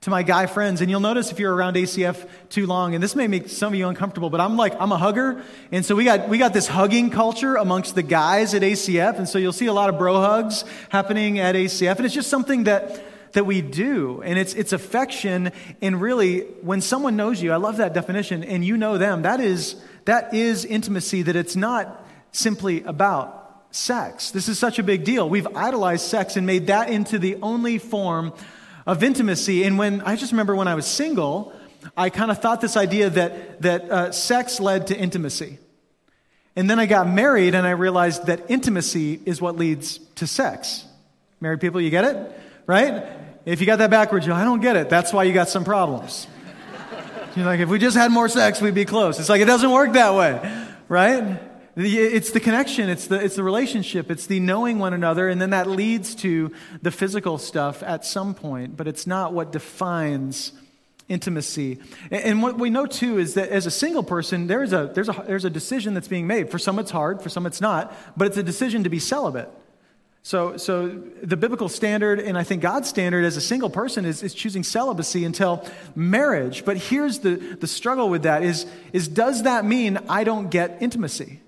to 0.02 0.10
my 0.10 0.24
guy 0.24 0.48
friends. 0.48 0.82
And 0.82 0.90
you'll 0.90 1.00
notice 1.00 1.32
if 1.32 1.40
you're 1.40 1.54
around 1.54 1.76
ACF 1.76 2.28
too 2.50 2.66
long, 2.66 2.96
and 2.96 3.04
this 3.04 3.16
may 3.16 3.28
make 3.28 3.50
some 3.50 3.74
of 3.74 3.78
you 3.78 3.88
uncomfortable, 3.88 4.32
but 4.32 4.40
I'm 4.40 4.58
like, 4.58 4.74
I'm 4.80 4.92
a 4.92 4.98
hugger. 4.98 5.44
And 5.72 5.86
so 5.86 5.96
we 5.96 6.04
got, 6.04 6.28
we 6.28 6.38
got 6.38 6.54
this 6.54 6.68
hugging 6.68 7.12
culture 7.12 7.56
amongst 7.56 7.94
the 7.94 8.04
guys 8.04 8.54
at 8.54 8.64
ACF. 8.64 9.18
And 9.18 9.30
so 9.30 9.38
you'll 9.38 9.54
see 9.54 9.68
a 9.68 9.74
lot 9.74 9.90
of 9.90 10.00
bro 10.00 10.20
hugs 10.20 10.64
happening 10.90 11.40
at 11.40 11.54
ACF. 11.54 11.98
And 11.98 12.06
it's 12.06 12.16
just 12.16 12.30
something 12.30 12.64
that, 12.64 13.04
that 13.34 13.46
we 13.46 13.62
do. 13.62 14.22
And 14.24 14.38
it's, 14.38 14.54
it's 14.54 14.74
affection. 14.74 15.52
And 15.82 16.02
really, 16.02 16.42
when 16.62 16.82
someone 16.82 17.16
knows 17.16 17.42
you, 17.42 17.52
I 17.52 17.58
love 17.58 17.78
that 17.78 17.94
definition, 17.94 18.44
and 18.44 18.64
you 18.64 18.78
know 18.78 18.98
them, 18.98 19.24
that 19.24 19.40
is, 19.40 19.76
that 20.06 20.34
is 20.34 20.66
intimacy, 20.66 21.22
that 21.24 21.36
it's 21.36 21.56
not 21.56 22.06
simply 22.32 22.84
about 22.84 23.66
sex. 23.72 24.32
This 24.32 24.48
is 24.48 24.60
such 24.60 24.80
a 24.80 24.84
big 24.84 25.04
deal. 25.04 25.30
We've 25.30 25.48
idolized 25.56 26.06
sex 26.06 26.36
and 26.36 26.46
made 26.46 26.68
that 26.68 26.90
into 26.90 27.20
the 27.20 27.38
only 27.42 27.78
form 27.78 28.34
of 28.86 29.04
intimacy. 29.04 29.64
And 29.64 29.78
when 29.78 30.02
I 30.02 30.16
just 30.16 30.32
remember 30.32 30.56
when 30.56 30.68
I 30.68 30.76
was 30.76 30.86
single, 30.86 31.54
I 31.96 32.10
kind 32.10 32.32
of 32.32 32.42
thought 32.42 32.62
this 32.62 32.78
idea 32.78 33.10
that, 33.10 33.62
that 33.62 33.90
uh, 33.90 34.12
sex 34.12 34.60
led 34.60 34.88
to 34.88 34.98
intimacy. 34.98 35.58
And 36.56 36.70
then 36.70 36.80
I 36.80 36.86
got 36.86 37.08
married 37.08 37.56
and 37.56 37.66
I 37.66 37.72
realized 37.72 38.26
that 38.26 38.50
intimacy 38.50 39.22
is 39.26 39.42
what 39.42 39.56
leads 39.56 40.00
to 40.16 40.28
sex. 40.28 40.86
Married 41.40 41.62
people, 41.62 41.80
you 41.80 41.90
get 41.90 42.04
it? 42.04 42.40
Right? 42.68 43.04
If 43.46 43.60
you 43.60 43.66
got 43.66 43.78
that 43.78 43.90
backwards, 43.90 44.26
you're 44.26 44.36
like, 44.36 44.44
I 44.44 44.46
don't 44.46 44.62
get 44.62 44.76
it. 44.76 44.90
That's 44.90 45.12
why 45.12 45.24
you 45.24 45.34
got 45.34 45.50
some 45.50 45.64
problems. 45.64 46.28
You're 47.36 47.46
like, 47.46 47.60
if 47.60 47.70
we 47.70 47.80
just 47.80 47.96
had 47.96 48.12
more 48.12 48.28
sex, 48.28 48.62
we'd 48.62 48.76
be 48.76 48.86
close. 48.86 49.20
It's 49.20 49.30
like, 49.30 49.42
it 49.42 49.46
doesn't 49.46 49.72
work 49.72 49.94
that 49.94 50.14
way, 50.14 50.68
right? 50.90 51.40
It's 51.78 52.32
the 52.32 52.42
connection, 52.42 52.90
it's 52.90 53.08
the, 53.08 53.24
it's 53.24 53.38
the 53.38 53.44
relationship, 53.44 54.12
it's 54.12 54.28
the 54.28 54.42
knowing 54.42 54.78
one 54.80 54.94
another, 54.94 55.30
and 55.30 55.42
then 55.42 55.52
that 55.52 55.68
leads 55.68 56.14
to 56.16 56.52
the 56.82 56.92
physical 56.92 57.38
stuff 57.38 57.82
at 57.82 58.04
some 58.04 58.34
point, 58.34 58.76
but 58.76 58.90
it's 58.90 59.08
not 59.08 59.32
what 59.32 59.54
defines 59.54 60.52
intimacy. 61.08 61.80
And 62.12 62.42
what 62.44 62.58
we 62.58 62.70
know 62.70 62.86
too 62.86 63.18
is 63.18 63.36
that 63.36 63.50
as 63.50 63.66
a 63.66 63.72
single 63.72 64.04
person, 64.04 64.48
there's 64.48 64.74
a, 64.74 64.92
there's 64.94 65.08
a, 65.08 65.24
there's 65.26 65.46
a 65.46 65.50
decision 65.50 65.94
that's 65.94 66.10
being 66.10 66.28
made. 66.28 66.52
For 66.52 66.60
some 66.60 66.78
it's 66.80 66.92
hard, 66.92 67.22
for 67.22 67.30
some 67.30 67.46
it's 67.46 67.62
not, 67.62 67.96
but 68.18 68.28
it's 68.28 68.38
a 68.38 68.44
decision 68.44 68.84
to 68.84 68.90
be 68.90 69.00
celibate. 69.00 69.50
So, 70.24 70.58
so 70.58 70.88
the 70.88 71.36
biblical 71.36 71.68
standard, 71.68 72.20
and 72.20 72.38
I 72.38 72.44
think 72.44 72.62
God's 72.62 72.88
standard 72.88 73.26
as 73.26 73.38
a 73.38 73.42
single 73.42 73.70
person, 73.70 74.06
is, 74.06 74.22
is 74.22 74.34
choosing 74.34 74.64
celibacy 74.64 75.26
until 75.26 75.68
marriage. 75.96 76.64
But 76.64 76.78
here's 76.78 77.20
the, 77.20 77.36
the 77.36 77.68
struggle 77.68 78.10
with 78.10 78.24
that 78.24 78.44
is, 78.44 78.68
is 78.94 79.08
does 79.08 79.44
that 79.44 79.66
mean 79.66 79.98
I 80.08 80.24
don't 80.24 80.50
get 80.50 80.78
intimacy? 80.80 81.42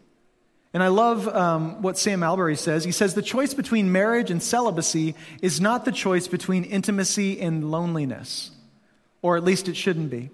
And 0.73 0.81
I 0.81 0.87
love 0.87 1.27
um, 1.27 1.83
what 1.83 1.99
Sam 1.99 2.23
Allberry 2.23 2.57
says. 2.57 2.83
He 2.83 2.91
says 2.91 3.13
the 3.13 3.21
choice 3.21 3.53
between 3.53 3.91
marriage 3.91 4.31
and 4.31 4.41
celibacy 4.41 5.13
is 5.39 5.61
not 5.61 5.85
the 5.85 5.91
choice 5.91 6.27
between 6.27 6.63
intimacy 6.63 7.39
and 7.39 7.69
loneliness, 7.69 8.49
or 9.21 9.37
at 9.37 9.43
least 9.43 9.69
it 9.69 9.77
shouldn't 9.77 10.09
be. 10.09 10.31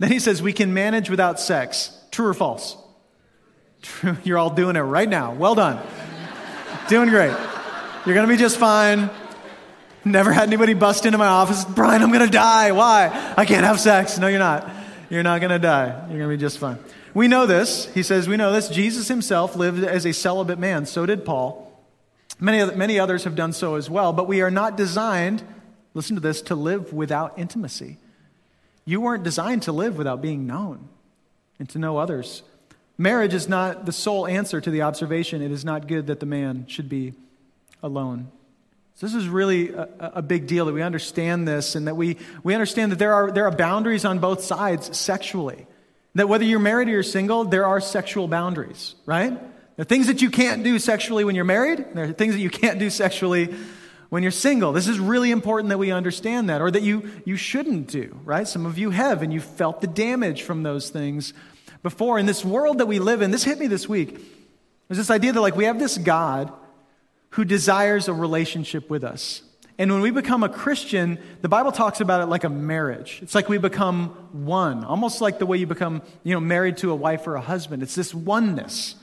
Then 0.00 0.10
he 0.10 0.18
says 0.18 0.42
we 0.42 0.52
can 0.52 0.74
manage 0.74 1.08
without 1.10 1.38
sex. 1.38 1.96
True 2.10 2.26
or 2.26 2.34
false? 2.34 2.76
True. 3.82 4.16
You're 4.24 4.38
all 4.38 4.50
doing 4.50 4.74
it 4.74 4.80
right 4.80 5.08
now. 5.08 5.32
Well 5.32 5.54
done. 5.54 5.78
doing 6.88 7.08
great. 7.08 7.36
You're 8.04 8.16
going 8.16 8.26
to 8.26 8.32
be 8.32 8.38
just 8.38 8.58
fine. 8.58 9.10
Never 10.04 10.32
had 10.32 10.48
anybody 10.48 10.74
bust 10.74 11.06
into 11.06 11.18
my 11.18 11.28
office. 11.28 11.64
Brian, 11.64 12.02
I'm 12.02 12.10
going 12.10 12.24
to 12.24 12.32
die. 12.32 12.72
Why? 12.72 13.34
I 13.36 13.44
can't 13.44 13.64
have 13.64 13.78
sex. 13.78 14.18
No, 14.18 14.26
you're 14.26 14.40
not. 14.40 14.68
You're 15.08 15.22
not 15.22 15.40
going 15.40 15.50
to 15.52 15.60
die. 15.60 15.86
You're 16.08 16.18
going 16.18 16.30
to 16.30 16.36
be 16.36 16.40
just 16.40 16.58
fine. 16.58 16.78
We 17.14 17.28
know 17.28 17.46
this. 17.46 17.86
He 17.94 18.02
says, 18.02 18.28
We 18.28 18.36
know 18.36 18.52
this. 18.52 18.68
Jesus 18.68 19.06
himself 19.06 19.54
lived 19.54 19.84
as 19.84 20.04
a 20.04 20.12
celibate 20.12 20.58
man. 20.58 20.84
So 20.84 21.06
did 21.06 21.24
Paul. 21.24 21.72
Many, 22.40 22.74
many 22.74 22.98
others 22.98 23.22
have 23.22 23.36
done 23.36 23.52
so 23.52 23.76
as 23.76 23.88
well. 23.88 24.12
But 24.12 24.26
we 24.26 24.40
are 24.40 24.50
not 24.50 24.76
designed, 24.76 25.44
listen 25.94 26.16
to 26.16 26.20
this, 26.20 26.42
to 26.42 26.56
live 26.56 26.92
without 26.92 27.38
intimacy. 27.38 27.98
You 28.84 29.00
weren't 29.00 29.22
designed 29.22 29.62
to 29.62 29.72
live 29.72 29.96
without 29.96 30.20
being 30.20 30.44
known 30.44 30.88
and 31.60 31.68
to 31.68 31.78
know 31.78 31.98
others. 31.98 32.42
Marriage 32.98 33.32
is 33.32 33.48
not 33.48 33.86
the 33.86 33.92
sole 33.92 34.26
answer 34.26 34.60
to 34.60 34.70
the 34.72 34.82
observation, 34.82 35.40
it 35.40 35.52
is 35.52 35.64
not 35.64 35.86
good 35.86 36.08
that 36.08 36.18
the 36.18 36.26
man 36.26 36.66
should 36.66 36.88
be 36.88 37.14
alone. 37.82 38.30
So 38.94 39.06
this 39.06 39.14
is 39.14 39.28
really 39.28 39.70
a, 39.70 39.88
a, 39.98 40.22
big 40.22 40.46
deal 40.46 40.66
that 40.66 40.72
we 40.72 40.82
understand 40.82 41.48
this 41.48 41.74
and 41.74 41.88
that 41.88 41.96
we, 41.96 42.18
we 42.44 42.54
understand 42.54 42.92
that 42.92 42.98
there 42.98 43.14
are, 43.14 43.32
there 43.32 43.46
are 43.46 43.50
boundaries 43.50 44.04
on 44.04 44.18
both 44.18 44.42
sides 44.42 44.96
sexually. 44.96 45.66
That 46.14 46.28
whether 46.28 46.44
you're 46.44 46.60
married 46.60 46.88
or 46.88 46.92
you're 46.92 47.02
single, 47.02 47.44
there 47.44 47.66
are 47.66 47.80
sexual 47.80 48.28
boundaries, 48.28 48.94
right? 49.06 49.30
There 49.32 49.82
are 49.82 49.84
things 49.84 50.08
that 50.08 50.20
you 50.20 50.30
can't 50.30 50.62
do 50.62 50.78
sexually 50.78 51.24
when 51.24 51.34
you're 51.34 51.44
married, 51.44 51.84
there 51.94 52.04
are 52.04 52.12
things 52.12 52.34
that 52.34 52.40
you 52.40 52.50
can't 52.50 52.78
do 52.78 52.90
sexually 52.90 53.54
when 54.10 54.22
you're 54.22 54.30
single. 54.30 54.72
This 54.72 54.88
is 54.88 54.98
really 55.00 55.30
important 55.30 55.70
that 55.70 55.78
we 55.78 55.90
understand 55.90 56.50
that, 56.50 56.60
or 56.60 56.70
that 56.70 56.82
you, 56.82 57.10
you 57.24 57.36
shouldn't 57.36 57.88
do, 57.88 58.14
right? 58.24 58.46
Some 58.46 58.66
of 58.66 58.76
you 58.76 58.90
have, 58.90 59.22
and 59.22 59.32
you 59.32 59.40
felt 59.40 59.80
the 59.80 59.86
damage 59.86 60.42
from 60.42 60.62
those 60.62 60.90
things 60.90 61.32
before. 61.82 62.18
In 62.18 62.26
this 62.26 62.44
world 62.44 62.78
that 62.78 62.86
we 62.86 62.98
live 62.98 63.22
in, 63.22 63.30
this 63.30 63.42
hit 63.42 63.58
me 63.58 63.68
this 63.68 63.88
week. 63.88 64.14
There's 64.88 64.98
this 64.98 65.10
idea 65.10 65.32
that, 65.32 65.40
like, 65.40 65.56
we 65.56 65.64
have 65.64 65.78
this 65.78 65.96
God 65.96 66.52
who 67.32 67.44
desires 67.44 68.08
a 68.08 68.14
relationship 68.14 68.88
with 68.90 69.04
us. 69.04 69.42
And 69.78 69.90
when 69.90 70.02
we 70.02 70.10
become 70.10 70.42
a 70.42 70.48
Christian, 70.48 71.18
the 71.40 71.48
Bible 71.48 71.72
talks 71.72 72.00
about 72.00 72.20
it 72.20 72.26
like 72.26 72.44
a 72.44 72.50
marriage. 72.50 73.20
It's 73.22 73.34
like 73.34 73.48
we 73.48 73.58
become 73.58 74.10
one, 74.32 74.84
almost 74.84 75.20
like 75.20 75.38
the 75.38 75.46
way 75.46 75.56
you 75.56 75.66
become, 75.66 76.02
you 76.24 76.34
know, 76.34 76.40
married 76.40 76.76
to 76.78 76.90
a 76.90 76.94
wife 76.94 77.26
or 77.26 77.36
a 77.36 77.40
husband. 77.40 77.82
It's 77.82 77.94
this 77.94 78.14
oneness. 78.14 78.96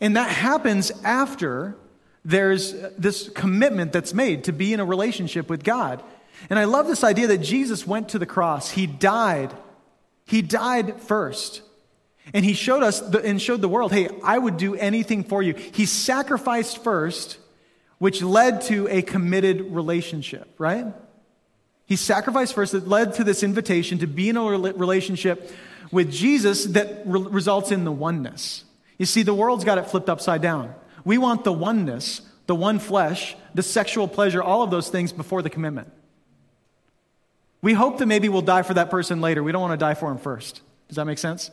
And 0.00 0.16
that 0.16 0.30
happens 0.30 0.90
after 1.02 1.76
there's 2.24 2.72
this 2.98 3.30
commitment 3.30 3.92
that's 3.92 4.12
made 4.12 4.44
to 4.44 4.52
be 4.52 4.74
in 4.74 4.80
a 4.80 4.84
relationship 4.84 5.48
with 5.48 5.64
God. 5.64 6.02
And 6.50 6.58
I 6.58 6.64
love 6.64 6.86
this 6.86 7.02
idea 7.02 7.26
that 7.28 7.38
Jesus 7.38 7.86
went 7.86 8.10
to 8.10 8.18
the 8.18 8.26
cross. 8.26 8.70
He 8.70 8.86
died. 8.86 9.54
He 10.26 10.42
died 10.42 11.00
first. 11.00 11.62
And 12.32 12.44
he 12.44 12.52
showed 12.52 12.82
us 12.82 13.00
the, 13.00 13.18
and 13.24 13.40
showed 13.40 13.60
the 13.60 13.68
world, 13.68 13.92
hey, 13.92 14.08
I 14.22 14.38
would 14.38 14.56
do 14.56 14.74
anything 14.74 15.24
for 15.24 15.42
you. 15.42 15.54
He 15.54 15.86
sacrificed 15.86 16.82
first, 16.84 17.38
which 17.98 18.22
led 18.22 18.62
to 18.62 18.88
a 18.88 19.02
committed 19.02 19.72
relationship, 19.72 20.48
right? 20.58 20.86
He 21.86 21.96
sacrificed 21.96 22.54
first 22.54 22.72
that 22.72 22.86
led 22.86 23.14
to 23.14 23.24
this 23.24 23.42
invitation 23.42 23.98
to 23.98 24.06
be 24.06 24.28
in 24.28 24.36
a 24.36 24.42
relationship 24.44 25.50
with 25.90 26.12
Jesus 26.12 26.66
that 26.66 27.02
re- 27.04 27.20
results 27.20 27.72
in 27.72 27.84
the 27.84 27.92
oneness. 27.92 28.64
You 28.96 29.06
see, 29.06 29.22
the 29.22 29.34
world's 29.34 29.64
got 29.64 29.78
it 29.78 29.90
flipped 29.90 30.08
upside 30.08 30.40
down. 30.40 30.74
We 31.04 31.18
want 31.18 31.42
the 31.42 31.52
oneness, 31.52 32.20
the 32.46 32.54
one 32.54 32.78
flesh, 32.78 33.34
the 33.54 33.62
sexual 33.62 34.06
pleasure, 34.06 34.42
all 34.42 34.62
of 34.62 34.70
those 34.70 34.88
things 34.88 35.12
before 35.12 35.42
the 35.42 35.50
commitment. 35.50 35.90
We 37.62 37.72
hope 37.72 37.98
that 37.98 38.06
maybe 38.06 38.28
we'll 38.28 38.42
die 38.42 38.62
for 38.62 38.74
that 38.74 38.90
person 38.90 39.20
later. 39.20 39.42
We 39.42 39.52
don't 39.52 39.60
want 39.60 39.72
to 39.72 39.84
die 39.84 39.94
for 39.94 40.10
him 40.10 40.18
first. 40.18 40.62
Does 40.88 40.96
that 40.96 41.06
make 41.06 41.18
sense? 41.18 41.50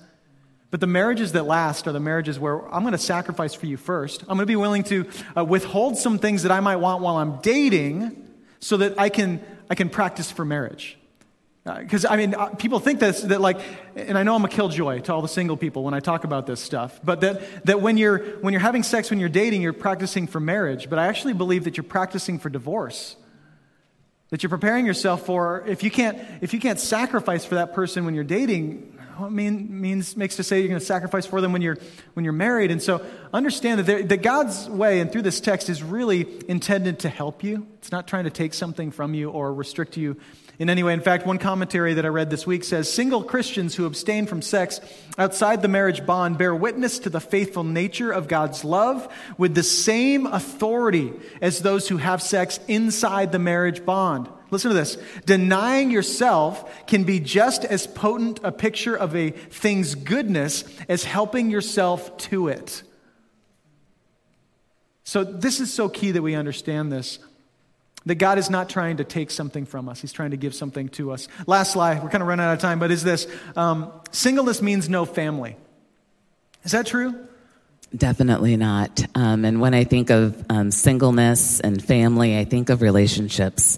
But 0.69 0.81
the 0.81 0.87
marriages 0.87 1.31
that 1.31 1.45
last 1.45 1.87
are 1.87 1.93
the 1.93 1.99
marriages 1.99 2.39
where 2.39 2.65
I'm 2.73 2.83
going 2.83 2.91
to 2.91 2.97
sacrifice 2.97 3.53
for 3.53 3.67
you 3.67 3.77
first. 3.77 4.23
I'm 4.23 4.37
going 4.37 4.39
to 4.39 4.45
be 4.45 4.57
willing 4.57 4.83
to 4.85 5.05
uh, 5.35 5.45
withhold 5.45 5.97
some 5.97 6.19
things 6.19 6.43
that 6.43 6.51
I 6.51 6.59
might 6.59 6.77
want 6.77 7.01
while 7.01 7.17
I'm 7.17 7.37
dating 7.37 8.27
so 8.59 8.77
that 8.77 8.99
I 8.99 9.09
can, 9.09 9.41
I 9.69 9.75
can 9.75 9.89
practice 9.89 10.29
for 10.29 10.43
marriage. 10.43 10.97
Because, 11.63 12.05
uh, 12.05 12.09
I 12.09 12.17
mean, 12.17 12.33
uh, 12.33 12.47
people 12.47 12.79
think 12.79 12.99
this, 12.99 13.21
that 13.21 13.41
like, 13.41 13.59
and 13.95 14.17
I 14.17 14.23
know 14.23 14.35
I'm 14.35 14.45
a 14.45 14.49
killjoy 14.49 15.01
to 15.01 15.13
all 15.13 15.21
the 15.21 15.27
single 15.27 15.57
people 15.57 15.83
when 15.83 15.93
I 15.93 15.99
talk 15.99 16.23
about 16.23 16.47
this 16.47 16.59
stuff, 16.61 16.99
but 17.03 17.21
that, 17.21 17.65
that 17.65 17.81
when, 17.81 17.97
you're, 17.97 18.19
when 18.39 18.53
you're 18.53 18.61
having 18.61 18.83
sex, 18.83 19.09
when 19.09 19.19
you're 19.19 19.29
dating, 19.29 19.61
you're 19.61 19.73
practicing 19.73 20.27
for 20.27 20.39
marriage. 20.39 20.89
But 20.89 20.99
I 20.99 21.07
actually 21.07 21.33
believe 21.33 21.65
that 21.65 21.75
you're 21.77 21.83
practicing 21.83 22.39
for 22.39 22.49
divorce. 22.49 23.15
That 24.29 24.43
you're 24.43 24.49
preparing 24.49 24.85
yourself 24.85 25.25
for, 25.25 25.63
if 25.67 25.83
you 25.83 25.91
can't, 25.91 26.17
if 26.41 26.53
you 26.53 26.59
can't 26.59 26.79
sacrifice 26.79 27.45
for 27.45 27.55
that 27.55 27.73
person 27.73 28.03
when 28.05 28.15
you're 28.15 28.25
dating, 28.25 28.96
mean, 29.29 29.81
means 29.81 30.15
makes 30.17 30.35
to 30.37 30.43
say 30.43 30.59
you're 30.59 30.69
going 30.69 30.79
to 30.79 30.85
sacrifice 30.85 31.25
for 31.25 31.41
them 31.41 31.53
when 31.53 31.61
you're 31.61 31.77
when 32.13 32.23
you're 32.23 32.33
married. 32.33 32.71
And 32.71 32.81
so 32.81 33.05
understand 33.33 33.81
that, 33.81 34.09
that 34.09 34.21
God's 34.21 34.69
way 34.69 34.99
and 34.99 35.11
through 35.11 35.23
this 35.23 35.39
text 35.39 35.69
is 35.69 35.83
really 35.83 36.27
intended 36.47 36.99
to 36.99 37.09
help 37.09 37.43
you. 37.43 37.67
It's 37.79 37.91
not 37.91 38.07
trying 38.07 38.25
to 38.25 38.29
take 38.29 38.53
something 38.53 38.91
from 38.91 39.13
you 39.13 39.29
or 39.29 39.53
restrict 39.53 39.97
you 39.97 40.17
in 40.59 40.69
any 40.69 40.83
way. 40.83 40.93
In 40.93 41.01
fact, 41.01 41.25
one 41.25 41.37
commentary 41.37 41.95
that 41.95 42.05
I 42.05 42.09
read 42.09 42.29
this 42.29 42.47
week 42.47 42.63
says 42.63 42.91
single 42.91 43.23
Christians 43.23 43.75
who 43.75 43.85
abstain 43.85 44.25
from 44.25 44.41
sex 44.41 44.81
outside 45.17 45.61
the 45.61 45.67
marriage 45.67 46.05
bond 46.05 46.37
bear 46.37 46.55
witness 46.55 46.99
to 46.99 47.09
the 47.09 47.19
faithful 47.19 47.63
nature 47.63 48.11
of 48.11 48.27
God's 48.27 48.63
love 48.63 49.07
with 49.37 49.55
the 49.55 49.63
same 49.63 50.25
authority 50.25 51.13
as 51.41 51.59
those 51.59 51.87
who 51.87 51.97
have 51.97 52.21
sex 52.21 52.59
inside 52.67 53.31
the 53.31 53.39
marriage 53.39 53.85
bond. 53.85 54.29
Listen 54.49 54.69
to 54.69 54.75
this. 54.75 54.97
Denying 55.25 55.91
yourself 55.91 56.85
can 56.87 57.03
be 57.03 57.19
just 57.19 57.65
as 57.65 57.85
potent 57.85 58.39
a 58.43 58.51
picture 58.51 58.95
of 58.95 59.15
a 59.15 59.31
thing's 59.31 59.95
goodness 59.95 60.63
as 60.87 61.03
helping 61.03 61.49
yourself 61.49 62.17
to 62.17 62.47
it. 62.47 62.83
So, 65.03 65.23
this 65.23 65.59
is 65.59 65.73
so 65.73 65.89
key 65.89 66.11
that 66.11 66.21
we 66.21 66.35
understand 66.35 66.91
this. 66.91 67.19
That 68.05 68.15
God 68.15 68.37
is 68.37 68.49
not 68.49 68.69
trying 68.69 68.97
to 68.97 69.03
take 69.03 69.31
something 69.31 69.65
from 69.65 69.89
us, 69.89 69.99
He's 69.99 70.13
trying 70.13 70.31
to 70.31 70.37
give 70.37 70.55
something 70.55 70.87
to 70.89 71.11
us. 71.11 71.27
Last 71.45 71.73
slide, 71.73 72.01
we're 72.01 72.09
kind 72.09 72.21
of 72.21 72.27
running 72.27 72.45
out 72.45 72.53
of 72.53 72.59
time, 72.59 72.79
but 72.79 72.91
is 72.91 73.03
this 73.03 73.27
um, 73.55 73.91
singleness 74.11 74.61
means 74.61 74.87
no 74.87 75.03
family. 75.03 75.57
Is 76.63 76.71
that 76.71 76.85
true? 76.85 77.27
Definitely 77.95 78.57
not. 78.57 79.05
Um, 79.15 79.45
and 79.45 79.61
when 79.61 79.73
I 79.73 79.85
think 79.85 80.09
of 80.09 80.45
um, 80.49 80.71
singleness 80.71 81.61
and 81.61 81.81
family, 81.81 82.37
I 82.37 82.43
think 82.43 82.69
of 82.69 82.81
relationships. 82.81 83.77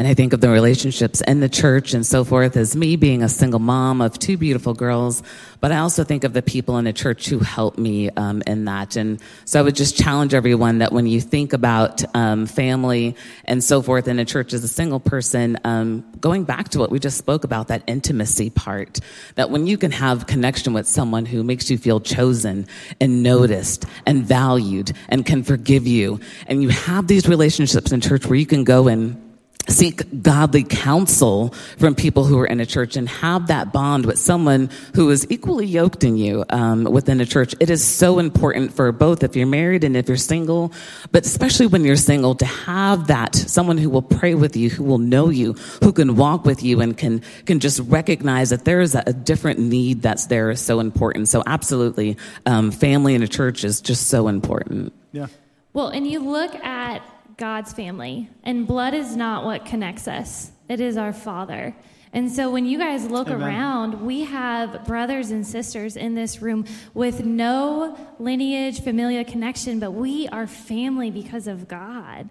And 0.00 0.08
I 0.08 0.14
think 0.14 0.32
of 0.32 0.40
the 0.40 0.48
relationships 0.48 1.20
in 1.20 1.40
the 1.40 1.48
church 1.50 1.92
and 1.92 2.06
so 2.06 2.24
forth 2.24 2.56
as 2.56 2.74
me 2.74 2.96
being 2.96 3.22
a 3.22 3.28
single 3.28 3.60
mom 3.60 4.00
of 4.00 4.18
two 4.18 4.38
beautiful 4.38 4.72
girls. 4.72 5.22
But 5.60 5.72
I 5.72 5.76
also 5.76 6.04
think 6.04 6.24
of 6.24 6.32
the 6.32 6.40
people 6.40 6.78
in 6.78 6.86
the 6.86 6.94
church 6.94 7.28
who 7.28 7.38
helped 7.38 7.78
me 7.78 8.08
um, 8.08 8.42
in 8.46 8.64
that. 8.64 8.96
And 8.96 9.20
so 9.44 9.60
I 9.60 9.62
would 9.62 9.76
just 9.76 9.98
challenge 9.98 10.32
everyone 10.32 10.78
that 10.78 10.90
when 10.90 11.06
you 11.06 11.20
think 11.20 11.52
about 11.52 12.02
um, 12.16 12.46
family 12.46 13.14
and 13.44 13.62
so 13.62 13.82
forth 13.82 14.08
in 14.08 14.18
a 14.18 14.24
church 14.24 14.54
as 14.54 14.64
a 14.64 14.68
single 14.68 15.00
person, 15.00 15.58
um, 15.64 16.02
going 16.18 16.44
back 16.44 16.70
to 16.70 16.78
what 16.78 16.90
we 16.90 16.98
just 16.98 17.18
spoke 17.18 17.44
about, 17.44 17.68
that 17.68 17.82
intimacy 17.86 18.48
part, 18.48 19.00
that 19.34 19.50
when 19.50 19.66
you 19.66 19.76
can 19.76 19.90
have 19.90 20.26
connection 20.26 20.72
with 20.72 20.86
someone 20.86 21.26
who 21.26 21.44
makes 21.44 21.70
you 21.70 21.76
feel 21.76 22.00
chosen 22.00 22.66
and 23.02 23.22
noticed 23.22 23.84
and 24.06 24.24
valued 24.24 24.92
and 25.10 25.26
can 25.26 25.42
forgive 25.42 25.86
you, 25.86 26.20
and 26.46 26.62
you 26.62 26.70
have 26.70 27.06
these 27.06 27.28
relationships 27.28 27.92
in 27.92 28.00
church 28.00 28.24
where 28.24 28.38
you 28.38 28.46
can 28.46 28.64
go 28.64 28.88
and 28.88 29.29
seek 29.68 30.22
godly 30.22 30.64
counsel 30.64 31.50
from 31.78 31.94
people 31.94 32.24
who 32.24 32.38
are 32.38 32.46
in 32.46 32.60
a 32.60 32.66
church 32.66 32.96
and 32.96 33.08
have 33.08 33.48
that 33.48 33.72
bond 33.72 34.06
with 34.06 34.18
someone 34.18 34.70
who 34.94 35.10
is 35.10 35.26
equally 35.30 35.66
yoked 35.66 36.04
in 36.04 36.16
you 36.16 36.44
um, 36.50 36.84
within 36.84 37.20
a 37.20 37.26
church. 37.26 37.54
It 37.60 37.70
is 37.70 37.84
so 37.84 38.18
important 38.18 38.72
for 38.72 38.90
both 38.92 39.22
if 39.22 39.36
you're 39.36 39.46
married 39.46 39.84
and 39.84 39.96
if 39.96 40.08
you're 40.08 40.16
single, 40.16 40.72
but 41.12 41.24
especially 41.24 41.66
when 41.66 41.84
you're 41.84 41.96
single 41.96 42.34
to 42.36 42.46
have 42.46 43.06
that 43.08 43.34
someone 43.34 43.78
who 43.78 43.90
will 43.90 44.02
pray 44.02 44.34
with 44.34 44.56
you, 44.56 44.70
who 44.70 44.84
will 44.84 44.98
know 44.98 45.28
you, 45.28 45.54
who 45.82 45.92
can 45.92 46.16
walk 46.16 46.44
with 46.44 46.62
you 46.62 46.80
and 46.80 46.96
can 46.96 47.22
can 47.46 47.60
just 47.60 47.80
recognize 47.80 48.50
that 48.50 48.64
there 48.64 48.80
is 48.80 48.94
a, 48.94 49.02
a 49.06 49.12
different 49.12 49.58
need 49.58 50.02
that's 50.02 50.26
there 50.26 50.50
is 50.50 50.60
so 50.60 50.80
important. 50.80 51.28
So 51.28 51.42
absolutely, 51.46 52.16
um, 52.46 52.70
family 52.70 53.14
in 53.14 53.22
a 53.22 53.28
church 53.28 53.64
is 53.64 53.80
just 53.80 54.08
so 54.08 54.28
important. 54.28 54.92
Yeah. 55.12 55.26
Well, 55.72 55.88
and 55.88 56.06
you 56.06 56.20
look 56.20 56.54
at 56.56 57.02
God's 57.40 57.72
family. 57.72 58.28
And 58.44 58.66
blood 58.66 58.94
is 58.94 59.16
not 59.16 59.44
what 59.44 59.64
connects 59.64 60.06
us, 60.06 60.52
it 60.68 60.78
is 60.78 60.96
our 60.96 61.12
Father. 61.12 61.74
And 62.12 62.30
so 62.30 62.50
when 62.50 62.66
you 62.66 62.76
guys 62.76 63.06
look 63.06 63.28
Amen. 63.28 63.48
around, 63.48 64.04
we 64.04 64.22
have 64.24 64.84
brothers 64.84 65.30
and 65.30 65.46
sisters 65.46 65.96
in 65.96 66.16
this 66.16 66.42
room 66.42 66.66
with 66.92 67.24
no 67.24 67.96
lineage, 68.18 68.82
familial 68.82 69.24
connection, 69.24 69.78
but 69.78 69.92
we 69.92 70.26
are 70.28 70.46
family 70.48 71.10
because 71.10 71.46
of 71.46 71.68
God. 71.68 72.28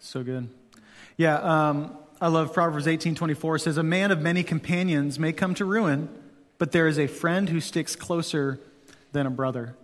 So 0.00 0.22
good. 0.22 0.48
Yeah, 1.18 1.36
um, 1.36 1.96
I 2.20 2.28
love 2.28 2.52
Proverbs 2.54 2.86
18:24 2.86 3.58
says 3.58 3.76
a 3.76 3.82
man 3.82 4.10
of 4.10 4.20
many 4.20 4.42
companions 4.42 5.18
may 5.18 5.32
come 5.32 5.54
to 5.54 5.64
ruin, 5.64 6.08
but 6.56 6.72
there 6.72 6.88
is 6.88 6.98
a 6.98 7.06
friend 7.06 7.50
who 7.50 7.60
sticks 7.60 7.94
closer 7.94 8.58
than 9.12 9.26
a 9.26 9.30
brother. 9.30 9.76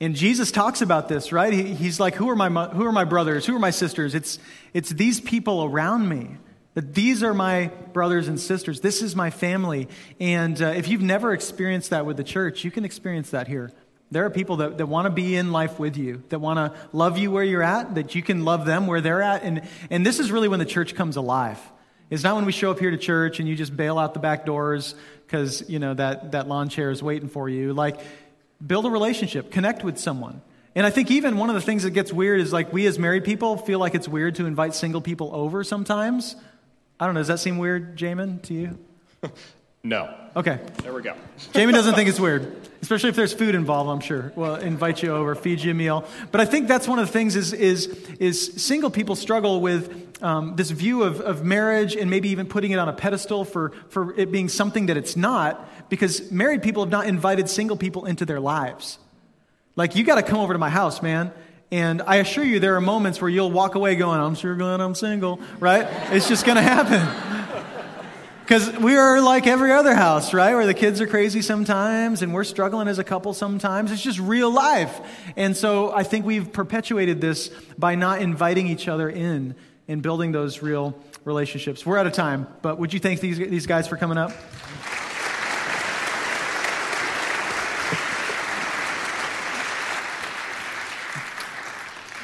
And 0.00 0.14
Jesus 0.14 0.52
talks 0.52 0.80
about 0.80 1.08
this, 1.08 1.32
right? 1.32 1.52
He, 1.52 1.74
he's 1.74 1.98
like, 1.98 2.14
who 2.14 2.28
are, 2.30 2.36
my, 2.36 2.48
who 2.68 2.86
are 2.86 2.92
my 2.92 3.04
brothers? 3.04 3.44
Who 3.46 3.56
are 3.56 3.60
my 3.60 3.70
sisters? 3.70 4.14
It's, 4.14 4.38
it's 4.72 4.90
these 4.90 5.20
people 5.20 5.64
around 5.64 6.08
me. 6.08 6.36
That 6.74 6.94
these 6.94 7.24
are 7.24 7.34
my 7.34 7.72
brothers 7.92 8.28
and 8.28 8.38
sisters. 8.38 8.80
This 8.80 9.02
is 9.02 9.16
my 9.16 9.30
family. 9.30 9.88
And 10.20 10.60
uh, 10.62 10.66
if 10.66 10.86
you've 10.86 11.02
never 11.02 11.32
experienced 11.32 11.90
that 11.90 12.06
with 12.06 12.16
the 12.16 12.22
church, 12.22 12.62
you 12.62 12.70
can 12.70 12.84
experience 12.84 13.30
that 13.30 13.48
here. 13.48 13.72
There 14.12 14.24
are 14.24 14.30
people 14.30 14.58
that, 14.58 14.78
that 14.78 14.86
want 14.86 15.06
to 15.06 15.10
be 15.10 15.34
in 15.34 15.50
life 15.50 15.80
with 15.80 15.96
you, 15.96 16.22
that 16.28 16.38
want 16.38 16.58
to 16.58 16.78
love 16.92 17.18
you 17.18 17.32
where 17.32 17.42
you're 17.42 17.64
at, 17.64 17.96
that 17.96 18.14
you 18.14 18.22
can 18.22 18.44
love 18.44 18.64
them 18.64 18.86
where 18.86 19.00
they're 19.00 19.22
at. 19.22 19.42
And, 19.42 19.62
and 19.90 20.06
this 20.06 20.20
is 20.20 20.30
really 20.30 20.46
when 20.46 20.60
the 20.60 20.64
church 20.64 20.94
comes 20.94 21.16
alive. 21.16 21.58
It's 22.10 22.22
not 22.22 22.36
when 22.36 22.46
we 22.46 22.52
show 22.52 22.70
up 22.70 22.78
here 22.78 22.90
to 22.90 22.96
church 22.96 23.40
and 23.40 23.48
you 23.48 23.56
just 23.56 23.76
bail 23.76 23.98
out 23.98 24.14
the 24.14 24.20
back 24.20 24.46
doors 24.46 24.94
because, 25.26 25.68
you 25.68 25.78
know, 25.78 25.92
that, 25.94 26.32
that 26.32 26.48
lawn 26.48 26.68
chair 26.68 26.90
is 26.90 27.02
waiting 27.02 27.28
for 27.28 27.48
you. 27.48 27.74
Like, 27.74 27.98
build 28.64 28.86
a 28.86 28.90
relationship, 28.90 29.50
connect 29.50 29.84
with 29.84 29.98
someone. 29.98 30.42
And 30.74 30.86
I 30.86 30.90
think 30.90 31.10
even 31.10 31.38
one 31.38 31.48
of 31.48 31.54
the 31.54 31.60
things 31.60 31.82
that 31.82 31.90
gets 31.90 32.12
weird 32.12 32.40
is 32.40 32.52
like 32.52 32.72
we 32.72 32.86
as 32.86 32.98
married 32.98 33.24
people 33.24 33.56
feel 33.56 33.78
like 33.78 33.94
it's 33.94 34.08
weird 34.08 34.36
to 34.36 34.46
invite 34.46 34.74
single 34.74 35.00
people 35.00 35.34
over 35.34 35.64
sometimes. 35.64 36.36
I 37.00 37.06
don't 37.06 37.14
know, 37.14 37.20
does 37.20 37.28
that 37.28 37.40
seem 37.40 37.58
weird, 37.58 37.96
Jamin, 37.96 38.42
to 38.42 38.54
you? 38.54 38.78
no. 39.82 40.14
Okay. 40.36 40.60
There 40.82 40.92
we 40.92 41.02
go. 41.02 41.14
Jamie 41.52 41.72
doesn't 41.72 41.94
think 41.94 42.08
it's 42.08 42.20
weird, 42.20 42.68
especially 42.82 43.10
if 43.10 43.16
there's 43.16 43.32
food 43.32 43.54
involved, 43.54 43.90
I'm 43.90 44.00
sure. 44.00 44.32
Well, 44.36 44.56
invite 44.56 45.02
you 45.02 45.12
over, 45.12 45.34
feed 45.34 45.60
you 45.60 45.70
a 45.70 45.74
meal. 45.74 46.04
But 46.30 46.40
I 46.40 46.44
think 46.44 46.68
that's 46.68 46.86
one 46.86 46.98
of 46.98 47.06
the 47.06 47.12
things 47.12 47.34
is, 47.34 47.52
is, 47.52 47.86
is 48.20 48.62
single 48.62 48.90
people 48.90 49.16
struggle 49.16 49.60
with 49.60 50.22
um, 50.22 50.56
this 50.56 50.70
view 50.70 51.02
of, 51.02 51.20
of 51.20 51.44
marriage 51.44 51.96
and 51.96 52.10
maybe 52.10 52.28
even 52.30 52.46
putting 52.46 52.72
it 52.72 52.78
on 52.78 52.88
a 52.88 52.92
pedestal 52.92 53.44
for, 53.44 53.72
for 53.88 54.14
it 54.18 54.30
being 54.30 54.48
something 54.48 54.86
that 54.86 54.96
it's 54.96 55.16
not 55.16 55.68
because 55.88 56.30
married 56.30 56.62
people 56.62 56.82
have 56.84 56.92
not 56.92 57.06
invited 57.06 57.48
single 57.48 57.76
people 57.76 58.04
into 58.04 58.24
their 58.24 58.40
lives. 58.40 58.98
Like, 59.74 59.96
you 59.96 60.04
got 60.04 60.16
to 60.16 60.22
come 60.22 60.38
over 60.38 60.52
to 60.52 60.58
my 60.58 60.70
house, 60.70 61.02
man. 61.02 61.32
And 61.70 62.02
I 62.02 62.16
assure 62.16 62.44
you, 62.44 62.60
there 62.60 62.76
are 62.76 62.80
moments 62.80 63.20
where 63.20 63.28
you'll 63.28 63.50
walk 63.50 63.74
away 63.74 63.94
going, 63.94 64.20
I'm 64.20 64.34
sure 64.34 64.54
glad 64.54 64.80
I'm 64.80 64.94
single, 64.94 65.40
right? 65.60 65.86
It's 66.12 66.28
just 66.28 66.46
going 66.46 66.56
to 66.56 66.62
happen. 66.62 67.27
Because 68.48 68.78
we 68.78 68.96
are 68.96 69.20
like 69.20 69.46
every 69.46 69.72
other 69.72 69.94
house, 69.94 70.32
right? 70.32 70.54
Where 70.54 70.64
the 70.64 70.72
kids 70.72 71.02
are 71.02 71.06
crazy 71.06 71.42
sometimes 71.42 72.22
and 72.22 72.32
we're 72.32 72.44
struggling 72.44 72.88
as 72.88 72.98
a 72.98 73.04
couple 73.04 73.34
sometimes. 73.34 73.92
It's 73.92 74.00
just 74.00 74.18
real 74.18 74.50
life. 74.50 74.98
And 75.36 75.54
so 75.54 75.92
I 75.92 76.02
think 76.02 76.24
we've 76.24 76.50
perpetuated 76.50 77.20
this 77.20 77.50
by 77.76 77.94
not 77.94 78.22
inviting 78.22 78.66
each 78.66 78.88
other 78.88 79.10
in 79.10 79.54
and 79.86 80.00
building 80.00 80.32
those 80.32 80.62
real 80.62 80.98
relationships. 81.26 81.84
We're 81.84 81.98
out 81.98 82.06
of 82.06 82.14
time, 82.14 82.46
but 82.62 82.78
would 82.78 82.94
you 82.94 83.00
thank 83.00 83.20
these, 83.20 83.36
these 83.36 83.66
guys 83.66 83.86
for 83.86 83.98
coming 83.98 84.16
up? 84.16 84.30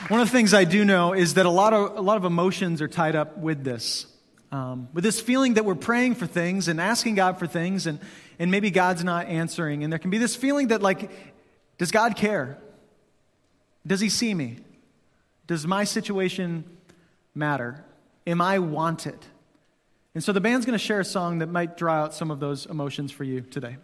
One 0.09 0.20
of 0.20 0.27
the 0.27 0.33
things 0.33 0.55
I 0.55 0.64
do 0.64 0.87
know 0.87 1.12
is 1.12 1.35
that 1.35 1.45
a 1.45 1.51
lot 1.51 1.75
of, 1.75 1.99
a 1.99 2.01
lot 2.01 2.16
of 2.16 2.25
emotions 2.25 2.81
are 2.81 2.89
tied 2.89 3.14
up 3.14 3.37
with 3.37 3.62
this. 3.62 4.07
Um, 4.55 4.89
with 4.93 5.03
this 5.03 5.21
feeling 5.21 5.55
that 5.55 5.65
we're 5.65 5.75
praying 5.75 6.15
for 6.15 6.29
things 6.29 6.69
and 6.69 6.81
asking 6.81 7.17
God 7.17 7.41
for 7.41 7.47
things, 7.49 7.89
and, 7.89 7.99
and 8.39 8.53
maybe 8.53 8.71
God's 8.71 9.03
not 9.03 9.27
answering. 9.27 9.83
And 9.83 9.93
there 9.93 9.99
can 9.99 10.11
be 10.11 10.19
this 10.19 10.37
feeling 10.37 10.69
that, 10.69 10.81
like, 10.81 11.11
does 11.77 11.91
God 11.91 12.15
care? 12.15 12.57
Does 13.85 13.99
He 13.99 14.09
see 14.09 14.33
me? 14.33 14.59
Does 15.49 15.67
my 15.67 15.83
situation 15.83 16.63
matter? 17.35 17.85
Am 18.29 18.41
I 18.41 18.61
wanted? 18.61 19.19
And 20.15 20.23
so 20.23 20.31
the 20.31 20.41
band's 20.41 20.65
going 20.65 20.79
to 20.79 20.85
share 20.85 21.01
a 21.01 21.05
song 21.05 21.41
that 21.41 21.49
might 21.49 21.77
draw 21.77 22.05
out 22.05 22.15
some 22.15 22.31
of 22.31 22.39
those 22.39 22.65
emotions 22.67 23.11
for 23.11 23.25
you 23.25 23.41
today. 23.41 23.79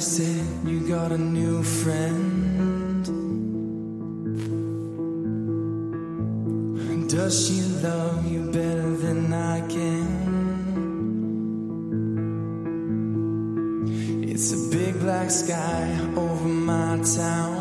Somebody 0.00 0.32
said 0.32 0.46
you 0.66 0.88
got 0.88 1.12
a 1.12 1.18
new 1.18 1.62
friend. 1.62 3.04
Does 7.08 7.46
she 7.46 7.60
love 7.86 8.26
you 8.30 8.50
better 8.50 8.96
than 8.96 9.30
I 9.32 9.60
can? 9.68 10.06
It's 14.24 14.52
a 14.54 14.70
big 14.74 14.98
black 15.00 15.30
sky 15.30 15.98
over 16.16 16.48
my 16.48 16.98
town. 17.02 17.59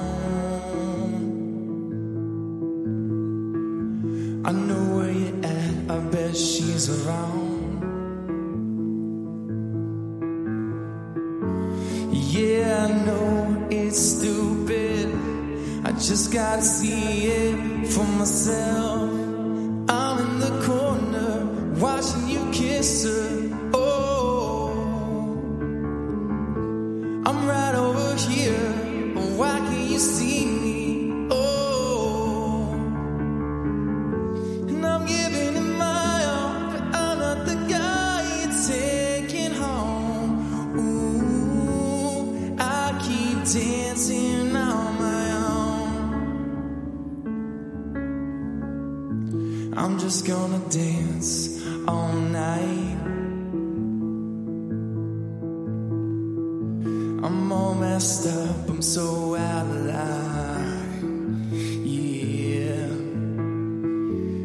Gotta 16.32 16.62
see 16.62 17.26
it 17.26 17.88
for 17.88 18.04
myself. 18.04 18.89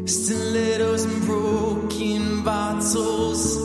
Stilettos 0.07 1.05
and 1.07 1.25
broken 1.25 2.43
bottles. 2.45 3.64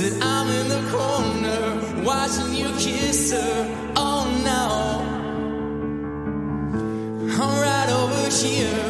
Said 0.00 0.22
I'm 0.22 0.48
in 0.48 0.68
the 0.68 0.82
corner 0.96 2.02
watching 2.02 2.54
you 2.54 2.70
kiss 2.78 3.32
her. 3.32 3.92
Oh, 3.96 4.24
no. 4.50 4.64
I'm 7.38 7.54
right 7.68 7.90
over 8.00 8.30
here. 8.30 8.89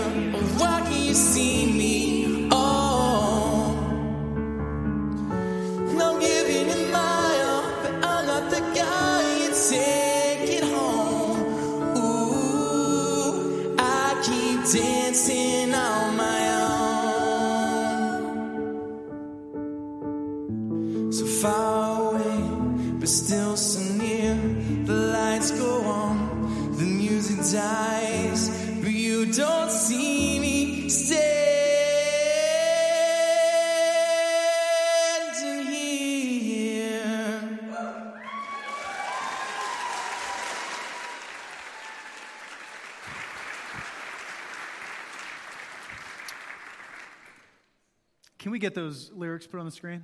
Get 48.70 48.80
those 48.80 49.10
lyrics 49.12 49.48
put 49.48 49.58
on 49.58 49.66
the 49.66 49.72
screen? 49.72 50.00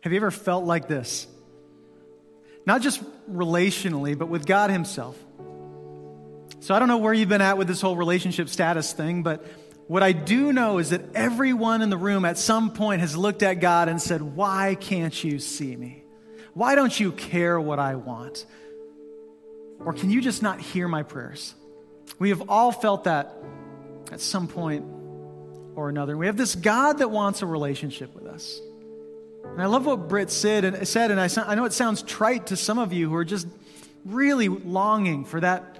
Have 0.00 0.12
you 0.12 0.16
ever 0.16 0.30
felt 0.30 0.64
like 0.64 0.88
this? 0.88 1.26
Not 2.64 2.80
just 2.80 3.02
relationally, 3.30 4.16
but 4.16 4.28
with 4.28 4.46
God 4.46 4.70
Himself. 4.70 5.16
So 6.60 6.74
I 6.74 6.78
don't 6.78 6.88
know 6.88 6.98
where 6.98 7.12
you've 7.12 7.28
been 7.28 7.42
at 7.42 7.58
with 7.58 7.68
this 7.68 7.82
whole 7.82 7.96
relationship 7.96 8.48
status 8.48 8.92
thing, 8.92 9.22
but 9.22 9.44
what 9.88 10.02
I 10.02 10.12
do 10.12 10.52
know 10.52 10.78
is 10.78 10.90
that 10.90 11.02
everyone 11.14 11.82
in 11.82 11.90
the 11.90 11.96
room 11.98 12.24
at 12.24 12.38
some 12.38 12.70
point 12.72 13.00
has 13.00 13.16
looked 13.16 13.42
at 13.42 13.54
God 13.54 13.88
and 13.88 14.00
said, 14.00 14.22
Why 14.22 14.74
can't 14.74 15.22
you 15.22 15.38
see 15.38 15.76
me? 15.76 16.02
Why 16.54 16.74
don't 16.74 16.98
you 16.98 17.12
care 17.12 17.60
what 17.60 17.78
I 17.78 17.96
want? 17.96 18.46
Or 19.80 19.92
can 19.92 20.10
you 20.10 20.22
just 20.22 20.42
not 20.42 20.60
hear 20.60 20.88
my 20.88 21.02
prayers? 21.02 21.54
We 22.18 22.30
have 22.30 22.48
all 22.48 22.72
felt 22.72 23.04
that 23.04 23.34
at 24.10 24.20
some 24.20 24.48
point 24.48 24.84
or 25.74 25.88
another. 25.88 26.16
We 26.16 26.26
have 26.26 26.36
this 26.36 26.54
God 26.54 26.98
that 26.98 27.10
wants 27.10 27.42
a 27.42 27.46
relationship 27.46 28.14
with 28.14 28.26
us. 28.26 28.60
And 29.44 29.62
I 29.62 29.66
love 29.66 29.86
what 29.86 30.08
Britt 30.08 30.30
said, 30.30 30.64
and, 30.64 30.86
said, 30.86 31.10
and 31.10 31.20
I, 31.20 31.28
I 31.46 31.54
know 31.54 31.64
it 31.64 31.72
sounds 31.72 32.02
trite 32.02 32.48
to 32.48 32.56
some 32.56 32.78
of 32.78 32.92
you 32.92 33.08
who 33.08 33.14
are 33.14 33.24
just 33.24 33.46
really 34.04 34.48
longing 34.48 35.24
for 35.24 35.40
that, 35.40 35.78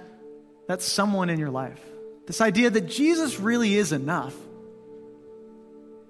that 0.67 0.81
someone 0.81 1.29
in 1.29 1.39
your 1.39 1.49
life. 1.49 1.81
This 2.25 2.41
idea 2.41 2.69
that 2.69 2.87
Jesus 2.87 3.39
really 3.39 3.75
is 3.75 3.91
enough. 3.91 4.35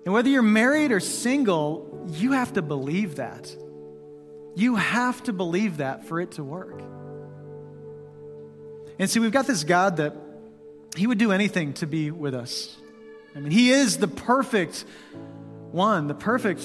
And 0.06 0.14
whether 0.14 0.30
you're 0.30 0.42
married 0.42 0.92
or 0.92 1.00
single, 1.00 2.08
you 2.14 2.34
have 2.34 2.54
to 2.54 2.62
believe 2.62 3.16
that. 3.16 3.56
You 4.56 4.76
have 4.76 5.24
to 5.24 5.34
believe 5.34 5.78
that 5.78 6.06
for 6.06 6.20
it 6.20 6.32
to 6.32 6.44
work. 6.44 6.82
And 9.00 9.10
see, 9.10 9.20
we've 9.20 9.32
got 9.32 9.48
this 9.48 9.64
God 9.64 9.98
that 9.98 10.14
He 10.96 11.08
would 11.08 11.18
do 11.18 11.32
anything 11.32 11.74
to 11.76 11.88
be 11.88 12.12
with 12.12 12.36
us. 12.36 12.78
I 13.36 13.40
mean, 13.40 13.52
He 13.52 13.72
is 13.72 13.98
the 13.98 14.08
perfect 14.08 14.86
one, 15.72 16.08
the 16.08 16.14
perfect 16.14 16.62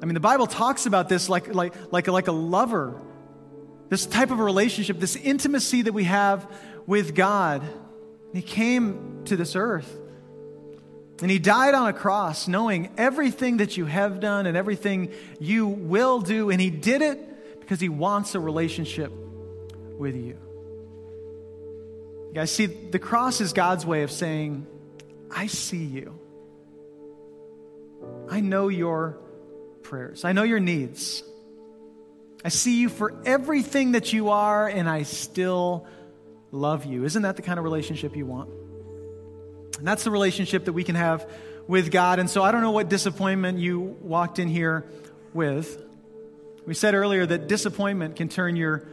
I 0.00 0.06
mean, 0.06 0.14
the 0.14 0.20
Bible 0.20 0.46
talks 0.46 0.86
about 0.86 1.08
this 1.08 1.28
like, 1.28 1.54
like, 1.54 1.74
like, 1.92 2.06
like 2.06 2.28
a 2.28 2.32
lover, 2.32 3.00
this 3.88 4.06
type 4.06 4.30
of 4.30 4.38
relationship, 4.38 5.00
this 5.00 5.16
intimacy 5.16 5.82
that 5.82 5.92
we 5.92 6.04
have 6.04 6.50
with 6.86 7.14
God. 7.14 7.62
He 8.32 8.42
came 8.42 9.22
to 9.24 9.36
this 9.36 9.56
earth 9.56 9.98
and 11.20 11.30
he 11.30 11.38
died 11.38 11.74
on 11.74 11.88
a 11.88 11.92
cross, 11.92 12.46
knowing 12.46 12.90
everything 12.96 13.56
that 13.56 13.76
you 13.76 13.86
have 13.86 14.20
done 14.20 14.46
and 14.46 14.56
everything 14.56 15.12
you 15.40 15.66
will 15.66 16.20
do. 16.20 16.50
And 16.50 16.60
he 16.60 16.70
did 16.70 17.02
it 17.02 17.60
because 17.60 17.80
he 17.80 17.88
wants 17.88 18.34
a 18.34 18.40
relationship 18.40 19.12
with 19.98 20.14
you. 20.14 20.38
You 22.28 22.34
guys, 22.34 22.50
see, 22.50 22.66
the 22.66 22.98
cross 22.98 23.40
is 23.40 23.52
God's 23.52 23.86
way 23.86 24.02
of 24.02 24.10
saying, 24.10 24.66
I 25.30 25.46
see 25.46 25.84
you. 25.84 26.18
I 28.28 28.40
know 28.40 28.68
your 28.68 29.18
prayers. 29.82 30.24
I 30.24 30.32
know 30.32 30.42
your 30.42 30.60
needs. 30.60 31.22
I 32.44 32.50
see 32.50 32.80
you 32.80 32.88
for 32.88 33.14
everything 33.24 33.92
that 33.92 34.12
you 34.12 34.28
are, 34.28 34.68
and 34.68 34.88
I 34.88 35.02
still 35.02 35.86
love 36.52 36.84
you. 36.84 37.04
Isn't 37.04 37.22
that 37.22 37.36
the 37.36 37.42
kind 37.42 37.58
of 37.58 37.64
relationship 37.64 38.14
you 38.14 38.26
want? 38.26 38.50
And 39.78 39.86
that's 39.86 40.04
the 40.04 40.10
relationship 40.10 40.66
that 40.66 40.72
we 40.72 40.84
can 40.84 40.94
have 40.94 41.28
with 41.66 41.90
God. 41.90 42.18
And 42.18 42.28
so 42.28 42.42
I 42.42 42.52
don't 42.52 42.62
know 42.62 42.70
what 42.70 42.88
disappointment 42.88 43.58
you 43.58 43.96
walked 44.02 44.38
in 44.38 44.48
here 44.48 44.84
with. 45.32 45.82
We 46.66 46.74
said 46.74 46.94
earlier 46.94 47.24
that 47.24 47.48
disappointment 47.48 48.16
can 48.16 48.28
turn 48.28 48.56
your 48.56 48.86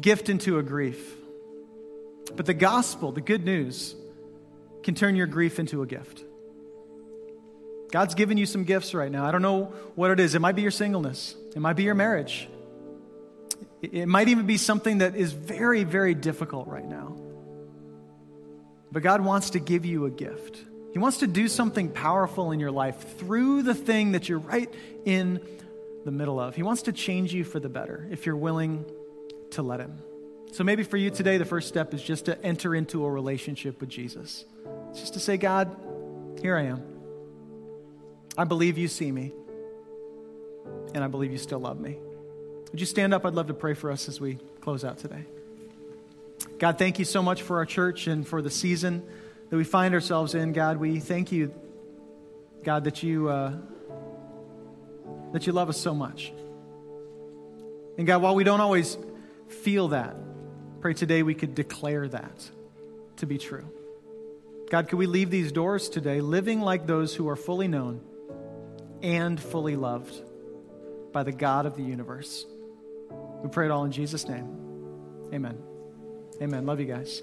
gift 0.00 0.28
into 0.28 0.58
a 0.58 0.62
grief. 0.62 1.16
But 2.36 2.46
the 2.46 2.54
gospel, 2.54 3.12
the 3.12 3.20
good 3.20 3.44
news, 3.44 3.94
can 4.82 4.94
turn 4.94 5.16
your 5.16 5.26
grief 5.26 5.58
into 5.58 5.82
a 5.82 5.86
gift. 5.86 6.24
God's 7.90 8.14
given 8.14 8.38
you 8.38 8.46
some 8.46 8.64
gifts 8.64 8.92
right 8.92 9.10
now. 9.10 9.24
I 9.24 9.30
don't 9.30 9.42
know 9.42 9.72
what 9.94 10.10
it 10.10 10.18
is. 10.18 10.34
It 10.34 10.40
might 10.40 10.56
be 10.56 10.62
your 10.62 10.70
singleness, 10.70 11.36
it 11.54 11.60
might 11.60 11.74
be 11.74 11.84
your 11.84 11.94
marriage. 11.94 12.48
It 13.82 14.08
might 14.08 14.28
even 14.28 14.46
be 14.46 14.56
something 14.56 14.98
that 14.98 15.14
is 15.14 15.32
very, 15.32 15.84
very 15.84 16.14
difficult 16.14 16.68
right 16.68 16.86
now. 16.86 17.16
But 18.90 19.02
God 19.02 19.20
wants 19.20 19.50
to 19.50 19.58
give 19.58 19.84
you 19.84 20.06
a 20.06 20.10
gift. 20.10 20.58
He 20.92 20.98
wants 20.98 21.18
to 21.18 21.26
do 21.26 21.48
something 21.48 21.90
powerful 21.90 22.52
in 22.52 22.60
your 22.60 22.70
life 22.70 23.18
through 23.18 23.62
the 23.62 23.74
thing 23.74 24.12
that 24.12 24.28
you're 24.28 24.38
right 24.38 24.72
in 25.04 25.40
the 26.04 26.12
middle 26.12 26.40
of. 26.40 26.54
He 26.54 26.62
wants 26.62 26.82
to 26.82 26.92
change 26.92 27.34
you 27.34 27.44
for 27.44 27.60
the 27.60 27.68
better 27.68 28.08
if 28.10 28.26
you're 28.26 28.36
willing 28.36 28.84
to 29.50 29.62
let 29.62 29.80
Him. 29.80 29.98
So 30.54 30.62
maybe 30.62 30.84
for 30.84 30.96
you 30.96 31.10
today, 31.10 31.36
the 31.36 31.44
first 31.44 31.66
step 31.66 31.92
is 31.94 32.00
just 32.00 32.26
to 32.26 32.40
enter 32.44 32.76
into 32.76 33.04
a 33.04 33.10
relationship 33.10 33.80
with 33.80 33.88
Jesus. 33.88 34.44
It's 34.90 35.00
just 35.00 35.14
to 35.14 35.18
say, 35.18 35.36
God, 35.36 35.76
here 36.40 36.56
I 36.56 36.66
am. 36.66 36.80
I 38.38 38.44
believe 38.44 38.78
you 38.78 38.86
see 38.86 39.10
me, 39.10 39.32
and 40.94 41.02
I 41.02 41.08
believe 41.08 41.32
you 41.32 41.38
still 41.38 41.58
love 41.58 41.80
me. 41.80 41.98
Would 42.70 42.78
you 42.78 42.86
stand 42.86 43.12
up? 43.12 43.26
I'd 43.26 43.34
love 43.34 43.48
to 43.48 43.54
pray 43.54 43.74
for 43.74 43.90
us 43.90 44.08
as 44.08 44.20
we 44.20 44.38
close 44.60 44.84
out 44.84 44.98
today. 44.98 45.24
God, 46.60 46.78
thank 46.78 47.00
you 47.00 47.04
so 47.04 47.20
much 47.20 47.42
for 47.42 47.56
our 47.56 47.66
church 47.66 48.06
and 48.06 48.24
for 48.24 48.40
the 48.40 48.48
season 48.48 49.02
that 49.50 49.56
we 49.56 49.64
find 49.64 49.92
ourselves 49.92 50.36
in. 50.36 50.52
God, 50.52 50.76
we 50.76 51.00
thank 51.00 51.32
you, 51.32 51.52
God, 52.62 52.84
that 52.84 53.02
you 53.02 53.28
uh, 53.28 53.54
that 55.32 55.48
you 55.48 55.52
love 55.52 55.68
us 55.68 55.80
so 55.80 55.96
much. 55.96 56.32
And 57.98 58.06
God, 58.06 58.22
while 58.22 58.36
we 58.36 58.44
don't 58.44 58.60
always 58.60 58.96
feel 59.48 59.88
that, 59.88 60.14
pray 60.84 60.92
today 60.92 61.22
we 61.22 61.34
could 61.34 61.54
declare 61.54 62.06
that 62.06 62.50
to 63.16 63.24
be 63.24 63.38
true. 63.38 63.64
God, 64.68 64.88
could 64.88 64.98
we 64.98 65.06
leave 65.06 65.30
these 65.30 65.50
doors 65.50 65.88
today 65.88 66.20
living 66.20 66.60
like 66.60 66.86
those 66.86 67.14
who 67.14 67.26
are 67.30 67.36
fully 67.36 67.68
known? 67.68 68.02
and 69.04 69.38
fully 69.38 69.76
loved 69.76 70.14
by 71.12 71.22
the 71.22 71.30
God 71.30 71.66
of 71.66 71.76
the 71.76 71.82
universe. 71.82 72.46
We 73.42 73.50
pray 73.50 73.66
it 73.66 73.70
all 73.70 73.84
in 73.84 73.92
Jesus' 73.92 74.26
name. 74.26 74.48
Amen. 75.32 75.62
Amen. 76.40 76.64
Love 76.64 76.80
you 76.80 76.86
guys. 76.86 77.22